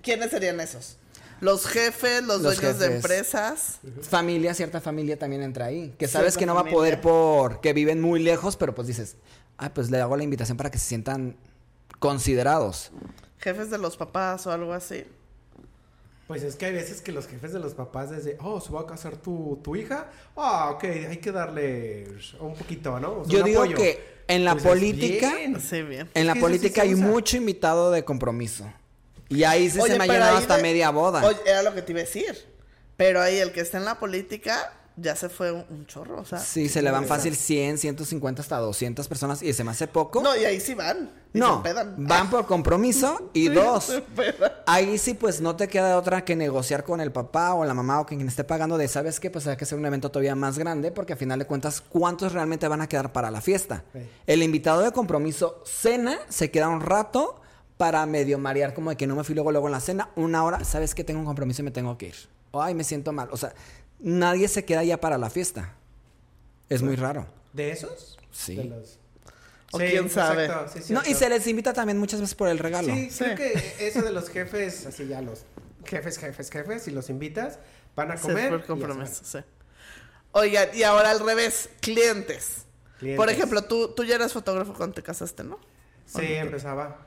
¿Quiénes 0.01 0.29
serían 0.31 0.61
esos? 0.61 0.97
Los 1.41 1.65
jefes, 1.67 2.23
los, 2.23 2.41
Los 2.41 2.55
dueños 2.59 2.79
de 2.79 2.95
empresas. 2.95 3.79
Familia, 4.01 4.53
cierta 4.53 4.81
familia 4.81 5.17
también 5.19 5.43
entra 5.43 5.65
ahí. 5.65 5.93
Que 5.97 6.07
sabes 6.07 6.33
Cierta 6.33 6.39
que 6.39 6.45
no 6.47 6.55
va 6.55 6.61
a 6.61 6.65
poder 6.73 7.01
por 7.01 7.61
que 7.61 7.73
viven 7.73 8.01
muy 8.01 8.21
lejos, 8.21 8.55
pero 8.57 8.73
pues 8.73 8.87
dices, 8.87 9.15
ah, 9.57 9.73
pues 9.73 9.89
le 9.91 9.99
hago 10.01 10.17
la 10.17 10.23
invitación 10.23 10.57
para 10.57 10.71
que 10.71 10.77
se 10.77 10.85
sientan 10.85 11.35
considerados. 11.99 12.91
Jefes 13.39 13.69
de 13.69 13.77
los 13.77 13.97
papás 13.97 14.45
o 14.47 14.51
algo 14.51 14.73
así. 14.73 15.05
Pues 16.27 16.43
es 16.43 16.55
que 16.57 16.65
hay 16.65 16.73
veces 16.73 17.01
que 17.01 17.13
los 17.13 17.25
jefes 17.27 17.53
de 17.53 17.59
los 17.59 17.73
papás 17.73 18.09
desde, 18.09 18.37
oh, 18.41 18.59
se 18.59 18.71
va 18.73 18.81
a 18.81 18.85
casar 18.85 19.15
tu, 19.15 19.59
tu 19.63 19.75
hija. 19.77 20.07
Ah, 20.35 20.71
ok, 20.71 20.83
hay 20.83 21.17
que 21.17 21.31
darle 21.31 22.05
un 22.41 22.53
poquito, 22.53 22.99
¿no? 22.99 23.19
O 23.21 23.25
sea, 23.25 23.31
Yo 23.33 23.43
digo 23.43 23.61
apoyo. 23.61 23.77
que 23.77 24.17
en 24.27 24.43
la 24.43 24.51
Pues 24.53 24.65
política, 24.65 25.33
bien. 25.35 25.61
Sí, 25.61 25.81
bien. 25.83 26.09
en 26.13 26.27
la 26.27 26.33
sí 26.33 26.39
política 26.41 26.81
hay 26.81 26.95
usa. 26.95 27.05
mucho 27.05 27.37
invitado 27.37 27.91
de 27.91 28.03
compromiso. 28.03 28.65
Y 29.29 29.43
ahí 29.43 29.69
sí 29.69 29.79
Oye, 29.79 29.93
se 29.93 29.97
me 29.97 30.05
ha 30.05 30.07
llenado 30.07 30.37
hasta 30.37 30.57
de- 30.57 30.61
media 30.63 30.89
boda. 30.89 31.25
Oye, 31.25 31.37
era 31.45 31.63
lo 31.63 31.73
que 31.73 31.81
te 31.81 31.91
iba 31.91 32.01
a 32.01 32.03
decir. 32.05 32.45
Pero 32.95 33.21
ahí 33.21 33.37
el 33.37 33.51
que 33.51 33.61
está 33.61 33.77
en 33.77 33.85
la 33.85 33.99
política 33.99 34.73
ya 34.99 35.15
se 35.15 35.29
fue 35.29 35.51
un, 35.51 35.63
un 35.69 35.85
chorro, 35.85 36.21
o 36.21 36.25
sea. 36.25 36.39
sí, 36.39 36.67
se 36.69 36.81
le 36.81 36.89
van 36.89 37.05
fácil 37.05 37.35
100, 37.35 37.77
150 37.77 38.41
hasta 38.41 38.57
200 38.57 39.07
personas 39.07 39.43
y 39.43 39.53
se 39.53 39.63
me 39.63 39.69
hace 39.69 39.87
poco. 39.87 40.23
No, 40.23 40.35
y 40.35 40.43
ahí 40.43 40.59
sí 40.59 40.73
van. 40.73 41.11
y 41.35 41.37
No, 41.37 41.61
se 41.63 41.71
van 41.97 42.31
por 42.31 42.47
compromiso 42.47 43.29
y 43.33 43.43
Sí, 43.49 43.53
dos, 43.53 44.01
ahí 44.65 44.97
sí 44.97 45.13
pues 45.13 45.39
no 45.39 45.55
te 45.55 45.67
queda 45.67 45.97
otra 45.99 46.25
que 46.25 46.35
negociar 46.35 46.83
con 46.83 46.99
el 46.99 47.11
papá 47.11 47.53
o 47.53 47.63
la 47.63 47.75
mamá 47.75 47.99
o 47.99 48.07
quien 48.07 48.27
esté 48.27 48.43
pagando 48.43 48.75
de, 48.79 48.87
¿sabes 48.87 49.19
qué? 49.19 49.29
Pues 49.29 49.45
hay 49.45 49.55
que 49.55 49.65
hacer 49.65 49.77
un 49.77 49.85
evento 49.85 50.09
todavía 50.09 50.33
más 50.33 50.57
grande 50.57 50.89
porque 50.91 51.13
al 51.13 51.19
final 51.19 51.37
de 51.37 51.45
cuentas, 51.45 51.79
¿cuántos 51.81 52.33
realmente 52.33 52.67
van 52.67 52.81
a 52.81 52.89
quedar 52.89 53.13
para 53.13 53.29
la 53.29 53.41
fiesta? 53.41 53.83
Sí. 53.93 53.99
El 54.25 54.41
invitado 54.41 54.81
de 54.81 54.91
compromiso 54.91 55.61
cena, 55.63 56.17
se 56.29 56.49
queda 56.49 56.69
un 56.69 56.81
rato 56.81 57.39
para 57.77 58.05
medio 58.05 58.37
marear 58.39 58.73
como 58.73 58.89
de 58.89 58.97
que 58.97 59.05
no 59.07 59.15
me 59.15 59.23
fui 59.23 59.35
luego 59.35 59.51
luego 59.51 59.67
en 59.67 59.71
la 59.73 59.79
cena, 59.79 60.09
una 60.15 60.43
hora, 60.43 60.63
¿sabes 60.63 60.95
qué? 60.95 61.03
Tengo 61.03 61.19
un 61.19 61.25
compromiso 61.25 61.61
y 61.61 61.65
me 61.65 61.71
tengo 61.71 61.97
que 61.97 62.07
ir. 62.07 62.15
O, 62.51 62.61
ay, 62.61 62.73
me 62.73 62.83
siento 62.83 63.11
mal. 63.13 63.29
O 63.31 63.37
sea, 63.37 63.53
nadie 63.99 64.47
se 64.47 64.65
queda 64.65 64.83
ya 64.83 64.99
para 64.99 65.17
la 65.17 65.29
fiesta. 65.29 65.73
Es 66.69 66.81
muy 66.81 66.95
raro. 66.95 67.27
¿De 67.53 67.71
esos? 67.71 68.17
Sí. 68.31 68.55
De 68.55 68.63
los- 68.65 68.99
O 69.73 69.77
quién 69.79 70.09
sabe. 70.09 70.45
exacto, 70.45 70.79
sí, 70.81 70.93
No, 70.93 71.01
y 71.05 71.13
se 71.13 71.27
les 71.29 71.45
invita 71.47 71.73
también 71.73 71.97
muchas 71.97 72.21
veces 72.21 72.35
por 72.35 72.47
el 72.47 72.57
regalo. 72.57 72.93
Sí, 72.93 73.09
Sí. 73.11 73.23
creo 73.25 73.35
que 73.35 73.75
eso 73.87 74.01
de 74.01 74.11
los 74.11 74.29
jefes, 74.29 74.85
así 74.85 75.07
ya 75.07 75.21
los 75.21 75.41
jefes, 75.85 76.17
jefes, 76.17 76.49
jefes, 76.49 76.83
si 76.83 76.91
los 76.91 77.09
invitas, 77.09 77.59
van 77.95 78.11
a 78.11 78.15
comer. 78.15 78.47
fue 78.49 78.55
el 78.55 78.55
y 78.55 78.61
ya 78.61 78.67
compromiso, 78.67 79.23
sí. 79.25 79.39
Oigan, 80.31 80.69
y 80.73 80.83
ahora 80.83 81.11
al 81.11 81.19
revés, 81.19 81.69
clientes. 81.81 82.65
Clientes. 82.99 83.17
Por 83.17 83.29
ejemplo, 83.29 83.61
tú, 83.63 83.89
tú 83.89 84.03
ya 84.03 84.15
eras 84.15 84.33
fotógrafo 84.33 84.73
cuando 84.73 84.95
te 84.95 85.03
casaste, 85.03 85.43
¿no? 85.43 85.59
Sí, 86.05 86.21
empezaba. 86.25 87.05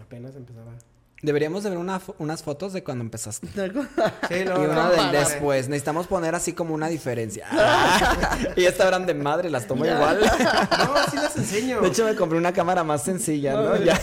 Apenas 0.00 0.34
empezaba. 0.36 0.72
Deberíamos 1.24 1.62
de 1.62 1.70
ver 1.70 1.78
una 1.78 2.00
unas 2.18 2.42
fotos 2.42 2.72
de 2.72 2.82
cuando 2.82 3.04
empezaste. 3.04 3.46
Sí, 4.28 4.44
no, 4.44 4.60
y 4.60 4.66
una 4.66 4.74
no, 4.84 4.88
del 4.90 4.96
para- 4.98 5.12
después. 5.20 5.68
Necesitamos 5.68 6.06
poner 6.08 6.34
así 6.34 6.52
como 6.52 6.74
una 6.74 6.88
diferencia. 6.88 7.46
y 8.56 8.64
esta 8.64 8.88
eran 8.88 9.06
de 9.06 9.14
madre, 9.14 9.48
las 9.48 9.66
tomo 9.68 9.84
igual. 9.86 10.18
No, 10.78 11.10
sí 11.10 11.16
las 11.16 11.36
enseño. 11.36 11.80
De 11.80 11.88
hecho, 11.88 12.04
me 12.06 12.16
compré 12.16 12.38
una 12.38 12.52
cámara 12.52 12.82
más 12.82 13.04
sencilla, 13.04 13.52
¿no? 13.54 13.76
Ya. 13.76 14.00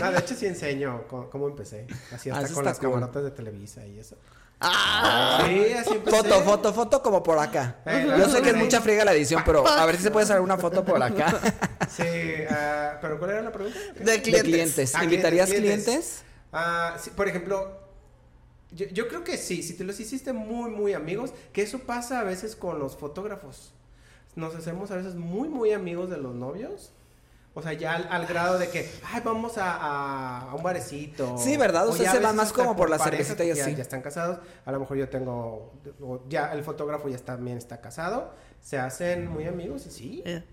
No, 0.00 0.10
de 0.12 0.18
hecho 0.18 0.34
sí 0.34 0.44
enseño 0.46 1.04
cómo, 1.08 1.30
cómo 1.30 1.48
empecé. 1.48 1.86
Así 2.12 2.28
Ah, 2.28 2.38
hasta 2.38 2.52
con 2.54 2.64
las 2.66 2.78
cool. 2.80 2.90
camarotas 2.90 3.22
de 3.24 3.30
Televisa 3.30 3.86
y 3.86 3.98
eso. 3.98 4.16
¡Ah! 4.60 5.44
Sí, 5.46 5.72
así 5.74 5.94
empecé. 5.94 6.16
Foto, 6.16 6.40
foto, 6.42 6.72
foto 6.72 7.02
como 7.02 7.22
por 7.22 7.38
acá. 7.38 7.76
Yo 8.18 8.28
sé 8.28 8.40
que 8.42 8.50
es 8.50 8.56
mucha 8.56 8.80
friega 8.80 9.04
la 9.04 9.12
edición, 9.12 9.42
pero 9.44 9.66
a 9.66 9.84
ver 9.86 9.96
si 9.96 10.04
se 10.04 10.10
puede 10.10 10.24
hacer 10.24 10.40
una 10.40 10.56
foto 10.56 10.84
por 10.84 11.02
acá. 11.02 11.38
Sí, 11.88 12.02
ah, 12.50 12.98
pero 13.00 13.18
¿cuál 13.18 13.30
era 13.32 13.42
la 13.42 13.52
pregunta? 13.52 13.78
De 13.94 14.04
De 14.04 14.22
clientes. 14.22 14.42
clientes. 14.44 14.94
Ah, 14.94 15.04
¿Invitarías 15.04 15.48
clientes, 15.48 15.84
clientes? 15.84 16.22
Sí, 17.02 17.10
por 17.10 17.28
ejemplo, 17.28 17.78
yo, 18.72 18.86
yo 18.88 19.08
creo 19.08 19.24
que 19.24 19.36
sí, 19.36 19.62
si 19.62 19.74
te 19.74 19.84
los 19.84 20.00
hiciste 20.00 20.32
muy, 20.32 20.70
muy 20.70 20.94
amigos, 20.94 21.32
que 21.52 21.62
eso 21.62 21.80
pasa 21.80 22.20
a 22.20 22.24
veces 22.24 22.56
con 22.56 22.78
los 22.78 22.96
fotógrafos. 22.96 23.72
Nos 24.34 24.54
hacemos 24.54 24.90
a 24.90 24.96
veces 24.96 25.14
muy, 25.14 25.48
muy 25.48 25.72
amigos 25.72 26.10
de 26.10 26.16
los 26.18 26.34
novios. 26.34 26.92
O 27.58 27.62
sea, 27.62 27.72
ya 27.72 27.94
al, 27.94 28.06
al 28.10 28.26
grado 28.26 28.58
de 28.58 28.68
que, 28.68 28.88
ay, 29.12 29.22
vamos 29.24 29.56
a, 29.56 29.72
a- 29.76 30.50
a 30.50 30.54
un 30.54 30.62
barecito. 30.62 31.38
Sí, 31.38 31.56
¿verdad? 31.56 31.86
O 31.88 31.90
Ustedes 31.92 32.04
ya 32.04 32.10
a 32.12 32.14
se 32.16 32.20
van 32.20 32.36
más 32.36 32.52
como 32.52 32.76
por 32.76 32.90
la 32.90 32.98
cervecita 32.98 33.44
y 33.44 33.54
ya- 33.54 33.62
así. 33.64 33.74
Ya 33.74 33.80
están 33.82 34.02
casados. 34.02 34.40
A 34.66 34.72
lo 34.72 34.78
mejor 34.80 34.98
yo 34.98 35.08
tengo, 35.08 35.72
o 36.02 36.22
ya 36.28 36.52
el 36.52 36.62
fotógrafo 36.62 37.08
ya 37.08 37.16
también 37.16 37.56
está 37.56 37.80
casado. 37.80 38.34
Se 38.60 38.78
hacen 38.78 39.28
muy 39.28 39.46
amigos 39.46 39.86
y 39.86 39.90
sí. 39.90 40.22
Eh, 40.26 40.44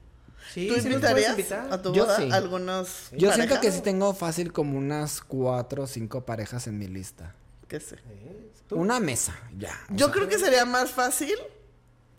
Sí, 0.53 0.67
¿Tú 0.67 0.75
invitarías 0.75 1.31
invitar. 1.31 1.71
a 1.71 1.81
tu 1.81 1.93
Yo 1.93 2.03
boda 2.03 2.17
sí. 2.17 2.29
algunos 2.31 3.11
Yo 3.11 3.31
siento 3.31 3.61
que 3.61 3.71
sí 3.71 3.79
tengo 3.81 4.13
fácil 4.13 4.51
como 4.51 4.77
unas 4.77 5.21
cuatro 5.21 5.83
o 5.83 5.87
cinco 5.87 6.25
parejas 6.25 6.67
en 6.67 6.77
mi 6.77 6.87
lista. 6.87 7.33
Sí. 7.69 7.79
Sí, 7.79 7.95
¿tú? 8.67 8.75
Una 8.75 8.99
mesa, 8.99 9.33
ya. 9.57 9.71
Yo 9.89 10.07
sea. 10.07 10.13
creo 10.15 10.27
que 10.27 10.37
sería 10.37 10.65
más 10.65 10.91
fácil. 10.91 11.35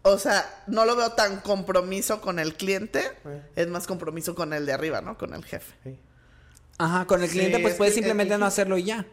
O 0.07 0.19
sea, 0.19 0.63
no 0.67 0.85
lo 0.85 0.97
veo 0.97 1.13
tan 1.13 1.41
compromiso 1.41 2.21
con 2.21 2.39
el 2.39 2.55
cliente. 2.55 3.01
Eh. 3.25 3.43
Es 3.57 3.69
más 3.69 3.87
compromiso 3.87 4.35
con 4.35 4.53
el 4.53 4.67
de 4.67 4.73
arriba, 4.75 5.01
¿no? 5.01 5.17
Con 5.17 5.33
el 5.35 5.45
jefe. 5.45 5.75
Sí. 5.83 5.99
Ajá, 6.79 7.07
con 7.07 7.23
el 7.23 7.29
Sí, 7.29 7.39
cliente 7.39 7.59
pues 7.61 7.73
es 7.73 7.79
puedes 7.79 7.95
simplemente 7.95 8.35
el- 8.35 8.41
no 8.41 8.47
hacerlo 8.47 8.77
y 8.77 8.85
ya. 8.85 9.07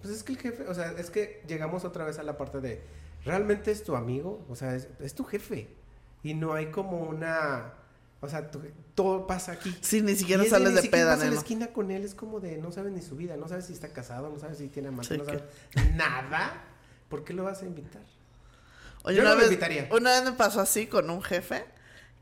Pues 0.00 0.14
es 0.14 0.22
que 0.22 0.32
el 0.32 0.38
jefe, 0.38 0.66
o 0.66 0.74
sea, 0.74 0.92
es 0.92 1.10
que 1.10 1.42
llegamos 1.46 1.84
otra 1.84 2.04
vez 2.04 2.18
a 2.18 2.22
la 2.22 2.38
parte 2.38 2.60
de, 2.60 2.80
¿realmente 3.24 3.70
es 3.70 3.82
tu 3.84 3.96
amigo? 3.96 4.44
O 4.48 4.56
sea, 4.56 4.74
es, 4.76 4.88
es 5.00 5.14
tu 5.14 5.24
jefe. 5.24 5.68
Y 6.22 6.34
no 6.34 6.54
hay 6.54 6.70
como 6.70 7.00
una, 7.02 7.74
o 8.20 8.28
sea, 8.28 8.50
tu- 8.50 8.62
todo 8.94 9.26
pasa 9.26 9.52
aquí. 9.52 9.76
Sí, 9.82 10.00
ni 10.00 10.14
siquiera 10.16 10.42
es 10.44 10.50
sales 10.50 10.70
ni 10.70 10.76
de 10.76 10.82
siquiera 10.82 11.14
peda, 11.16 11.22
a 11.26 11.30
la 11.30 11.34
esquina 11.36 11.66
con 11.68 11.90
él, 11.90 12.04
es 12.04 12.14
como 12.14 12.40
de, 12.40 12.56
no 12.58 12.72
sabes 12.72 12.92
ni 12.92 13.02
su 13.02 13.14
vida, 13.16 13.36
no 13.36 13.46
sabes 13.48 13.66
si 13.66 13.72
está 13.74 13.88
casado, 13.88 14.30
no 14.30 14.38
sabes 14.38 14.56
si 14.58 14.68
tiene 14.68 14.88
amante, 14.88 15.14
Sí, 15.14 15.18
no 15.18 15.24
que- 15.26 15.38
sabes 15.38 15.94
nada. 15.96 16.64
¿Por 17.10 17.24
qué 17.24 17.32
lo 17.34 17.44
vas 17.44 17.62
a 17.62 17.66
invitar? 17.66 18.02
Oye, 19.04 19.16
Yo 19.16 19.22
una 19.22 19.30
no 19.30 19.36
vez, 19.36 19.46
invitaría. 19.46 19.88
Una 19.90 20.12
vez 20.12 20.24
me 20.24 20.32
pasó 20.32 20.60
así 20.60 20.86
con 20.86 21.10
un 21.10 21.22
jefe 21.22 21.64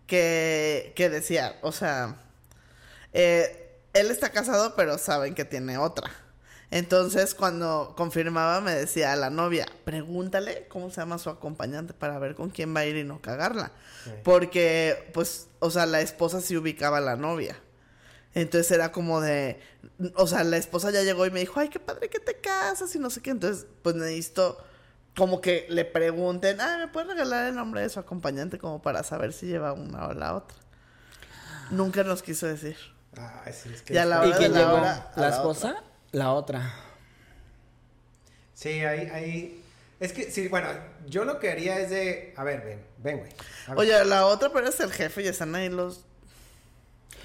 que, 0.06 0.92
que 0.94 1.08
decía, 1.08 1.58
o 1.62 1.72
sea, 1.72 2.16
eh, 3.12 3.80
él 3.92 4.10
está 4.10 4.30
casado, 4.30 4.74
pero 4.76 4.98
saben 4.98 5.34
que 5.34 5.44
tiene 5.44 5.78
otra. 5.78 6.10
Entonces, 6.70 7.34
cuando 7.34 7.94
confirmaba, 7.96 8.60
me 8.60 8.74
decía 8.74 9.12
a 9.12 9.16
la 9.16 9.30
novia, 9.30 9.66
pregúntale 9.84 10.66
cómo 10.68 10.90
se 10.90 10.96
llama 10.96 11.18
su 11.18 11.30
acompañante 11.30 11.94
para 11.94 12.18
ver 12.18 12.34
con 12.34 12.50
quién 12.50 12.74
va 12.74 12.80
a 12.80 12.86
ir 12.86 12.96
y 12.96 13.04
no 13.04 13.20
cagarla. 13.22 13.70
Sí. 14.04 14.10
Porque, 14.24 15.10
pues, 15.14 15.48
o 15.60 15.70
sea, 15.70 15.86
la 15.86 16.00
esposa 16.00 16.40
sí 16.40 16.56
ubicaba 16.56 16.98
a 16.98 17.02
la 17.02 17.16
novia. 17.16 17.56
Entonces 18.34 18.70
era 18.70 18.92
como 18.92 19.22
de, 19.22 19.58
o 20.14 20.26
sea, 20.26 20.44
la 20.44 20.58
esposa 20.58 20.90
ya 20.90 21.02
llegó 21.02 21.24
y 21.24 21.30
me 21.30 21.40
dijo, 21.40 21.58
ay, 21.58 21.70
qué 21.70 21.80
padre 21.80 22.10
que 22.10 22.18
te 22.20 22.34
casas 22.34 22.94
y 22.94 22.98
no 22.98 23.08
sé 23.08 23.22
qué. 23.22 23.30
Entonces, 23.30 23.66
pues 23.82 23.94
necesito 23.94 24.58
como 25.16 25.40
que 25.40 25.66
le 25.70 25.84
pregunten, 25.84 26.60
ah, 26.60 26.76
¿me 26.78 26.88
puedes 26.88 27.08
regalar 27.08 27.46
el 27.48 27.54
nombre 27.54 27.80
de 27.80 27.88
su 27.88 27.98
acompañante 27.98 28.58
como 28.58 28.82
para 28.82 29.02
saber 29.02 29.32
si 29.32 29.46
lleva 29.46 29.72
una 29.72 30.08
o 30.08 30.12
la 30.14 30.34
otra? 30.34 30.56
Nunca 31.70 32.04
nos 32.04 32.22
quiso 32.22 32.46
decir. 32.46 32.76
Ah, 33.16 33.42
sí, 33.50 33.70
es 33.72 33.82
que 33.82 33.94
Y 33.94 33.96
a 33.96 34.04
la 34.04 34.24
¿Y 34.26 34.28
hora 34.28 34.36
quién 34.38 34.52
de 34.52 34.58
la 34.58 34.64
llegó? 34.66 34.76
hora, 34.76 35.12
a 35.14 35.20
¿La 35.20 35.28
la 35.30 35.36
esposa? 35.36 35.82
La 36.12 36.32
otra. 36.32 36.72
Sí, 38.54 38.68
ahí, 38.84 39.08
ahí. 39.12 39.62
Es 40.00 40.12
que, 40.12 40.30
sí, 40.30 40.48
bueno, 40.48 40.68
yo 41.06 41.24
lo 41.24 41.38
que 41.38 41.50
haría 41.50 41.78
es 41.78 41.90
de. 41.90 42.34
A 42.36 42.44
ver, 42.44 42.62
ven, 42.62 42.86
ven, 42.98 43.18
güey. 43.18 43.32
Oye, 43.76 44.04
la 44.04 44.26
otra, 44.26 44.50
pero 44.52 44.68
es 44.68 44.78
el 44.80 44.92
jefe 44.92 45.22
y 45.22 45.28
están 45.28 45.54
ahí 45.54 45.68
los... 45.70 46.04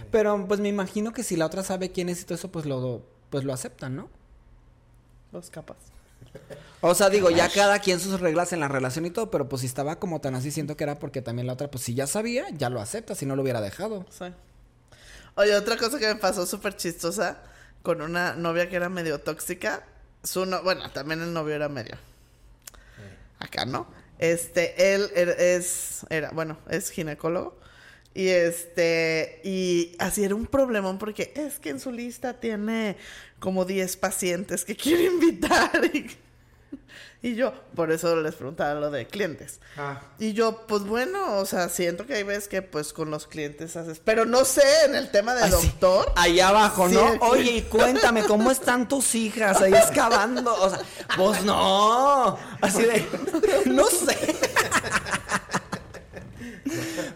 Pero 0.10 0.48
pues 0.48 0.60
me 0.60 0.70
imagino 0.70 1.12
que 1.14 1.24
si 1.24 1.36
la 1.36 1.46
otra 1.46 1.64
sabe 1.64 1.92
quién 1.92 2.10
es 2.10 2.22
y 2.22 2.24
todo 2.26 2.36
eso, 2.36 2.52
pues 2.52 2.66
lo, 2.66 3.06
pues 3.30 3.44
lo 3.44 3.54
aceptan, 3.54 3.96
¿no? 3.96 4.10
Los 5.32 5.50
capas. 5.50 5.78
O 6.84 6.96
sea, 6.96 7.10
digo, 7.10 7.30
ya 7.30 7.48
cada 7.50 7.80
quien 7.80 8.00
sus 8.00 8.20
reglas 8.20 8.54
en 8.54 8.60
la 8.60 8.68
relación 8.68 9.06
y 9.06 9.12
todo, 9.12 9.30
pero 9.30 9.48
pues 9.48 9.62
si 9.62 9.68
estaba 9.68 10.00
como 10.00 10.20
tan 10.20 10.34
así, 10.36 10.50
siento 10.52 10.76
que 10.76 10.84
era 10.84 10.96
porque 10.98 11.22
también 11.22 11.46
la 11.48 11.54
otra, 11.54 11.70
pues 11.70 11.84
si 11.84 11.94
ya 11.94 12.08
sabía, 12.08 12.46
ya 12.52 12.70
lo 12.70 12.82
acepta, 12.82 13.14
si 13.14 13.26
no 13.28 13.36
lo 13.36 13.44
hubiera 13.44 13.62
dejado. 13.62 14.06
Sí. 14.10 14.26
Oye, 15.36 15.56
otra 15.56 15.78
cosa 15.78 16.00
que 16.00 16.08
me 16.08 16.16
pasó 16.16 16.46
súper 16.46 16.76
chistosa 16.76 17.44
con 17.84 18.02
una 18.02 18.34
novia 18.34 18.68
que 18.70 18.76
era 18.78 18.90
medio 18.90 19.20
tóxica. 19.20 19.86
Su 20.24 20.46
no... 20.46 20.62
Bueno, 20.64 20.90
también 20.92 21.22
el 21.22 21.34
novio 21.34 21.56
era 21.56 21.70
medio. 21.70 21.96
Acá, 23.40 23.66
¿no? 23.66 23.88
Este, 24.20 24.94
él 24.94 25.10
era- 25.16 25.34
es, 25.34 26.06
era, 26.10 26.32
bueno, 26.32 26.58
es 26.70 26.90
ginecólogo. 26.92 27.60
Y 28.14 28.28
este, 28.28 29.40
y 29.44 29.96
así 30.00 30.24
era 30.24 30.36
un 30.36 30.46
problemón 30.46 30.98
porque 30.98 31.32
es 31.36 31.60
que 31.60 31.70
en 31.70 31.80
su 31.80 31.92
lista 31.92 32.40
tiene 32.40 32.98
como 33.40 33.64
10 33.66 33.96
pacientes 33.98 34.66
que 34.66 34.76
quiere 34.76 35.06
invitar. 35.06 35.72
Y, 35.94 36.10
y 37.22 37.36
yo, 37.36 37.54
por 37.76 37.92
eso 37.92 38.16
les 38.16 38.36
preguntaba 38.36 38.80
lo 38.80 38.92
de 38.92 39.08
clientes. 39.08 39.60
Ah, 39.78 40.02
Y 40.20 40.34
yo, 40.34 40.66
pues 40.68 40.84
bueno, 40.84 41.38
o 41.38 41.46
sea, 41.46 41.70
siento 41.70 42.06
que 42.06 42.16
hay 42.16 42.24
veces 42.24 42.48
que 42.48 42.62
pues 42.62 42.94
con 42.94 43.12
los 43.12 43.28
clientes 43.28 43.76
haces, 43.76 44.02
pero 44.04 44.26
no 44.26 44.46
sé, 44.46 44.64
en 44.86 44.96
el 44.96 45.12
tema 45.12 45.36
de 45.36 45.44
Así, 45.44 45.68
doctor. 45.68 46.12
Allá 46.16 46.50
abajo, 46.50 46.88
¿no? 46.90 47.14
Oye, 47.22 47.52
y 47.52 47.62
cuéntame, 47.64 48.24
¿cómo 48.24 48.52
están 48.52 48.88
tus 48.88 49.16
hijas 49.16 49.62
ahí 49.62 49.74
excavando? 49.74 50.54
O 50.54 50.70
sea, 50.70 50.80
pues 51.16 51.44
no. 51.44 52.38
Así 52.62 52.84
de, 52.84 53.06
no 53.66 53.86
sé. 53.88 54.36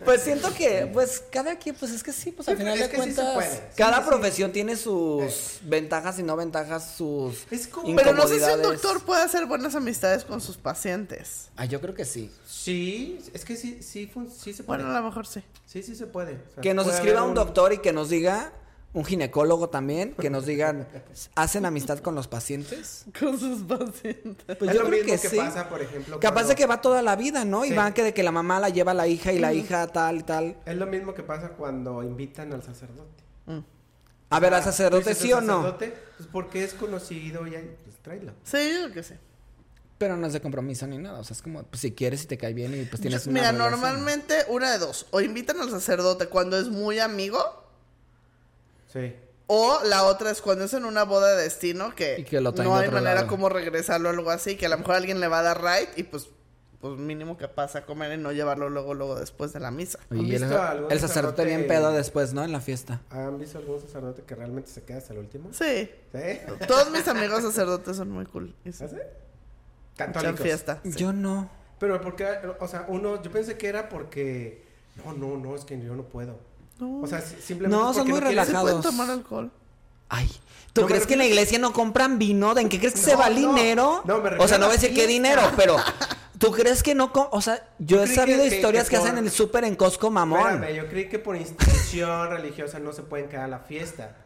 Pues 0.04 0.22
siento 0.22 0.54
que, 0.54 0.90
pues, 0.94 1.24
cada 1.32 1.58
quien, 1.58 1.76
pues 1.76 1.92
es 1.92 2.04
que 2.04 2.12
sí, 2.12 2.32
pues 2.32 2.48
al 2.50 2.56
Sí, 2.56 2.60
final 2.64 2.74
es 2.76 2.82
de 2.82 2.90
que 2.90 3.02
sí 3.02 3.10
se 3.10 3.16
cuentas, 3.16 3.34
puede. 3.36 3.64
Cada 3.76 3.98
sí, 3.98 4.02
sí. 4.04 4.08
profesión 4.10 4.52
tiene 4.52 4.76
sus 4.76 5.60
ventajas 5.64 6.20
y 6.20 6.24
no 6.24 6.36
ventajas, 6.36 6.96
sus 6.98 7.46
Es 7.52 7.68
como- 7.68 7.96
Pero 7.96 8.14
no 8.14 8.28
sé 8.28 8.40
si 8.40 8.52
un 8.52 8.62
doctor 8.62 9.02
puede 9.04 9.24
hacer 9.24 9.46
buenas 9.46 9.76
amistades 9.76 10.24
con 10.26 10.42
sus 10.42 10.58
pacientes. 10.58 11.50
Ah, 11.56 11.66
yo 11.66 11.82
creo 11.82 11.94
que 11.94 12.06
sí. 12.06 12.32
sí, 12.48 13.20
es 13.34 13.46
que 13.46 13.56
sí, 13.56 13.80
sí, 13.82 14.08
se 14.08 14.64
puede. 14.64 14.64
Bueno, 14.84 14.90
a 14.96 15.00
lo 15.00 15.06
mejor 15.08 15.28
sí. 15.28 15.42
Sí, 15.66 15.84
sí 15.84 15.96
se 15.96 16.08
puede. 16.08 16.34
O 16.34 16.54
sea, 16.54 16.62
Que 16.62 16.74
nos 16.74 16.86
puede 16.86 16.98
escriba 16.98 17.24
un 17.24 17.34
doctor 17.34 17.74
y 17.74 17.80
que 17.80 17.92
nos 17.94 18.10
diga, 18.10 18.52
un 18.96 19.06
ginecólogo 19.06 19.70
también, 19.70 20.14
que 20.14 20.30
nos 20.32 20.46
digan, 20.48 20.88
¿hacen 21.36 21.66
amistad 21.66 22.00
con 22.00 22.16
los 22.16 22.28
pacientes? 22.28 23.06
Con 23.20 23.38
sus 23.40 23.62
pacientes. 23.64 24.58
Pues 24.58 24.72
es 24.72 24.78
yo 24.78 24.84
lo 24.84 24.88
creo 24.90 25.04
mismo 25.04 25.16
que, 25.16 25.22
que, 25.22 25.30
sí. 25.30 25.38
pasa, 25.38 25.70
por 25.70 25.82
ejemplo. 25.82 26.20
Capaz 26.20 26.34
cuando- 26.34 26.50
de 26.50 26.56
que 26.56 26.66
va 26.66 26.82
toda 26.82 27.02
la 27.02 27.16
vida, 27.16 27.46
¿no? 27.46 27.66
Y 27.66 27.74
van 27.74 27.94
que 27.94 28.04
de 28.04 28.14
que 28.14 28.24
la 28.24 28.32
mamá 28.32 28.60
la 28.60 28.70
lleva 28.70 28.92
a 28.92 28.96
la 28.96 29.06
hija 29.08 29.32
y 29.34 29.40
la 29.40 29.54
hija 29.54 29.86
tal 29.88 30.18
y 30.20 30.24
tal. 30.24 30.58
Es 30.66 30.76
lo 30.78 30.88
mismo 30.88 31.14
que 31.14 31.22
pasa 31.24 31.50
cuando 31.50 32.02
invitan 32.04 32.52
al 32.54 32.64
sacerdote. 32.64 33.24
A 34.32 34.40
ver, 34.40 34.54
al 34.56 34.64
sacerdote 34.64 35.10
¿dices 35.10 35.18
sí 35.20 35.32
o 35.34 35.40
no. 35.42 35.58
sacerdote? 35.58 35.94
Pues 36.18 36.30
porque 36.32 36.64
es 36.64 36.74
conocido 36.74 37.46
y 37.48 37.56
ahí, 37.56 37.78
pues 37.84 37.98
tráelo. 38.02 38.34
Sí, 38.44 38.58
yo 38.82 38.92
que 38.92 39.04
sí. 39.04 39.14
Pero 39.98 40.18
no 40.18 40.26
es 40.28 40.34
de 40.34 40.42
compromiso 40.42 40.88
ni 40.88 40.98
nada. 40.98 41.20
O 41.20 41.24
sea, 41.24 41.36
es 41.36 41.42
como, 41.42 41.64
pues 41.64 41.82
si 41.82 41.92
quieres 41.92 42.24
y 42.24 42.28
te 42.28 42.38
cae 42.38 42.54
bien 42.54 42.74
y 42.82 42.86
pues 42.86 43.02
tienes 43.02 43.26
Yo- 43.26 43.32
una 43.32 43.40
Mira, 43.42 43.52
relación. 43.52 43.72
normalmente 43.72 44.36
una 44.50 44.72
de 44.72 44.80
dos. 44.80 45.06
O 45.12 45.22
invitan 45.22 45.60
al 45.62 45.70
sacerdote 45.70 46.28
cuando 46.28 46.58
es 46.58 46.68
muy 46.70 47.00
amigo. 47.00 47.40
Sí. 48.96 49.16
O 49.48 49.80
la 49.84 50.06
otra 50.06 50.32
es 50.32 50.42
cuando 50.42 50.64
es 50.66 50.74
en 50.74 50.86
una 50.86 51.04
boda 51.04 51.36
de 51.36 51.44
destino 51.44 51.94
que, 51.94 52.20
Y 52.20 52.24
que 52.24 52.42
lo 52.42 52.54
traen 52.54 52.70
no 52.72 52.78
hay 52.78 52.90
manera 52.90 53.14
lado. 53.16 53.28
como 53.28 53.48
regresarlo 53.50 54.10
o 54.10 54.12
algo 54.12 54.32
así. 54.32 54.56
Que 54.58 54.66
a 54.66 54.70
lo 54.70 54.78
mejor 54.80 54.96
alguien 54.96 55.20
le 55.20 55.28
va 55.28 55.40
a 55.40 55.44
dar 55.44 55.62
right 55.62 55.90
y 55.98 56.02
pues, 56.04 56.30
pues 56.82 56.98
mínimo 56.98 57.38
que 57.38 57.48
pasa 57.48 57.80
a 57.80 57.86
comer 57.86 58.12
y 58.14 58.18
no 58.18 58.32
llevarlo 58.32 58.70
luego, 58.72 58.96
luego 58.96 59.20
después 59.20 59.54
de 59.54 59.60
la 59.60 59.70
misa. 59.70 60.00
Oye, 60.10 60.22
¿Han 60.22 60.28
y 60.28 60.36
el, 60.36 60.92
el 60.92 61.00
sacerdote 61.00 61.46
bien 61.46 61.68
pedo 61.68 61.92
después, 61.92 62.34
¿no? 62.34 62.44
En 62.44 62.52
la 62.52 62.60
fiesta. 62.60 63.02
¿Han 63.12 63.38
visto 63.38 63.60
algún 63.60 63.80
sacerdote 63.80 64.24
que 64.24 64.34
realmente 64.34 64.72
se 64.72 64.82
queda 64.84 64.98
hasta 64.98 65.14
el 65.14 65.20
último? 65.20 65.50
Sí. 65.54 65.92
¿Sí? 66.12 66.40
Todos 66.68 66.90
mis 66.90 67.08
amigos 67.08 67.44
sacerdotes 67.44 67.98
son 67.98 68.10
muy 68.10 68.26
cool. 68.26 68.56
Sí, 68.64 68.72
¿Ah, 68.84 68.88
sí? 68.88 68.98
Católicos. 69.96 70.40
fiesta. 70.42 70.80
sí. 70.84 70.92
Yo 70.96 71.14
no. 71.14 71.50
Pero 71.80 72.02
porque, 72.02 72.26
o 72.60 72.68
sea, 72.68 72.86
uno, 72.88 73.22
yo 73.22 73.30
pensé 73.32 73.58
que 73.58 73.68
era 73.68 73.90
porque, 73.90 74.64
no, 75.04 75.14
no, 75.14 75.38
no, 75.38 75.56
es 75.56 75.66
que 75.66 75.80
yo 75.80 75.96
no 75.96 76.04
puedo. 76.04 76.40
No. 76.80 77.02
O 77.02 77.08
sea, 77.08 77.22
si- 77.22 77.36
simplemente 77.42 77.76
No, 77.84 77.94
son 77.94 78.08
muy 78.10 78.20
quieres- 78.20 78.30
¿Se 78.30 78.52
pueden 78.52 78.54
relajados. 78.54 78.86
tomar 78.86 79.10
alcohol? 79.10 79.52
Ay. 80.10 80.30
¿Tú 80.74 80.82
No, 80.82 80.88
crees 80.88 81.08
que 81.08 81.14
en 81.14 81.20
la 81.20 81.26
iglesia 81.26 81.58
no 81.58 81.72
compran 81.72 82.20
vino? 82.20 82.54
¿De 82.54 82.62
en 82.62 82.70
qué 82.70 82.80
crees 82.80 82.94
que 82.96 83.00
se 83.00 83.14
No, 83.14 83.20
va 83.20 83.28
el 83.28 83.42
no. 83.42 83.54
dinero? 83.54 84.02
No, 84.06 84.18
me 84.20 84.30
o 84.38 84.48
sea, 84.48 84.58
no 84.58 84.66
voy 84.66 84.76
a 84.76 84.80
decir 84.80 84.94
qué 84.94 85.08
dinero, 85.08 85.42
pero 85.56 85.78
¿tú 86.38 86.52
crees 86.52 86.84
que 86.84 86.94
no? 86.94 87.12
O 87.32 87.42
sea, 87.42 87.66
yo, 87.80 87.98
Yo 87.98 88.04
he 88.04 88.08
sabido 88.08 88.44
que- 88.44 88.50
que- 88.50 88.56
historias 88.58 88.84
que 88.86 88.90
que, 88.92 88.96
hacen 88.98 89.12
por- 89.12 89.20
en 89.20 89.26
el 89.26 89.32
súper 89.32 89.64
en 89.64 89.76
Costco 89.76 90.12
mamón. 90.12 90.40
Espérame, 90.56 90.76
yo 90.76 90.88
creí 90.90 91.08
que 91.08 91.18
por 91.18 91.38
institución 91.38 92.30
religiosa 92.30 92.80
no 92.80 92.92
se 92.92 93.04
pueden 93.04 93.30
quedar 93.30 93.46
a 93.46 93.48
la 93.48 93.60
fiesta. 93.60 94.18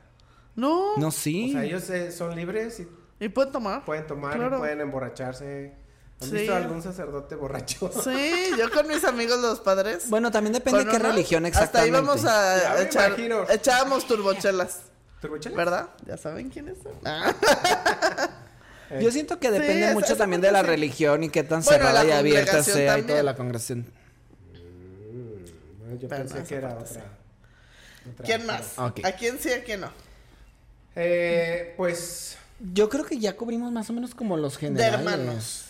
No. 0.55 0.97
No, 0.97 1.11
sí. 1.11 1.49
O 1.49 1.51
sea, 1.53 1.63
ellos 1.65 1.87
eh, 1.91 2.11
son 2.11 2.35
libres 2.35 2.79
y 2.79 2.87
¿Y 3.23 3.29
pueden 3.29 3.51
tomar? 3.51 3.85
pueden 3.85 4.07
tomar 4.07 4.35
Claro. 4.35 4.55
y 4.55 4.59
pueden 4.59 4.81
emborracharse. 4.81 5.75
¿Han 6.21 6.29
Sí. 6.29 6.35
visto 6.35 6.55
algún 6.55 6.81
sacerdote 6.81 7.35
borracho? 7.35 7.89
Sí, 8.03 8.51
yo 8.57 8.69
con 8.71 8.87
mis 8.87 9.03
amigos 9.05 9.39
los 9.39 9.59
padres. 9.61 10.09
Bueno, 10.09 10.31
también 10.31 10.53
depende 10.53 10.83
de 10.83 10.89
qué 10.91 10.97
uno, 10.97 11.09
religión 11.11 11.45
Hasta 11.45 11.59
exactamente. 11.59 11.97
íbamos 11.97 12.21
Ya 12.23 12.71
a 12.73 12.81
echar, 12.81 13.15
echábamos 13.49 14.05
turbochelas, 14.07 14.79
¿Turbochelas? 15.21 15.55
¿verdad? 15.57 15.89
Ya 16.05 16.17
saben 16.17 16.49
quiénes 16.49 16.77
son. 16.83 16.91
Ah. 17.05 17.33
Eh, 18.89 18.99
Yo 19.01 19.11
siento 19.11 19.39
que 19.39 19.49
depende 19.51 19.93
mucho 19.93 20.17
también 20.17 20.41
de 20.41 20.51
la 20.51 20.61
sí. 20.61 20.67
religión 20.67 21.23
y 21.23 21.29
qué 21.29 21.43
tan 21.43 21.61
Bueno, 21.63 21.85
cerrada 21.85 22.03
y 22.05 22.11
abierta 22.11 22.63
sea 22.63 22.83
y 22.83 22.85
también. 22.87 23.07
toda 23.07 23.23
la 23.23 23.35
congregación. 23.35 23.85
bueno, 25.79 25.95
yo 26.01 26.07
Pero 26.09 26.25
pensé 26.25 26.43
que 26.43 26.55
era 26.55 26.69
otra. 26.77 27.03
otra- 28.11 28.25
¿Quién 28.25 28.45
más? 28.45 28.73
¿A 28.77 28.91
quién 29.17 29.39
sí, 29.39 29.51
a 29.53 29.63
quién 29.63 29.81
no? 29.81 29.91
Eh, 30.95 31.73
pues 31.77 32.35
Yo 32.73 32.89
creo 32.89 33.05
que 33.05 33.17
ya 33.19 33.37
cubrimos 33.37 33.71
más 33.71 33.89
o 33.89 33.93
menos 33.93 34.13
como 34.13 34.35
los 34.35 34.55
De 34.55 34.59
generales. 34.59 34.99
hermanos. 34.99 35.65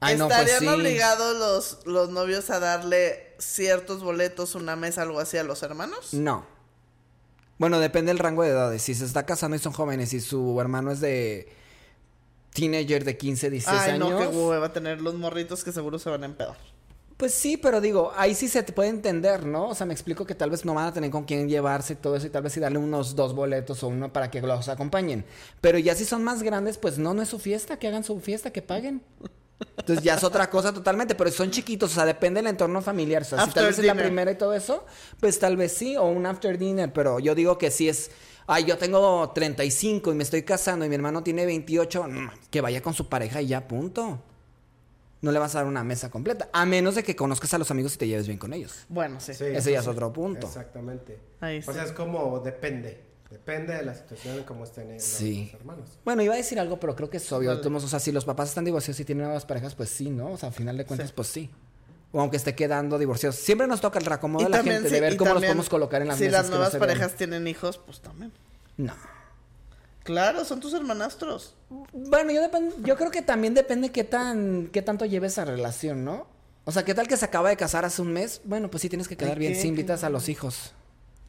Ay, 0.00 0.16
no, 0.16 0.28
pues 0.28 0.38
¿Estarían 0.38 0.60
sí. 0.60 0.80
obligados 0.80 1.36
los, 1.36 1.86
los 1.86 2.10
novios 2.10 2.50
a 2.50 2.60
darle 2.60 3.34
ciertos 3.38 4.02
boletos, 4.02 4.54
una 4.54 4.76
mesa, 4.76 5.02
algo 5.02 5.18
así 5.20 5.36
a 5.36 5.42
los 5.42 5.62
hermanos? 5.62 6.14
No. 6.14 6.46
Bueno, 7.58 7.80
depende 7.80 8.10
del 8.10 8.20
rango 8.20 8.44
de 8.44 8.50
edades. 8.50 8.82
Si 8.82 8.94
se 8.94 9.04
está 9.04 9.26
casando 9.26 9.56
y 9.56 9.60
son 9.60 9.72
jóvenes 9.72 10.12
y 10.12 10.20
su 10.20 10.60
hermano 10.60 10.92
es 10.92 11.00
de 11.00 11.48
teenager 12.52 13.04
de 13.04 13.16
15, 13.16 13.50
16 13.50 13.80
Ay, 13.82 13.90
años. 13.92 14.10
no, 14.10 14.18
qué 14.18 14.26
hueva 14.28 14.66
a 14.66 14.72
tener 14.72 15.00
los 15.00 15.14
morritos 15.14 15.64
que 15.64 15.72
seguro 15.72 15.98
se 15.98 16.08
van 16.10 16.22
a 16.22 16.26
empedar. 16.26 16.56
Pues 17.16 17.34
sí, 17.34 17.56
pero 17.56 17.80
digo, 17.80 18.12
ahí 18.16 18.32
sí 18.36 18.46
se 18.46 18.62
te 18.62 18.72
puede 18.72 18.90
entender, 18.90 19.44
¿no? 19.44 19.70
O 19.70 19.74
sea, 19.74 19.86
me 19.86 19.92
explico 19.92 20.24
que 20.24 20.36
tal 20.36 20.50
vez 20.50 20.64
no 20.64 20.72
van 20.72 20.86
a 20.86 20.92
tener 20.92 21.10
con 21.10 21.24
quién 21.24 21.48
llevarse 21.48 21.94
y 21.94 21.96
todo 21.96 22.14
eso 22.14 22.28
y 22.28 22.30
tal 22.30 22.44
vez 22.44 22.52
sí 22.52 22.60
darle 22.60 22.78
unos 22.78 23.16
dos 23.16 23.34
boletos 23.34 23.82
o 23.82 23.88
uno 23.88 24.12
para 24.12 24.30
que 24.30 24.40
los 24.40 24.68
acompañen. 24.68 25.24
Pero 25.60 25.78
ya 25.78 25.96
si 25.96 26.04
son 26.04 26.22
más 26.22 26.44
grandes, 26.44 26.78
pues 26.78 26.96
no, 26.98 27.14
no 27.14 27.22
es 27.22 27.28
su 27.28 27.40
fiesta, 27.40 27.76
que 27.76 27.88
hagan 27.88 28.04
su 28.04 28.20
fiesta, 28.20 28.52
que 28.52 28.62
paguen. 28.62 29.02
Entonces 29.78 30.04
ya 30.04 30.14
es 30.14 30.24
otra 30.24 30.48
cosa 30.50 30.72
totalmente, 30.72 31.14
pero 31.14 31.30
son 31.30 31.50
chiquitos, 31.50 31.92
o 31.92 31.94
sea, 31.94 32.04
depende 32.06 32.38
del 32.40 32.48
entorno 32.48 32.80
familiar. 32.82 33.22
O 33.22 33.24
sea, 33.24 33.44
si 33.44 33.50
tal 33.52 33.66
vez 33.66 33.78
es 33.78 33.84
la 33.84 33.94
primera 33.94 34.30
y 34.30 34.36
todo 34.36 34.54
eso, 34.54 34.84
pues 35.18 35.38
tal 35.38 35.56
vez 35.56 35.72
sí, 35.72 35.96
o 35.96 36.04
un 36.04 36.26
after 36.26 36.58
dinner, 36.58 36.92
pero 36.92 37.18
yo 37.18 37.34
digo 37.34 37.58
que 37.58 37.70
si 37.70 37.88
es, 37.88 38.10
ay, 38.46 38.64
yo 38.64 38.78
tengo 38.78 39.30
35 39.30 40.12
y 40.12 40.14
me 40.14 40.22
estoy 40.22 40.42
casando 40.42 40.84
y 40.84 40.88
mi 40.88 40.94
hermano 40.94 41.22
tiene 41.22 41.46
28, 41.46 42.04
mm, 42.04 42.30
que 42.50 42.60
vaya 42.60 42.82
con 42.82 42.94
su 42.94 43.08
pareja 43.08 43.42
y 43.42 43.48
ya, 43.48 43.66
punto. 43.66 44.20
No 45.20 45.32
le 45.32 45.40
vas 45.40 45.56
a 45.56 45.58
dar 45.58 45.66
una 45.66 45.82
mesa 45.82 46.10
completa, 46.10 46.48
a 46.52 46.64
menos 46.64 46.94
de 46.94 47.02
que 47.02 47.16
conozcas 47.16 47.52
a 47.52 47.58
los 47.58 47.68
amigos 47.72 47.94
y 47.96 47.98
te 47.98 48.06
lleves 48.06 48.28
bien 48.28 48.38
con 48.38 48.52
ellos. 48.52 48.84
Bueno, 48.88 49.18
sí. 49.18 49.34
sí, 49.34 49.44
Ese 49.46 49.72
ya 49.72 49.80
es 49.80 49.86
otro 49.88 50.12
punto. 50.12 50.46
Exactamente. 50.46 51.18
Ahí 51.40 51.58
O 51.58 51.62
sí. 51.62 51.72
sea, 51.72 51.82
es 51.82 51.92
como 51.92 52.38
depende. 52.38 53.07
Depende 53.30 53.74
de 53.74 53.82
la 53.82 53.94
situación 53.94 54.38
en 54.38 54.44
cómo 54.44 54.64
estén 54.64 54.92
los, 54.94 55.02
Sí. 55.02 55.50
hermanos. 55.54 55.98
Bueno, 56.04 56.22
iba 56.22 56.32
a 56.32 56.36
decir 56.38 56.58
algo, 56.58 56.80
pero 56.80 56.96
creo 56.96 57.10
que 57.10 57.18
es 57.18 57.30
obvio. 57.32 57.60
Todos, 57.60 57.84
O 57.84 57.88
sea, 57.88 58.00
si 58.00 58.10
los 58.10 58.24
papás 58.24 58.48
están 58.48 58.64
divorciados 58.64 58.98
y 59.00 59.04
tienen 59.04 59.24
nuevas 59.24 59.44
parejas, 59.44 59.74
pues 59.74 59.90
sí, 59.90 60.08
¿no? 60.08 60.32
O 60.32 60.36
sea, 60.38 60.48
al 60.48 60.54
final 60.54 60.76
de 60.78 60.86
cuentas, 60.86 61.08
Sí. 61.08 61.14
pues 61.14 61.28
sí. 61.28 61.50
O 62.10 62.20
aunque 62.22 62.38
esté 62.38 62.54
quedando 62.54 62.96
divorciados. 62.98 63.36
Siempre 63.36 63.66
nos 63.66 63.82
toca 63.82 63.98
el 63.98 64.06
reacomodo 64.06 64.40
Y 64.42 64.44
de 64.46 64.50
la 64.50 64.62
gente, 64.62 64.88
sí, 64.88 64.94
de 64.94 65.00
ver 65.00 65.16
cómo 65.18 65.34
los 65.34 65.42
podemos 65.42 65.68
colocar 65.68 66.00
en 66.00 66.08
las 66.08 66.16
Si 66.16 66.24
mesas. 66.24 66.32
las 66.38 66.46
que 66.46 66.50
no 66.52 66.56
nuevas 66.56 66.76
parejas 66.76 67.14
tienen 67.16 67.46
hijos, 67.46 67.76
pues 67.76 68.00
también. 68.00 68.32
No. 68.78 68.94
Claro, 70.04 70.42
son 70.46 70.58
tus 70.60 70.72
hermanastros. 70.72 71.54
Bueno, 71.92 72.32
yo, 72.32 72.40
yo 72.82 72.96
creo 72.96 73.10
que 73.10 73.20
también 73.20 73.52
depende 73.52 73.92
qué 73.92 74.04
tan 74.04 74.68
qué 74.72 74.80
tanto 74.80 75.04
lleve 75.04 75.26
esa 75.26 75.44
relación, 75.44 76.02
¿no? 76.02 76.26
O 76.64 76.72
sea, 76.72 76.82
¿qué 76.84 76.94
tal 76.94 77.08
que 77.08 77.16
se 77.18 77.26
acaba 77.26 77.50
de 77.50 77.58
casar 77.58 77.84
hace 77.84 78.00
un 78.00 78.12
mes? 78.14 78.40
Bueno, 78.44 78.70
pues 78.70 78.80
sí 78.80 78.88
tienes 78.88 79.06
que 79.06 79.16
quedar 79.18 79.38
bien 79.38 79.54
si 79.54 79.68
invitas 79.68 80.00
¿Qué? 80.00 80.06
a 80.06 80.10
los 80.10 80.30
hijos. 80.30 80.72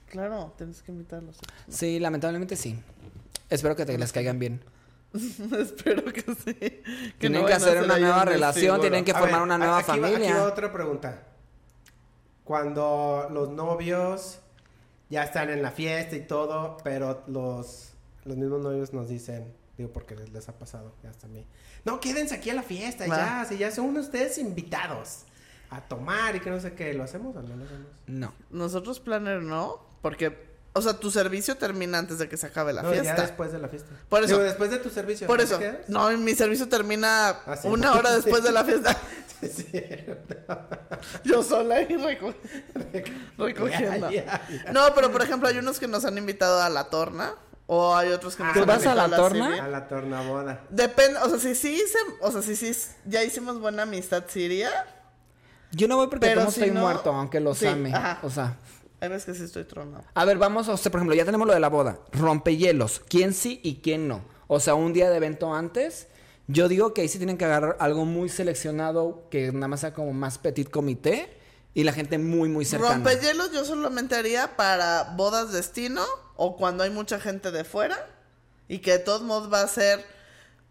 Claro, 0.10 0.54
tienes 0.58 0.82
que 0.82 0.92
invitarlos. 0.92 1.38
Sí, 1.68 2.00
lamentablemente 2.00 2.56
sí. 2.56 2.80
Espero 3.50 3.76
que 3.76 3.86
te 3.86 3.98
les 3.98 4.12
caigan 4.12 4.38
bien. 4.40 4.62
Espero 5.14 6.04
que 6.06 6.22
sí. 6.22 6.54
Que 6.54 6.84
Tienen 7.20 7.42
no 7.42 7.48
que 7.48 7.54
hacer 7.54 7.82
una 7.84 7.98
nueva 7.98 8.26
relación, 8.26 8.64
seguro. 8.64 8.82
tienen 8.82 9.06
que 9.06 9.12
A 9.12 9.16
formar 9.16 9.40
ver, 9.40 9.42
una 9.44 9.58
nueva 9.58 9.80
aquí 9.80 10.00
va- 10.00 10.08
familia. 10.08 10.30
Aquí 10.32 10.40
va 10.40 10.44
otra 10.48 10.72
pregunta. 10.72 11.24
Cuando 12.44 13.28
los 13.32 13.50
novios 13.50 14.40
ya 15.10 15.24
están 15.24 15.50
en 15.50 15.62
la 15.62 15.72
fiesta 15.72 16.16
y 16.16 16.22
todo, 16.26 16.78
pero 16.84 17.24
los, 17.28 17.92
los 18.26 18.38
mismos 18.38 18.62
novios 18.62 18.94
nos 18.94 19.08
dicen, 19.10 19.54
digo 19.78 19.92
porque 19.92 20.16
les, 20.16 20.32
les 20.32 20.50
ha 20.50 20.54
pasado, 20.58 20.94
ya 21.04 21.10
hasta 21.12 21.28
a 21.28 21.30
mí. 21.30 21.46
No, 21.86 22.00
quédense 22.00 22.36
aquí 22.36 22.50
a 22.50 22.54
la 22.56 22.64
fiesta, 22.64 23.06
Ah. 23.10 23.44
ya, 23.44 23.46
si 23.46 23.58
ya 23.58 23.72
son 23.72 23.96
ustedes 23.98 24.38
invitados 24.38 25.24
a 25.70 25.82
tomar 25.82 26.36
y 26.36 26.40
que 26.40 26.50
no 26.50 26.60
sé 26.60 26.74
qué, 26.74 26.94
¿lo 26.94 27.04
hacemos 27.04 27.36
o 27.36 27.42
no 27.44 27.56
lo 27.56 27.64
hacemos? 27.66 27.88
No. 28.08 28.34
Nosotros 28.50 29.00
planner 29.00 29.42
no, 29.44 29.80
porque, 30.02 30.48
o 30.74 30.82
sea, 30.82 30.94
tu 30.94 31.12
servicio 31.12 31.56
termina 31.58 31.98
antes 31.98 32.20
de 32.20 32.30
que 32.30 32.38
se 32.38 32.48
acabe 32.48 32.74
la 32.74 32.82
no, 32.84 32.94
ya 32.94 33.02
fiesta. 33.02 33.22
después 33.24 33.52
de 33.52 33.60
la 33.60 33.68
fiesta. 33.70 33.90
Por 34.08 34.24
eso. 34.24 34.34
Digo, 34.34 34.44
después 34.44 34.72
de 34.72 34.78
tu 34.78 34.90
servicio. 34.90 35.28
Por 35.28 35.38
¿no 35.40 35.44
eso. 35.44 35.60
No, 35.88 36.10
mi 36.18 36.36
servicio 36.36 36.68
termina 36.70 37.30
Ah, 37.46 37.56
sí. 37.56 37.68
una 37.68 37.94
hora 37.94 38.12
después 38.16 38.44
de 38.44 38.52
la 38.52 38.64
fiesta. 38.64 38.96
Sí, 39.42 39.66
Yo 41.24 41.42
sola 41.44 41.76
ahí 41.76 41.88
reco- 41.88 42.36
recogiendo. 43.38 44.10
Ya, 44.12 44.26
ya. 44.66 44.72
No, 44.74 44.94
pero 44.96 45.12
por 45.12 45.22
ejemplo, 45.22 45.48
hay 45.48 45.58
unos 45.58 45.80
que 45.80 45.88
nos 45.88 46.04
han 46.06 46.18
invitado 46.18 46.62
a 46.62 46.70
la 46.70 46.86
torna. 46.90 47.36
O 47.72 47.96
hay 47.96 48.10
otros 48.12 48.36
que 48.36 48.44
nos 48.44 48.54
¿Tú 48.54 48.62
han 48.62 48.68
vas 48.68 48.78
a 48.86 48.90
invitado 48.90 49.08
la 49.08 49.16
torna? 49.16 49.64
A 49.64 49.68
la 49.68 49.88
tornaboda. 49.88 50.62
Depende, 50.70 51.20
o 51.20 51.30
sea, 51.30 51.38
si 51.40 51.54
sí, 51.56 51.76
hice- 51.76 52.00
o 52.20 52.32
sea, 52.32 52.42
si 52.42 52.56
sí, 52.56 52.72
ya 53.06 53.24
hicimos 53.24 53.60
buena 53.62 53.84
amistad, 53.84 54.24
sí 54.28 54.42
iría. 54.42 54.72
Yo 55.72 55.88
no 55.88 55.98
voy 55.98 56.08
porque 56.08 56.34
como 56.34 56.50
si 56.50 56.62
estoy 56.62 56.74
no- 56.74 56.82
muerto, 56.82 57.12
aunque 57.14 57.40
los 57.40 57.60
Sí, 57.60 57.68
ame. 57.68 57.94
ajá. 57.94 58.20
O 58.24 58.30
sea. 58.32 58.58
Hay 59.02 59.10
veces 59.10 59.26
que 59.26 59.34
sí 59.36 59.44
estoy 59.44 59.64
tronado. 59.64 60.04
A 60.14 60.26
ver, 60.26 60.38
vamos, 60.38 60.68
o 60.68 60.76
sea, 60.78 60.92
por 60.92 61.00
ejemplo, 61.00 61.16
ya 61.16 61.26
tenemos 61.26 61.48
lo 61.48 61.54
de 61.54 61.60
la 61.60 61.70
boda. 61.70 62.00
Rompehielos. 62.12 63.02
¿Quién 63.08 63.34
sí 63.34 63.60
y 63.64 63.78
quién 63.78 64.08
no? 64.08 64.22
O 64.48 64.60
sea, 64.60 64.76
un 64.76 64.94
día 64.94 65.10
de 65.10 65.18
evento 65.18 65.54
antes. 65.54 66.08
Yo 66.48 66.68
digo 66.68 66.94
que 66.94 67.02
ahí 67.02 67.08
sí 67.08 67.18
tienen 67.20 67.38
que 67.38 67.46
agarrar 67.46 67.78
algo 67.80 68.06
muy 68.06 68.28
seleccionado, 68.28 69.28
que 69.30 69.52
nada 69.52 69.68
más 69.68 69.82
sea 69.82 69.94
como 69.94 70.14
más 70.14 70.40
petit 70.40 70.70
comité 70.70 71.38
y 71.76 71.84
la 71.84 71.94
gente 71.94 72.18
muy, 72.18 72.50
muy 72.50 72.66
cercana. 72.66 72.96
Rompehielos 72.96 73.52
yo 73.52 73.64
solamente 73.64 74.16
haría 74.16 74.56
para 74.58 75.14
bodas 75.16 75.52
destino 75.52 76.04
o 76.36 76.58
cuando 76.58 76.84
hay 76.84 76.90
mucha 76.90 77.20
gente 77.20 77.52
de 77.52 77.64
fuera 77.64 77.98
y 78.68 78.80
que 78.80 78.94
de 78.94 79.00
todos 79.00 79.22
modos 79.22 79.54
va 79.54 79.62
a 79.62 79.68
ser, 79.68 80.04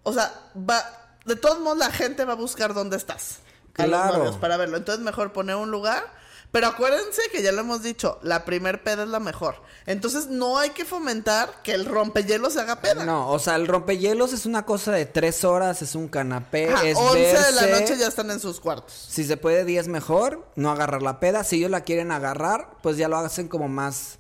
o 0.03 0.13
sea, 0.13 0.33
va, 0.57 0.83
de 1.25 1.37
todos 1.37 1.61
modos 1.61 1.79
la 1.79 1.93
gente 1.93 2.25
va 2.25 2.33
a 2.33 2.37
buscar 2.37 2.75
dónde 2.75 2.97
estás. 2.97 3.39
A 3.77 3.87
los 3.87 4.01
Claro. 4.01 4.19
novios 4.19 4.37
para 4.37 4.57
verlo. 4.57 4.77
Entonces 4.77 5.05
mejor 5.05 5.33
poner 5.33 5.55
un 5.55 5.71
lugar. 5.71 6.03
Pero 6.51 6.69
acuérdense 6.69 7.21
que 7.31 7.43
ya 7.43 7.53
lo 7.53 7.61
hemos 7.61 7.83
dicho, 7.83 8.19
la 8.23 8.45
primer 8.45 8.83
peda 8.83 9.03
es 9.03 9.09
la 9.09 9.21
mejor. 9.21 9.57
Entonces 9.87 10.29
no 10.29 10.59
hay 10.59 10.71
que 10.71 10.85
fomentar 10.85 11.63
que 11.63 11.73
el 11.73 11.85
rompehielos 11.85 12.55
se 12.55 12.61
haga 12.61 12.81
peda. 12.81 13.05
No, 13.05 13.31
o 13.31 13.39
sea, 13.39 13.57
el 13.57 13.67
rompehielos 13.67 14.33
es 14.33 14.47
una 14.47 14.65
cosa 14.65 14.93
de 14.93 15.05
tres 15.05 15.45
horas, 15.45 15.83
es 15.83 15.95
un 15.95 16.09
canapé, 16.09 16.73
Ajá, 16.73 16.87
es 16.87 16.97
11 16.97 17.19
de 17.19 17.53
la 17.53 17.81
noche 17.81 17.99
ya 17.99 18.07
están 18.09 18.31
en 18.31 18.41
sus 18.41 18.61
cuartos. 18.61 19.07
Si 19.11 19.25
se 19.25 19.37
puede 19.37 19.65
10 19.65 19.89
mejor, 19.89 20.47
no 20.57 20.71
agarrar 20.71 21.03
la 21.03 21.21
peda. 21.21 21.45
Si 21.45 21.57
ellos 21.57 21.71
la 21.71 21.83
quieren 21.83 22.13
agarrar, 22.13 22.71
pues 22.83 22.97
ya 22.97 23.09
lo 23.09 23.19
hacen 23.19 23.49
como 23.49 23.69
más 23.69 24.19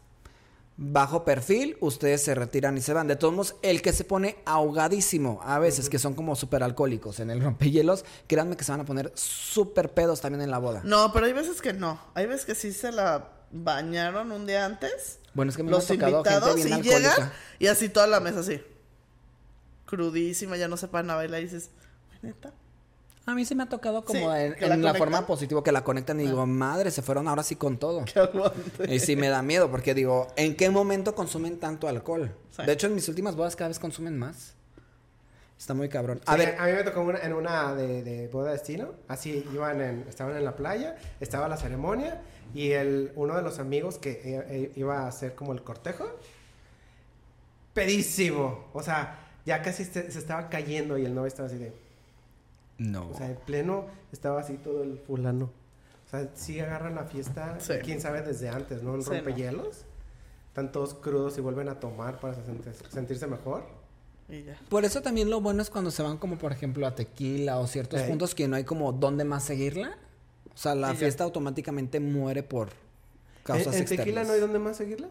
bajo 0.78 1.24
perfil. 1.24 1.76
Ustedes 1.80 2.22
se 2.22 2.34
retiran 2.34 2.78
y 2.78 2.80
se 2.80 2.94
van. 2.94 3.06
De 3.06 3.16
todos 3.16 3.34
modos, 3.34 3.56
el 3.60 3.82
que 3.82 3.92
se 3.92 4.04
pone 4.04 4.38
ahogadísimo, 4.46 5.40
a 5.42 5.58
veces 5.58 5.90
que 5.90 5.98
son 5.98 6.14
como 6.14 6.36
súper 6.36 6.62
alcohólicos 6.62 7.20
en 7.20 7.30
el 7.30 7.42
rompehielos, 7.42 8.06
créanme 8.26 8.56
que 8.56 8.64
se 8.64 8.72
van 8.72 8.80
a 8.80 8.84
poner 8.86 9.12
súper 9.14 9.92
pedos 9.92 10.22
también 10.22 10.40
en 10.40 10.50
la 10.50 10.58
boda. 10.58 10.80
No, 10.84 11.12
pero 11.12 11.26
hay 11.26 11.34
veces 11.34 11.60
que 11.60 11.74
no. 11.74 12.00
Hay 12.14 12.26
veces 12.26 12.46
que 12.46 12.54
sí 12.54 12.72
se 12.72 12.92
la 12.92 13.32
bañaron 13.50 14.32
un 14.32 14.46
día 14.46 14.64
antes. 14.64 15.18
Bueno, 15.34 15.50
es 15.50 15.56
que 15.56 15.62
me 15.62 15.70
ha 15.70 15.72
los 15.72 15.86
gente 15.86 16.08
invitados 16.08 16.54
bien 16.54 16.68
y 16.68 16.72
alcohólica. 16.72 17.14
llegan 17.14 17.32
y 17.58 17.66
así 17.66 17.88
toda 17.88 18.06
la 18.06 18.20
mesa 18.20 18.40
así. 18.40 18.62
Crudísima, 19.84 20.56
ya 20.56 20.68
no 20.68 20.76
sepan 20.76 21.10
a 21.10 21.16
bailar 21.16 21.40
y 21.40 21.44
dices, 21.44 21.70
neta. 22.22 22.52
A 23.28 23.34
mí 23.34 23.44
se 23.44 23.54
me 23.54 23.62
ha 23.62 23.66
tocado 23.68 24.02
como 24.06 24.18
Sí, 24.18 24.24
en, 24.64 24.82
la. 24.82 24.90
Ah. 24.92 24.94
forma 24.94 25.26
positiva 25.26 25.62
que 25.62 25.70
la 25.70 25.84
conectan 25.84 26.18
y 26.18 26.24
digo, 26.24 26.46
madre, 26.46 26.90
se 26.90 27.02
fueron 27.02 27.28
ahora 27.28 27.42
sí 27.42 27.56
con 27.56 27.76
todo. 27.76 28.06
Y 28.88 29.00
sí 29.00 29.16
me 29.16 29.28
da 29.28 29.42
miedo 29.42 29.70
porque 29.70 29.92
digo, 29.92 30.28
¿en 30.36 30.56
qué 30.56 30.70
momento 30.70 31.14
consumen 31.14 31.58
tanto 31.60 31.88
alcohol? 31.88 32.34
Sí. 32.56 32.62
De 32.64 32.72
hecho, 32.72 32.86
en 32.86 32.94
mis 32.94 33.06
últimas 33.06 33.36
bodas 33.36 33.54
cada 33.54 33.68
vez 33.68 33.78
consumen 33.78 34.18
más. 34.18 34.54
Está 35.58 35.74
muy 35.74 35.90
cabrón. 35.90 36.22
A 36.24 36.32
Sí, 36.32 36.38
ver, 36.38 36.56
a 36.58 36.64
mí 36.66 36.72
me 36.72 36.82
tocó 36.84 37.02
una- 37.02 37.18
en 37.18 37.34
una 37.34 37.74
de, 37.74 38.02
de 38.02 38.28
boda 38.28 38.52
destino. 38.52 38.92
Así 39.08 39.44
iban 39.52 39.82
en, 39.82 40.06
estaban 40.08 40.34
en 40.34 40.44
la 40.46 40.56
playa, 40.56 40.96
estaba 41.20 41.48
la 41.48 41.58
ceremonia 41.58 42.22
y 42.54 42.70
el, 42.70 43.12
uno 43.14 43.36
de 43.36 43.42
los 43.42 43.58
amigos 43.58 43.98
que 43.98 44.12
eh, 44.12 44.46
eh, 44.48 44.72
iba 44.76 45.00
a 45.00 45.08
hacer 45.08 45.34
como 45.34 45.52
el 45.52 45.62
cortejo, 45.62 46.06
pedísimo. 47.74 48.68
O 48.72 48.82
sea, 48.82 49.18
ya 49.44 49.60
casi 49.62 49.84
se, 49.84 50.10
se 50.10 50.18
estaba 50.18 50.48
cayendo 50.48 50.96
y 50.96 51.04
el 51.04 51.14
novio 51.14 51.28
estaba 51.28 51.48
así 51.48 51.58
de. 51.58 51.72
No. 52.78 53.10
O 53.10 53.14
sea, 53.16 53.26
en 53.30 53.36
pleno 53.36 53.86
estaba 54.12 54.40
así 54.40 54.54
todo 54.54 54.82
el 54.82 54.98
fulano. 54.98 55.50
O 56.06 56.10
sea, 56.10 56.28
sí 56.34 56.58
agarran 56.60 56.94
la 56.94 57.04
fiesta, 57.04 57.58
Sí. 57.60 57.74
quién 57.84 58.00
sabe 58.00 58.22
desde 58.22 58.48
antes, 58.48 58.82
¿no? 58.82 58.94
En 58.94 59.02
Sí, 59.02 59.10
no. 59.10 59.16
rompehielos. 59.16 59.84
Están 60.48 60.72
todos 60.72 60.94
crudos 60.94 61.36
y 61.38 61.40
vuelven 61.40 61.68
a 61.68 61.78
tomar 61.78 62.18
para 62.18 62.34
sentirse, 62.90 63.26
mejor. 63.26 63.64
Y 64.28 64.42
ya. 64.42 64.58
Por 64.68 64.84
eso 64.84 65.02
también 65.02 65.30
lo 65.30 65.40
bueno 65.40 65.62
es 65.62 65.70
cuando 65.70 65.90
se 65.90 66.02
van 66.02 66.16
como 66.18 66.36
por 66.38 66.52
ejemplo 66.52 66.86
a 66.86 66.94
tequila 66.94 67.58
o 67.58 67.66
ciertos 67.66 68.02
puntos 68.02 68.34
que 68.34 68.48
no 68.48 68.56
hay 68.56 68.64
como 68.64 68.92
dónde 68.92 69.24
más 69.24 69.44
seguirla. 69.44 69.96
O 70.54 70.56
sea, 70.56 70.74
la 70.74 70.90
Y 70.90 70.94
ya. 70.94 70.98
fiesta 70.98 71.24
automáticamente 71.24 72.00
muere 72.00 72.42
por 72.42 72.70
causas 73.44 73.68
¿En, 73.68 73.74
en 73.74 73.80
externas. 73.82 74.04
tequila 74.06 74.24
no 74.24 74.32
hay 74.32 74.40
dónde 74.40 74.58
más 74.58 74.76
seguirla? 74.76 75.08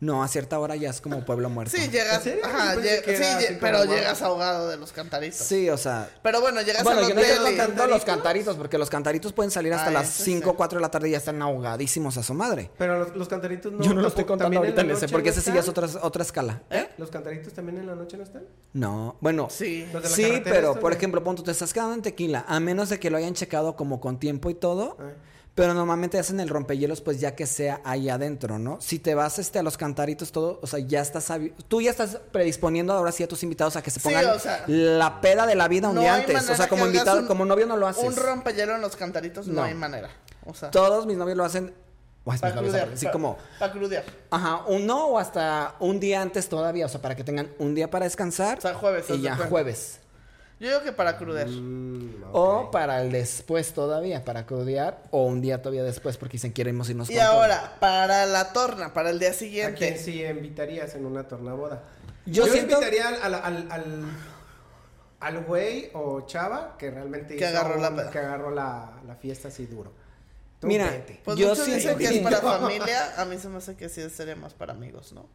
No, 0.00 0.22
a 0.22 0.28
cierta 0.28 0.58
hora 0.60 0.76
ya 0.76 0.90
es 0.90 1.00
como 1.00 1.24
pueblo 1.24 1.50
muerto. 1.50 1.76
Sí, 1.76 1.88
llegas. 1.90 2.24
Ajá, 2.44 2.74
Yo 2.76 2.80
pensé 2.80 3.00
lle- 3.00 3.02
que 3.02 3.16
sí, 3.16 3.56
pero 3.60 3.80
como 3.80 3.92
llegas 3.92 4.22
ahogado 4.22 4.68
de 4.68 4.76
los 4.76 4.92
cantaritos. 4.92 5.38
Sí, 5.38 5.68
o 5.70 5.76
sea, 5.76 6.08
Pero 6.22 6.40
bueno, 6.40 6.62
llegas 6.62 6.84
bueno, 6.84 7.00
a 7.00 7.02
los 7.02 7.08
yo 7.10 7.14
no 7.16 7.20
contando 7.44 7.86
los 7.88 8.04
cantaritos, 8.04 8.56
porque 8.56 8.78
los 8.78 8.90
cantaritos 8.90 9.32
pueden 9.32 9.50
salir 9.50 9.72
hasta 9.72 9.88
Ah, 9.88 9.92
las 9.92 10.08
eso 10.14 10.24
5 10.24 10.50
o 10.50 10.52
sí. 10.52 10.56
4 10.56 10.78
de 10.78 10.82
la 10.82 10.90
tarde 10.90 11.08
y 11.08 11.12
ya 11.12 11.18
están 11.18 11.42
ahogadísimos 11.42 12.16
a 12.16 12.22
su 12.22 12.32
madre. 12.34 12.70
Pero 12.78 12.98
los, 12.98 13.16
los 13.16 13.28
cantaritos 13.28 13.72
no. 13.72 13.82
yo 13.82 13.92
no 13.92 14.02
lo 14.02 14.08
estoy 14.08 14.24
contando 14.24 14.44
¿también 14.54 14.62
ahorita 14.72 14.82
en 14.82 14.90
ese, 14.92 15.08
porque 15.08 15.30
no 15.30 15.32
ese 15.32 15.40
sí 15.42 15.52
ya 15.52 15.60
es 15.60 15.68
otra, 15.68 15.88
otra 16.02 16.22
escala. 16.22 16.62
¿Eh? 16.70 16.88
¿Los 16.96 17.10
cantaritos 17.10 17.52
también 17.52 17.78
en 17.78 17.86
la 17.88 17.96
noche 17.96 18.16
no 18.16 18.22
están? 18.22 18.44
No, 18.74 19.16
bueno, 19.20 19.48
Sí. 19.50 19.84
Los 19.92 20.04
sí, 20.08 20.40
pero 20.44 20.78
por 20.78 20.92
ejemplo, 20.92 21.24
punto, 21.24 21.42
te 21.42 21.50
estás 21.50 21.72
quedando 21.72 21.94
en 21.94 22.02
tequila, 22.02 22.44
a 22.46 22.60
menos 22.60 22.88
de 22.88 23.00
que 23.00 23.10
lo 23.10 23.16
hayan 23.16 23.34
checado 23.34 23.74
como 23.74 24.00
con 24.00 24.20
tiempo 24.20 24.48
y 24.50 24.54
todo. 24.54 24.96
Ay. 25.00 25.14
Pero 25.58 25.74
normalmente 25.74 26.18
hacen 26.18 26.40
el 26.40 26.48
rompehielos, 26.48 27.00
pues 27.00 27.20
ya 27.20 27.34
que 27.34 27.44
sea 27.46 27.80
ahí 27.84 28.08
adentro, 28.08 28.58
¿no? 28.58 28.78
Si 28.80 28.98
te 28.98 29.14
vas 29.14 29.38
este, 29.38 29.58
a 29.58 29.62
los 29.62 29.76
cantaritos, 29.76 30.30
todo, 30.32 30.60
o 30.62 30.66
sea, 30.66 30.78
ya 30.78 31.00
estás. 31.00 31.30
Tú 31.68 31.80
ya 31.82 31.90
estás 31.90 32.18
predisponiendo 32.32 32.92
ahora 32.92 33.12
sí 33.12 33.22
a 33.24 33.28
tus 33.28 33.42
invitados 33.42 33.74
a 33.76 33.82
que 33.82 33.90
se 33.90 33.98
Sí, 34.00 34.04
pongan 34.08 34.26
o 34.26 34.38
sea, 34.38 34.64
la 34.68 35.20
peda 35.20 35.46
de 35.46 35.54
la 35.56 35.66
vida 35.68 35.88
un 35.88 35.96
No 35.96 36.00
día 36.02 36.14
antes. 36.14 36.48
O 36.48 36.54
sea, 36.54 36.68
como 36.68 36.86
invitado, 36.86 37.20
un- 37.20 37.26
como 37.26 37.44
novio 37.44 37.66
no 37.66 37.76
lo 37.76 37.86
haces. 37.88 38.04
Un 38.04 38.16
rompehielo 38.16 38.76
en 38.76 38.80
los 38.80 38.94
cantaritos 38.96 39.46
no, 39.48 39.54
No. 39.54 39.62
hay 39.64 39.74
manera. 39.74 40.08
O 40.46 40.54
sea, 40.54 40.70
Todos 40.70 41.06
mis 41.06 41.16
novios 41.16 41.36
lo 41.36 41.44
hacen. 41.44 41.74
para 42.24 42.54
crudear. 42.54 42.90
así 42.94 43.06
pa- 43.06 43.12
como. 43.12 43.38
Para 43.58 43.72
crudear. 43.72 44.04
Ajá, 44.30 44.62
uno 44.68 45.06
o 45.08 45.18
hasta 45.18 45.74
un 45.80 45.98
día 45.98 46.20
antes 46.22 46.48
todavía, 46.48 46.86
o 46.86 46.88
sea, 46.88 47.00
para 47.02 47.16
que 47.16 47.24
tengan 47.24 47.48
un 47.58 47.74
día 47.74 47.90
para 47.90 48.04
descansar. 48.04 48.58
O 48.58 48.60
sea, 48.60 48.74
jueves, 48.74 49.06
Y 49.10 49.22
ya, 49.22 49.30
cuenta. 49.30 49.48
jueves. 49.48 49.98
Yo 50.60 50.68
digo 50.68 50.82
que 50.82 50.92
para 50.92 51.16
crudear. 51.16 51.46
Mm. 51.48 52.24
O 52.32 52.70
para 52.70 53.00
el 53.02 53.12
después 53.12 53.72
todavía, 53.72 54.24
para 54.24 54.44
crudear, 54.44 55.02
o 55.12 55.24
un 55.24 55.40
día 55.40 55.62
todavía 55.62 55.84
después, 55.84 56.16
porque 56.16 56.32
dicen 56.32 56.52
queremos 56.52 56.90
irnos 56.90 57.08
Y 57.10 57.14
con 57.14 57.22
todo. 57.24 57.32
ahora, 57.32 57.76
para 57.80 58.26
la 58.26 58.52
torna, 58.52 58.92
para 58.92 59.10
el 59.10 59.18
día 59.18 59.28
¿A 59.30 59.32
quién 59.32 59.38
siguiente. 59.38 59.98
sí 59.98 60.22
invitarías 60.24 60.94
en 60.94 61.06
una 61.06 61.28
tornaboda? 61.28 61.84
Yo 62.26 62.46
Yo, 62.46 62.52
siento- 62.52 62.74
invitaría 62.74 63.08
al, 63.08 63.34
al, 63.34 63.34
al, 63.34 63.72
al, 63.72 64.04
al 65.20 65.44
güey 65.44 65.90
o 65.94 66.22
chava 66.26 66.76
que 66.76 66.90
realmente 66.90 67.36
Que 67.36 67.46
agarró 67.46 67.76
la 67.80 68.10
que 68.10 68.18
agarró 68.18 68.50
la, 68.50 69.00
la 69.06 69.14
fiesta 69.16 69.48
así 69.48 69.66
duro. 69.66 69.92
Tú 70.60 70.66
Mira. 70.66 70.90
Pues 71.24 71.38
Yo 71.38 71.54
dicen 71.54 71.96
que 71.96 72.04
es 72.06 72.18
para 72.18 72.40
familia. 72.58 73.14
A 73.20 73.24
mí 73.24 73.38
se 73.38 73.48
me 73.48 73.58
hace 73.58 73.76
que 73.76 73.88
sí 73.88 74.08
sería 74.10 74.34
más 74.36 74.54
para 74.54 74.72
amigos, 74.72 75.12
¿no? 75.12 75.26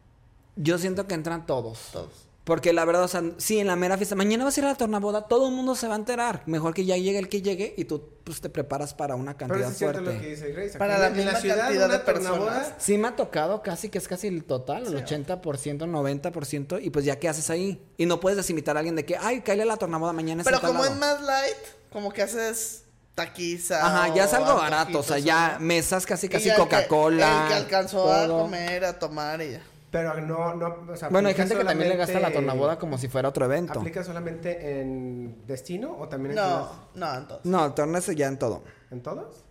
Yo 0.56 0.76
siento 0.78 1.06
que 1.06 1.14
entran 1.14 1.46
todos. 1.46 1.88
Todos. 1.92 2.28
Porque 2.44 2.74
la 2.74 2.84
verdad, 2.84 3.04
o 3.04 3.08
sea, 3.08 3.22
sí, 3.38 3.58
en 3.58 3.66
la 3.68 3.74
mera 3.74 3.96
fiesta, 3.96 4.14
mañana 4.16 4.44
vas 4.44 4.54
a 4.56 4.60
ir 4.60 4.66
a 4.66 4.68
la 4.68 4.74
tornaboda, 4.74 5.22
todo 5.28 5.48
el 5.48 5.54
mundo 5.54 5.74
se 5.74 5.88
va 5.88 5.94
a 5.94 5.96
enterar. 5.96 6.42
Mejor 6.44 6.74
que 6.74 6.84
ya 6.84 6.94
llegue 6.98 7.18
el 7.18 7.30
que 7.30 7.40
llegue 7.40 7.72
y 7.78 7.86
tú 7.86 8.10
pues 8.22 8.42
te 8.42 8.50
preparas 8.50 8.92
para 8.92 9.14
una 9.14 9.34
Pero 9.36 9.48
cantidad 9.48 9.68
sí 9.68 9.72
es 9.72 9.78
cierto 9.78 10.00
fuerte. 10.02 10.14
lo 10.16 10.20
que 10.22 10.30
dice 10.30 10.52
Grace. 10.52 10.68
Aquí 10.70 10.78
Para 10.78 10.94
en- 10.96 11.00
la 11.02 11.10
misma 11.10 11.40
ciudad, 11.40 11.56
cantidad 11.58 11.88
de 11.88 11.98
personas. 12.00 12.72
Sí 12.78 12.98
me 12.98 13.08
ha 13.08 13.16
tocado 13.16 13.62
casi 13.62 13.88
que 13.88 13.96
es 13.96 14.06
casi 14.08 14.26
el 14.26 14.44
total, 14.44 14.86
el 14.86 14.94
80%, 14.94 15.86
90%, 15.86 16.78
y 16.82 16.90
pues 16.90 17.06
ya 17.06 17.18
qué 17.18 17.30
haces 17.30 17.48
ahí. 17.48 17.82
Y 17.96 18.04
no 18.04 18.20
puedes 18.20 18.36
desinvitar 18.36 18.76
a 18.76 18.80
alguien 18.80 18.96
de 18.96 19.06
que, 19.06 19.16
ay, 19.16 19.40
cállale 19.40 19.62
a 19.62 19.66
la 19.66 19.76
tornaboda 19.78 20.12
mañana 20.12 20.42
Pero 20.44 20.60
como 20.60 20.74
lado". 20.82 20.84
es 20.86 20.96
más 20.98 21.22
light, 21.22 21.56
como 21.90 22.12
que 22.12 22.22
haces 22.22 22.82
taquiza. 23.14 23.86
Ajá, 23.86 24.14
ya 24.14 24.24
es 24.24 24.34
algo 24.34 24.54
barato, 24.56 24.98
o 24.98 25.02
sea, 25.02 25.18
ya 25.18 25.56
mesas 25.60 26.04
casi 26.04 26.28
casi 26.28 26.50
Coca-Cola. 26.54 27.42
El 27.44 27.48
que 27.48 27.54
alcanzó 27.54 28.12
a 28.12 28.26
comer, 28.28 28.84
a 28.84 28.98
tomar 28.98 29.40
y 29.40 29.52
ya. 29.52 29.62
Pero 29.94 30.20
no, 30.20 30.56
no, 30.56 30.92
o 30.92 30.96
sea, 30.96 31.08
Bueno, 31.08 31.28
hay 31.28 31.36
gente 31.36 31.56
que 31.56 31.64
también 31.64 31.88
le 31.88 31.94
gasta 31.96 32.18
la 32.18 32.32
tornaboda 32.32 32.80
como 32.80 32.98
si 32.98 33.06
fuera 33.06 33.28
otro 33.28 33.44
evento. 33.44 33.78
¿Aplica 33.78 34.02
solamente 34.02 34.80
en 34.80 35.46
destino 35.46 35.96
o 35.96 36.08
también 36.08 36.32
en 36.32 36.36
No, 36.36 36.42
todas? 36.42 36.72
no, 36.96 37.14
entonces. 37.14 37.46
No, 37.46 37.64
el 37.66 37.74
torneo 37.74 37.98
es 37.98 38.06
ya 38.06 38.26
en 38.26 38.36
todo. 38.36 38.64
¿En 38.90 39.00
todos? 39.04 39.44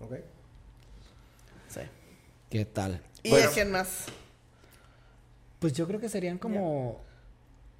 Ok. 0.00 0.14
Sí. 1.68 1.82
¿Qué 2.50 2.64
tal? 2.64 3.00
¿Y 3.22 3.30
Bueno. 3.30 3.48
a 3.48 3.52
quién 3.52 3.70
más? 3.70 4.06
Pues 5.60 5.72
yo 5.72 5.86
creo 5.86 6.00
que 6.00 6.08
serían 6.08 6.38
como 6.38 7.00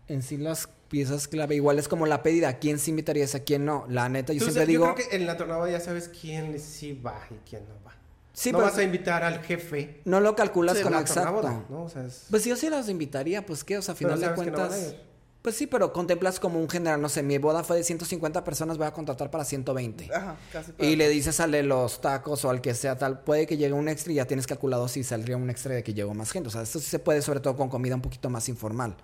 en 0.06 0.22
sí 0.22 0.36
las 0.36 0.68
piezas 0.88 1.26
clave. 1.26 1.56
Igual 1.56 1.80
es 1.80 1.88
como 1.88 2.06
la 2.06 2.22
pedida. 2.22 2.60
¿Quién 2.60 2.78
se 2.78 2.90
invitarías 2.90 3.34
a 3.34 3.40
quién 3.40 3.64
no? 3.64 3.84
La 3.88 4.08
neta, 4.08 4.32
yo 4.32 4.38
Tú 4.38 4.44
siempre 4.44 4.66
digo. 4.66 4.86
Yo 4.86 4.94
creo 4.94 5.08
que 5.08 5.16
en 5.16 5.26
la 5.26 5.36
tornada 5.36 5.68
ya 5.68 5.80
sabes 5.80 6.08
quién 6.08 6.56
sí 6.60 6.92
va 7.04 7.20
y 7.32 7.50
quién 7.50 7.64
no 7.68 7.74
va. 7.84 7.96
Sí, 8.34 8.50
no 8.52 8.58
pero 8.58 8.68
vas 8.70 8.78
a 8.78 8.82
invitar 8.82 9.22
al 9.22 9.40
jefe. 9.42 10.00
no 10.04 10.20
lo 10.20 10.34
calculas 10.36 10.76
Sí, 10.76 10.82
la 10.84 11.00
exacto. 11.00 11.14
tornaboda, 11.40 11.64
¿no? 11.70 11.84
O 11.84 11.88
sea, 11.88 12.04
es- 12.04 12.26
Pues 12.30 12.44
yo 12.44 12.56
sí 12.56 12.68
las 12.68 12.88
invitaría, 12.88 13.46
pues 13.46 13.64
qué, 13.64 13.78
o 13.78 13.82
sea, 13.82 13.94
a 13.94 13.96
final 13.96 14.20
de 14.20 14.26
no 14.26 14.34
cuentas. 14.34 14.94
pues 15.40 15.56
sí, 15.56 15.66
pero 15.68 15.92
contemplas 15.92 16.40
como 16.40 16.58
un 16.58 16.68
general, 16.68 17.00
no 17.00 17.08
sé, 17.08 17.22
mi 17.22 17.38
boda 17.38 17.62
fue 17.62 17.76
de 17.76 17.84
150 17.84 18.42
personas, 18.42 18.76
voy 18.76 18.86
a 18.88 18.92
contratar 18.92 19.30
para 19.30 19.44
120. 19.44 20.10
Ajá, 20.12 20.36
casi. 20.52 20.72
para- 20.72 20.88
Y 20.88 20.96
le 20.96 21.08
dices 21.08 21.38
al 21.38 21.52
de 21.52 21.62
los 21.62 22.00
tacos 22.00 22.44
o 22.44 22.50
al 22.50 22.60
que 22.60 22.74
sea 22.74 22.98
tal, 22.98 23.20
puede 23.20 23.46
que 23.46 23.56
llegue 23.56 23.72
un 23.74 23.88
extra 23.88 24.12
y 24.12 24.16
ya 24.16 24.26
tienes 24.26 24.46
calculado 24.48 24.88
si 24.88 25.04
saldría 25.04 25.36
un 25.36 25.48
extra 25.50 25.74
de 25.74 25.84
que 25.84 25.94
llegó 25.94 26.12
más 26.14 26.32
gente. 26.32 26.48
O 26.48 26.50
sea, 26.50 26.62
esto 26.62 26.80
sí 26.80 26.86
se 26.86 26.98
puede 26.98 27.22
sobre 27.22 27.38
todo 27.40 27.56
con 27.56 27.68
comida 27.68 27.94
un 27.94 28.02
poquito 28.02 28.28
más 28.30 28.48
informal. 28.48 28.96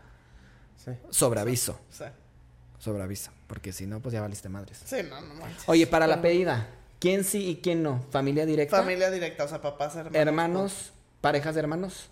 sí. 0.84 0.92
Sobre 1.10 1.40
aviso, 1.40 1.78
Sí. 1.90 2.04
sobre 2.78 3.02
aviso. 3.02 3.30
Porque 3.46 3.72
si 3.72 3.86
no, 3.86 4.00
pues 4.00 4.12
ya 4.14 4.22
valiste 4.22 4.48
madres. 4.48 4.80
Sí, 4.84 4.96
no, 5.08 5.20
no 5.20 5.34
manches. 5.34 5.62
Oye, 5.68 5.86
para 5.86 6.06
la 6.06 6.22
pedida, 6.22 6.68
¿quién 7.00 7.24
sí 7.24 7.48
y 7.48 7.56
quién 7.56 7.82
no? 7.82 8.04
¿Familia 8.12 8.46
directa? 8.46 8.76
Familia 8.78 9.10
directa, 9.10 9.44
o 9.44 9.48
sea, 9.48 9.60
papás, 9.60 9.96
hermanos. 9.96 10.16
¿Hermanos? 10.20 10.92
¿Parejas 11.20 11.54
de 11.56 11.60
hermanos? 11.60 12.08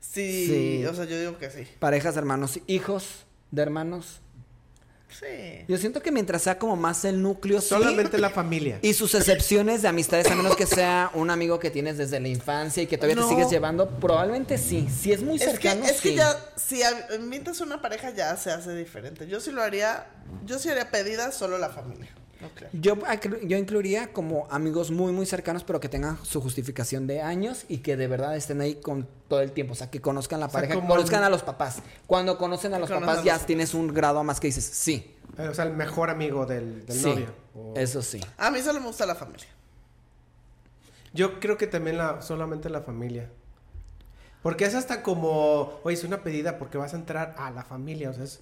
Sí, 0.00 0.46
Sí. 0.46 0.86
o 0.86 0.94
sea, 0.94 1.04
yo 1.04 1.18
digo 1.18 1.38
que 1.38 1.50
sí. 1.50 1.66
¿Parejas 1.78 2.14
de 2.14 2.20
hermanos? 2.20 2.60
¿Hijos 2.66 3.24
de 3.50 3.62
hermanos? 3.62 4.20
Sí. 5.10 5.64
Yo 5.66 5.78
siento 5.78 6.02
que 6.02 6.12
mientras 6.12 6.42
sea 6.42 6.58
como 6.58 6.76
más 6.76 7.04
el 7.04 7.22
núcleo, 7.22 7.60
sí. 7.60 7.68
Solamente 7.68 8.18
la 8.18 8.28
familia. 8.30 8.78
Y 8.82 8.92
sus 8.92 9.14
excepciones 9.14 9.80
de 9.82 9.88
amistades, 9.88 10.30
a 10.30 10.34
menos 10.34 10.54
que 10.54 10.66
sea 10.66 11.10
un 11.14 11.30
amigo 11.30 11.58
que 11.58 11.70
tienes 11.70 11.96
desde 11.96 12.20
la 12.20 12.28
infancia 12.28 12.82
y 12.82 12.86
que 12.86 12.98
todavía 12.98 13.16
No. 13.16 13.22
te 13.26 13.34
sigues 13.34 13.50
llevando, 13.50 13.88
probablemente 13.98 14.58
sí. 14.58 14.86
Si 14.88 15.10
es 15.12 15.22
muy 15.22 15.36
Es 15.36 15.42
que, 15.44 15.50
cercano, 15.50 15.84
es 15.86 16.00
que 16.02 16.14
ya, 16.14 16.38
si 16.56 16.82
a- 16.82 17.08
invitas 17.18 17.60
una 17.60 17.80
pareja 17.80 18.10
ya 18.10 18.36
se 18.36 18.50
hace 18.52 18.74
diferente. 18.76 19.26
Yo 19.26 19.40
sí 19.40 19.50
lo 19.50 19.62
haría, 19.62 20.06
yo 20.44 20.58
sí 20.58 20.68
haría 20.68 20.90
pedida 20.90 21.32
solo 21.32 21.56
la 21.58 21.70
familia. 21.70 22.10
No. 22.40 22.48
Yo, 22.72 22.94
acru- 22.98 23.40
yo 23.46 23.56
incluiría 23.58 24.12
como 24.12 24.46
amigos 24.50 24.90
muy, 24.92 25.12
muy 25.12 25.26
cercanos, 25.26 25.64
pero 25.64 25.80
que 25.80 25.88
tengan 25.88 26.24
su 26.24 26.40
justificación 26.40 27.06
de 27.08 27.20
años 27.20 27.64
y 27.68 27.78
que 27.78 27.96
de 27.96 28.06
verdad 28.06 28.36
estén 28.36 28.60
ahí 28.60 28.76
con 28.76 29.08
todo 29.28 29.40
el 29.40 29.50
tiempo. 29.52 29.72
O 29.72 29.76
sea, 29.76 29.90
que 29.90 30.00
conozcan 30.00 30.38
la 30.38 30.46
sea, 30.48 30.52
pareja, 30.60 30.74
que 30.80 30.86
conozcan 30.86 31.20
el- 31.20 31.26
a 31.26 31.30
los 31.30 31.42
papás. 31.42 31.82
Cuando 32.06 32.38
conocen 32.38 32.74
a 32.74 32.78
los 32.78 32.88
Conocen 32.88 33.06
papás, 33.06 33.22
a 33.22 33.24
ya 33.26 33.38
tienes 33.44 33.74
un 33.74 33.88
grado 33.92 34.22
más 34.22 34.38
que 34.38 34.46
dices, 34.48 34.64
sí, 34.64 35.14
O 35.36 35.54
sea, 35.54 35.64
el 35.64 35.72
mejor 35.74 36.10
amigo 36.10 36.46
del, 36.46 36.84
del 36.86 36.96
sí, 36.96 37.06
novio. 37.08 37.26
O- 37.54 37.74
eso 37.76 38.02
sí. 38.02 38.20
A 38.36 38.50
mí 38.50 38.60
solo 38.60 38.78
me 38.80 38.86
gusta 38.86 39.04
la 39.06 39.14
familia. 39.16 39.46
Yo 41.12 41.40
creo 41.40 41.56
que 41.56 41.66
también 41.66 41.96
la, 41.98 42.22
solamente 42.22 42.68
la 42.70 42.82
familia. 42.82 43.28
Porque 44.42 44.64
es 44.64 44.74
hasta 44.74 45.02
como, 45.02 45.80
oye, 45.82 45.94
es 45.96 46.04
una 46.04 46.22
pedida 46.22 46.58
porque 46.58 46.78
vas 46.78 46.92
a 46.94 46.96
entrar 46.96 47.34
a 47.38 47.50
la 47.50 47.64
familia, 47.64 48.10
o 48.10 48.14
sea, 48.14 48.24
es... 48.24 48.40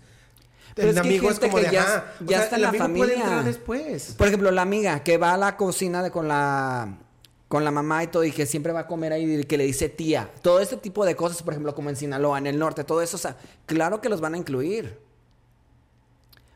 Pero 0.74 0.90
el 0.90 0.96
es 0.96 1.02
que 1.02 1.09
hay 1.09 1.14
amigo 1.16 1.31
es 1.31 1.38
como 1.40 1.57
que 1.57 1.62
de, 1.64 1.70
ya- 1.70 1.83
ajá, 1.83 2.05
o 2.20 2.24
ya 2.24 2.37
sea, 2.37 2.44
está 2.44 2.57
en 2.57 2.62
la 2.62 2.68
amigo 2.68 2.85
puede 2.85 2.98
familia. 2.98 3.24
entrar 3.24 3.44
después. 3.44 4.14
Por 4.18 4.26
ejemplo, 4.26 4.50
la 4.50 4.62
amiga 4.62 5.02
que 5.05 5.16
va 5.18 5.35
a 5.35 5.37
la 5.38 5.57
cocina 5.57 6.02
de 6.02 6.11
con 6.11 6.29
la 6.29 6.98
con 7.48 7.64
la 7.64 7.70
mamá 7.70 8.02
y 8.02 8.09
todo 8.09 8.24
y 8.24 8.33
que 8.33 8.44
siempre 8.44 8.72
va 8.72 8.81
a 8.81 8.87
comer 8.88 9.12
ahí 9.12 9.24
y 9.40 9.44
que 9.44 9.57
le 9.57 9.64
dice 9.64 9.88
tía. 9.88 10.29
Todo 10.42 10.59
este 10.61 10.76
tipo 10.76 11.05
de 11.07 11.14
cosas, 11.14 11.42
por 11.44 11.52
ejemplo, 11.55 11.74
como 11.76 11.88
en 11.90 11.96
Sinaloa, 11.96 12.38
en 12.38 12.48
el 12.48 12.59
norte, 12.59 12.83
todo 12.83 13.02
eso, 13.02 13.16
o 13.16 13.20
sea, 13.20 13.37
claro 13.66 14.00
que 14.00 14.09
los 14.09 14.20
van 14.20 14.35
a 14.35 14.37
incluir. 14.37 14.98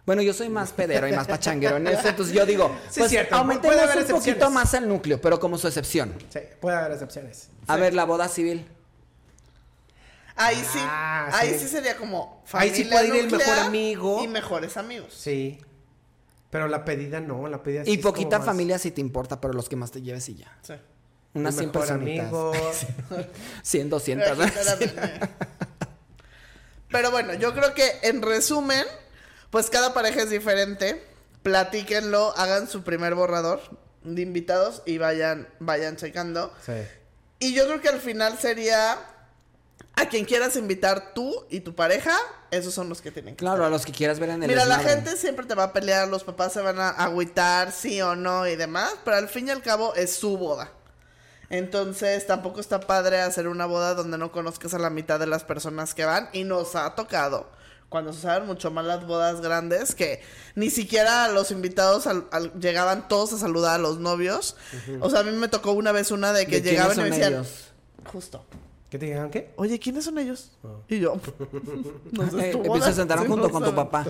Bueno, 0.04 0.22
yo 0.22 0.32
soy 0.32 0.48
más 0.48 0.72
pedero 0.72 1.06
y 1.06 1.12
más 1.12 1.28
pachanguero 1.28 1.76
en 1.76 1.86
eso, 1.86 2.08
entonces 2.08 2.34
yo 2.34 2.44
digo, 2.44 2.74
Sí, 2.90 2.98
pues 3.00 3.10
cierto, 3.10 3.36
aumentemos 3.36 3.78
un 3.96 4.06
poquito 4.16 4.50
más 4.50 4.74
el 4.74 4.88
núcleo, 4.88 5.20
pero 5.20 5.38
como 5.38 5.56
su 5.58 5.68
excepción. 5.68 6.12
Sí, 6.30 6.40
puede 6.60 6.76
haber 6.76 6.92
excepciones. 6.92 7.48
A 7.68 7.76
ver, 7.76 7.94
la 7.94 8.04
boda 8.04 8.26
civil. 8.28 8.66
Ahí 10.42 10.56
sí, 10.56 10.78
Ah, 10.80 11.28
ahí 11.32 11.52
sí. 11.54 11.60
sí 11.60 11.68
sería 11.68 11.96
como 11.96 12.42
Ahí 12.52 12.70
sí 12.70 12.84
familia 12.84 12.90
puede 12.92 13.08
ir 13.08 13.14
el 13.24 13.30
nuclear 13.30 13.48
mejor 13.50 13.66
amigo. 13.66 14.24
y 14.24 14.28
mejores 14.28 14.76
amigos. 14.76 15.12
Sí. 15.14 15.58
Pero 16.50 16.66
la 16.66 16.84
pedida 16.84 17.20
no, 17.20 17.46
la 17.48 17.62
pedida 17.62 17.84
sí 17.84 17.90
Y 17.90 17.94
es 17.94 18.00
como 18.00 18.12
poquita 18.14 18.38
más- 18.38 18.46
familia 18.46 18.78
si 18.78 18.90
te 18.90 19.00
importa, 19.00 19.40
pero 19.40 19.52
los 19.54 19.68
que 19.68 19.76
más 19.76 19.90
te 19.90 20.02
lleves 20.02 20.28
y 20.30 20.36
ya. 20.36 20.56
Sí. 20.62 20.74
Unas 21.34 21.54
el 21.58 21.60
100 21.60 21.68
mejor 21.70 21.86
personitas. 21.86 22.24
amigo. 22.26 22.52
100, 23.62 23.90
200. 23.90 24.38
¿no? 24.38 24.44
Espérame. 24.44 25.28
Pero 26.90 27.10
bueno, 27.10 27.34
yo 27.34 27.54
creo 27.54 27.72
que 27.74 27.88
en 28.02 28.20
resumen, 28.22 28.84
pues 29.50 29.70
cada 29.70 29.94
pareja 29.94 30.22
es 30.22 30.30
diferente. 30.30 31.04
Platíquenlo, 31.42 32.34
hagan 32.36 32.68
su 32.68 32.82
primer 32.82 33.14
borrador 33.14 33.60
de 34.02 34.22
invitados 34.22 34.82
y 34.86 34.98
vayan, 34.98 35.48
vayan 35.60 35.96
checando. 35.96 36.52
Sí. 36.64 36.72
Y 37.38 37.54
yo 37.54 37.66
creo 37.66 37.80
que 37.80 37.88
al 37.88 38.00
final 38.00 38.38
sería 38.38 38.98
a 40.00 40.08
quien 40.08 40.24
quieras 40.24 40.56
invitar 40.56 41.12
tú 41.14 41.46
y 41.50 41.60
tu 41.60 41.74
pareja, 41.74 42.12
esos 42.50 42.74
son 42.74 42.88
los 42.88 43.00
que 43.00 43.10
tienen 43.10 43.34
que 43.36 43.44
Claro, 43.44 43.64
a 43.64 43.70
los 43.70 43.84
que 43.86 43.92
quieras 43.92 44.18
ver 44.18 44.30
en 44.30 44.42
el 44.42 44.48
Mira, 44.48 44.64
la 44.64 44.78
gente 44.80 45.16
siempre 45.16 45.46
te 45.46 45.54
va 45.54 45.64
a 45.64 45.72
pelear, 45.72 46.08
los 46.08 46.24
papás 46.24 46.52
se 46.52 46.60
van 46.60 46.78
a 46.80 46.88
agüitar, 46.90 47.72
sí 47.72 48.00
o 48.02 48.16
no 48.16 48.46
y 48.46 48.56
demás, 48.56 48.92
pero 49.04 49.16
al 49.16 49.28
fin 49.28 49.48
y 49.48 49.50
al 49.50 49.62
cabo 49.62 49.94
es 49.94 50.14
su 50.14 50.36
boda. 50.36 50.72
Entonces 51.48 52.26
tampoco 52.26 52.60
está 52.60 52.80
padre 52.80 53.20
hacer 53.20 53.48
una 53.48 53.66
boda 53.66 53.94
donde 53.94 54.18
no 54.18 54.30
conozcas 54.30 54.72
a 54.74 54.78
la 54.78 54.90
mitad 54.90 55.18
de 55.18 55.26
las 55.26 55.42
personas 55.44 55.94
que 55.94 56.04
van 56.04 56.28
y 56.32 56.44
nos 56.44 56.76
ha 56.76 56.94
tocado. 56.94 57.48
Cuando 57.88 58.12
se 58.12 58.20
saben 58.20 58.46
mucho 58.46 58.70
más 58.70 58.84
las 58.84 59.04
bodas 59.04 59.40
grandes, 59.40 59.96
que 59.96 60.22
ni 60.54 60.70
siquiera 60.70 61.26
los 61.26 61.50
invitados 61.50 62.06
al- 62.06 62.28
al- 62.30 62.52
llegaban 62.60 63.08
todos 63.08 63.32
a 63.32 63.38
saludar 63.38 63.74
a 63.74 63.78
los 63.78 63.98
novios. 63.98 64.54
O 65.00 65.10
sea, 65.10 65.20
a 65.20 65.22
mí 65.24 65.32
me 65.32 65.48
tocó 65.48 65.72
una 65.72 65.90
vez 65.90 66.12
una 66.12 66.32
de 66.32 66.46
que 66.46 66.60
¿De 66.60 66.70
llegaban 66.70 66.96
y 67.00 67.02
me 67.02 67.10
decían, 67.10 67.32
ellos? 67.32 67.72
justo, 68.12 68.46
¿Qué 68.90 68.98
te 68.98 69.06
digan 69.06 69.30
qué? 69.30 69.52
oye, 69.54 69.78
¿quiénes 69.78 70.04
son 70.04 70.18
ellos? 70.18 70.50
Y 70.88 70.98
yo, 70.98 71.14
no 72.12 72.30
sé, 72.30 72.50
Eh, 72.50 72.52
Sí, 72.52 73.26
junto 73.28 73.46
no 73.46 73.50
con 73.52 73.64
tu 73.64 73.72
papá. 73.72 74.04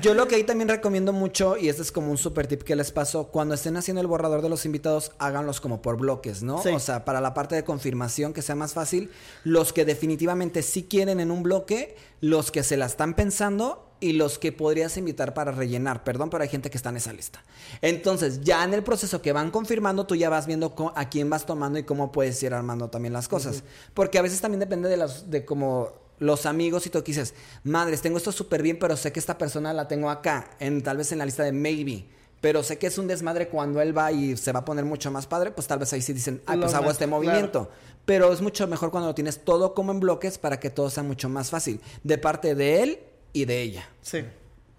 Yo 0.00 0.14
lo 0.14 0.26
que 0.26 0.36
ahí 0.36 0.44
también 0.44 0.70
recomiendo 0.70 1.12
mucho, 1.12 1.58
y 1.58 1.68
este 1.68 1.82
es 1.82 1.92
como 1.92 2.10
un 2.10 2.16
super 2.16 2.46
tip 2.46 2.62
que 2.62 2.74
les 2.76 2.92
paso, 2.92 3.26
cuando 3.26 3.54
estén 3.54 3.76
haciendo 3.76 4.00
el 4.00 4.06
borrador 4.06 4.40
de 4.40 4.48
los 4.48 4.64
invitados, 4.64 5.12
háganlos 5.18 5.60
como 5.60 5.82
por 5.82 5.98
bloques, 5.98 6.42
¿no? 6.42 6.62
Sí. 6.62 6.70
O 6.70 6.78
sea, 6.80 7.04
para 7.04 7.20
la 7.20 7.34
parte 7.34 7.54
de 7.54 7.62
confirmación 7.62 8.32
que 8.32 8.40
sea 8.40 8.54
más 8.54 8.72
fácil, 8.72 9.10
los 9.44 9.74
que 9.74 9.84
definitivamente 9.84 10.62
sí 10.62 10.84
quieren 10.84 11.20
en 11.20 11.30
un 11.30 11.42
bloque, 11.42 11.94
los 12.22 12.50
que 12.50 12.62
se 12.62 12.78
la 12.78 12.86
están 12.86 13.14
pensando 13.14 13.89
y 14.00 14.14
los 14.14 14.38
que 14.38 14.50
podrías 14.52 14.96
invitar 14.96 15.34
para 15.34 15.52
rellenar. 15.52 16.04
Perdón, 16.04 16.30
pero 16.30 16.42
hay 16.42 16.48
gente 16.48 16.70
que 16.70 16.76
está 16.78 16.88
en 16.88 16.96
esa 16.96 17.12
lista. 17.12 17.42
Entonces, 17.82 18.40
ya 18.42 18.64
en 18.64 18.74
el 18.74 18.82
proceso 18.82 19.20
que 19.22 19.32
van 19.32 19.50
confirmando, 19.50 20.06
tú 20.06 20.14
ya 20.14 20.30
vas 20.30 20.46
viendo 20.46 20.74
a 20.96 21.08
quién 21.08 21.28
vas 21.30 21.46
tomando 21.46 21.78
y 21.78 21.84
cómo 21.84 22.10
puedes 22.12 22.42
ir 22.42 22.54
armando 22.54 22.88
también 22.88 23.12
las 23.12 23.28
cosas. 23.28 23.62
Porque 23.94 24.18
a 24.18 24.22
veces 24.22 24.40
también 24.40 24.60
depende 24.60 24.88
de 24.88 24.96
las, 24.96 25.30
de 25.30 25.44
como 25.44 25.92
los 26.18 26.46
amigos 26.46 26.86
y 26.86 26.90
tú 26.90 27.00
dices, 27.02 27.34
madres, 27.64 28.02
tengo 28.02 28.18
esto 28.18 28.32
súper 28.32 28.62
bien, 28.62 28.78
pero 28.78 28.96
sé 28.96 29.12
que 29.12 29.20
esta 29.20 29.38
persona 29.38 29.72
la 29.72 29.88
tengo 29.88 30.10
acá, 30.10 30.50
en, 30.60 30.82
tal 30.82 30.96
vez 30.98 31.12
en 31.12 31.18
la 31.18 31.24
lista 31.26 31.42
de 31.44 31.52
maybe. 31.52 32.06
Pero 32.40 32.62
sé 32.62 32.78
que 32.78 32.86
es 32.86 32.96
un 32.96 33.06
desmadre 33.06 33.48
cuando 33.48 33.82
él 33.82 33.96
va 33.96 34.12
y 34.12 34.34
se 34.36 34.50
va 34.52 34.60
a 34.60 34.64
poner 34.64 34.86
mucho 34.86 35.10
más 35.10 35.26
padre, 35.26 35.50
pues 35.50 35.66
tal 35.66 35.78
vez 35.78 35.92
ahí 35.92 36.00
sí 36.00 36.14
dicen, 36.14 36.40
ay, 36.46 36.56
Lo 36.56 36.62
pues 36.64 36.74
hago 36.74 36.84
más- 36.86 36.92
este 36.92 37.04
claro. 37.06 37.22
movimiento. 37.22 37.70
Pero 38.06 38.32
es 38.32 38.40
mucho 38.40 38.66
mejor 38.66 38.90
cuando 38.90 39.08
lo 39.10 39.14
tienes 39.14 39.44
todo 39.44 39.74
como 39.74 39.92
en 39.92 40.00
bloques 40.00 40.38
para 40.38 40.58
que 40.58 40.70
todo 40.70 40.88
sea 40.88 41.02
mucho 41.02 41.28
más 41.28 41.50
fácil. 41.50 41.80
De 42.02 42.16
parte 42.16 42.54
de 42.54 42.82
él 42.82 42.98
y 43.32 43.44
de 43.44 43.60
ella. 43.62 43.88
Sí. 44.02 44.24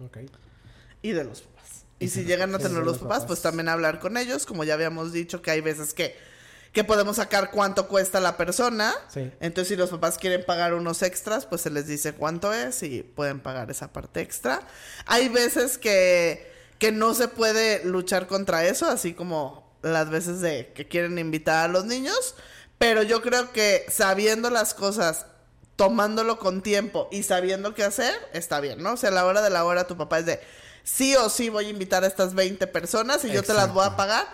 Ok. 0.03 0.17
y 1.01 1.11
de 1.11 1.23
los 1.23 1.41
papás. 1.41 1.85
Y 1.99 2.07
si 2.09 2.25
llegan 2.25 2.53
a 2.55 2.57
tener 2.57 2.79
los 2.79 2.85
los 2.85 2.97
papás, 2.97 3.19
papás. 3.19 3.27
pues 3.27 3.41
también 3.41 3.69
hablar 3.69 3.99
con 3.99 4.17
ellos, 4.17 4.45
como 4.45 4.63
ya 4.63 4.73
habíamos 4.73 5.13
dicho 5.13 5.41
que 5.43 5.51
hay 5.51 5.61
veces 5.61 5.93
que, 5.93 6.15
que 6.73 6.83
podemos 6.83 7.17
sacar 7.17 7.51
cuánto 7.51 7.87
cuesta 7.87 8.19
la 8.19 8.37
persona. 8.37 8.93
Sí. 9.13 9.31
Entonces 9.39 9.67
si 9.67 9.75
los 9.75 9.91
papás 9.91 10.17
quieren 10.17 10.43
pagar 10.43 10.73
unos 10.73 11.03
extras, 11.03 11.45
pues 11.45 11.61
se 11.61 11.69
les 11.69 11.85
dice 11.87 12.13
cuánto 12.13 12.53
es 12.53 12.81
y 12.81 13.03
pueden 13.03 13.39
pagar 13.39 13.69
esa 13.69 13.93
parte 13.93 14.21
extra. 14.21 14.61
Hay 15.05 15.29
veces 15.29 15.77
que, 15.77 16.51
que 16.79 16.91
no 16.91 17.13
se 17.13 17.27
puede 17.27 17.85
luchar 17.85 18.25
contra 18.25 18.65
eso, 18.65 18.87
así 18.87 19.13
como 19.13 19.71
las 19.83 20.09
veces 20.09 20.41
de 20.41 20.71
que 20.73 20.87
quieren 20.87 21.17
invitar 21.19 21.65
a 21.65 21.71
los 21.71 21.85
niños, 21.85 22.35
pero 22.77 23.03
yo 23.03 23.21
creo 23.21 23.51
que 23.51 23.85
sabiendo 23.89 24.49
las 24.49 24.73
cosas 24.73 25.27
tomándolo 25.85 26.37
con 26.37 26.61
tiempo 26.61 27.07
y 27.11 27.23
sabiendo 27.23 27.73
qué 27.73 27.83
hacer, 27.83 28.13
está 28.33 28.59
bien, 28.59 28.83
¿no? 28.83 28.93
O 28.93 28.97
sea, 28.97 29.09
a 29.09 29.13
la 29.13 29.25
hora 29.25 29.41
de 29.41 29.49
la 29.49 29.65
hora 29.65 29.87
tu 29.87 29.97
papá 29.97 30.19
es 30.19 30.27
de, 30.27 30.39
sí 30.83 31.15
o 31.15 31.27
sí 31.27 31.49
voy 31.49 31.65
a 31.65 31.69
invitar 31.69 32.03
a 32.03 32.07
estas 32.07 32.35
20 32.35 32.67
personas 32.67 33.25
y 33.25 33.31
yo 33.31 33.41
te 33.41 33.53
las 33.55 33.73
voy 33.73 33.85
a 33.85 33.95
pagar. 33.95 34.27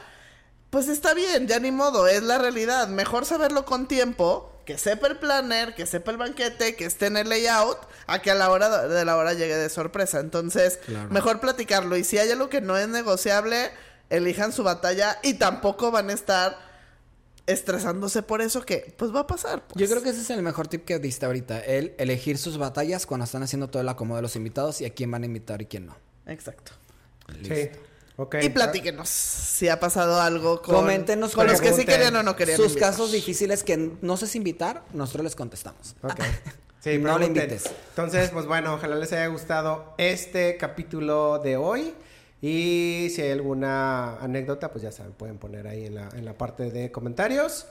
Pues 0.70 0.90
está 0.90 1.14
bien, 1.14 1.48
ya 1.48 1.60
ni 1.60 1.72
modo, 1.72 2.06
es 2.08 2.22
la 2.24 2.38
realidad. 2.38 2.90
Mejor 2.90 3.26
saberlo 3.26 3.64
con 3.64 3.88
tiempo, 3.88 4.52
que 4.66 4.78
sepa 4.78 5.08
el 5.08 5.16
planner, 5.16 5.74
que 5.74 5.86
sepa 5.86 6.12
el 6.12 6.18
banquete, 6.18 6.76
que 6.76 6.84
esté 6.84 7.06
en 7.06 7.16
el 7.16 7.30
layout, 7.30 7.78
a 8.08 8.20
que 8.22 8.32
a 8.32 8.36
la 8.36 8.50
hora 8.52 8.86
de 8.90 9.06
la 9.06 9.16
hora 9.16 9.32
llegue 9.32 9.56
de 9.56 9.70
sorpresa. 9.70 10.20
Entonces, 10.20 10.80
Claro. 10.86 11.08
mejor 11.10 11.40
platicarlo. 11.40 11.96
Y 11.96 12.04
si 12.04 12.18
hay 12.18 12.30
algo 12.30 12.50
que 12.50 12.60
no 12.60 12.76
es 12.76 12.90
negociable, 12.90 13.72
elijan 14.10 14.52
su 14.52 14.64
batalla 14.64 15.18
y 15.24 15.36
tampoco 15.36 15.92
van 15.92 16.10
a 16.10 16.14
estar 16.14 16.67
estresándose 17.48 18.22
por 18.22 18.42
eso 18.42 18.62
que 18.64 18.94
pues 18.98 19.14
va 19.14 19.22
a 19.22 19.28
pasar. 19.28 19.68
pues. 19.68 19.82
Yo 19.82 19.90
creo 19.90 20.04
que 20.04 20.10
ese 20.10 20.22
es 20.22 20.30
el 20.30 20.44
mejor 20.44 20.68
tip 20.68 20.86
que 20.86 21.00
diste 21.00 21.26
ahorita. 21.26 21.60
El 21.60 21.96
elegir 21.98 22.38
sus 22.38 22.58
batallas 22.58 23.06
cuando 23.06 23.24
están 23.24 23.42
haciendo 23.42 23.70
todo 23.70 23.82
el 23.82 23.90
acomodo 23.90 24.18
de 24.18 24.22
los 24.22 24.36
invitados 24.36 24.82
y 24.82 24.86
a 24.86 24.92
quién 24.92 25.10
van 25.10 25.24
a 25.24 25.26
invitar 25.26 25.62
y 25.62 25.66
quién 25.66 25.88
no. 25.88 25.96
Exacto. 26.28 26.74
Sí. 27.44 27.70
Ok. 28.18 28.36
Y 28.42 28.50
platíquenos 28.50 29.10
si 29.10 29.70
ha 29.70 29.80
pasado 29.80 30.20
algo 30.20 30.62
con, 30.62 30.76
Coméntenos 30.76 31.34
con 31.34 31.48
los 31.48 31.62
que 31.62 31.74
sí 31.74 31.86
querían 31.86 32.16
o 32.16 32.24
no 32.24 32.36
querían. 32.36 32.58
Sus 32.58 32.70
invitar. 32.70 32.92
casos 32.92 33.12
difíciles 33.12 33.64
que 33.64 33.92
no 34.02 34.18
sé 34.18 34.28
si 34.28 34.38
invitar, 34.40 34.84
nosotros 34.94 35.24
les 35.24 35.36
contestamos. 35.36 35.96
Ok. 36.04 36.20
Sí, 36.80 37.00
no 37.00 37.18
le 37.18 37.26
invites. 37.26 37.70
Entonces, 37.90 38.30
pues 38.30 38.46
bueno, 38.46 38.76
ojalá 38.76 38.96
les 38.96 39.12
haya 39.12 39.28
gustado 39.28 39.94
este 39.98 40.56
capítulo 40.58 41.40
de 41.40 41.58
hoy. 41.58 41.94
Y 42.42 43.08
si 43.16 43.22
hay 43.22 43.32
alguna 43.32 44.18
anécdota, 44.18 44.72
pues 44.72 44.84
ya 44.84 44.92
saben, 44.92 45.14
pueden 45.14 45.38
poner 45.38 45.68
ahí 45.68 45.86
en 45.86 45.96
la, 45.96 46.10
en 46.16 46.24
la 46.26 46.38
parte 46.38 46.70
de 46.70 46.92
comentarios. 46.92 47.68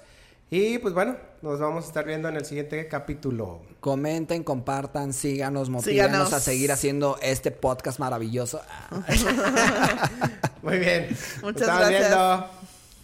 Y 0.50 0.78
pues 0.78 0.94
bueno, 0.94 1.16
nos 1.42 1.58
vamos 1.58 1.84
a 1.84 1.88
estar 1.88 2.04
viendo 2.04 2.28
en 2.28 2.36
el 2.36 2.44
siguiente 2.44 2.86
capítulo. 2.86 3.62
Comenten, 3.80 4.44
compartan, 4.44 5.12
síganos, 5.12 5.70
motívenos 5.70 6.10
Síganos. 6.10 6.32
a 6.32 6.40
seguir 6.40 6.70
haciendo 6.70 7.18
este 7.20 7.50
podcast 7.50 7.98
maravilloso. 7.98 8.60
Muy 10.62 10.78
bien. 10.78 11.08
Muchas 11.42 11.62
estamos 11.62 11.88
gracias. 11.88 12.08
viendo. 12.08 12.50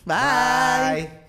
Bye. 0.05 1.03
Bye. 1.09 1.22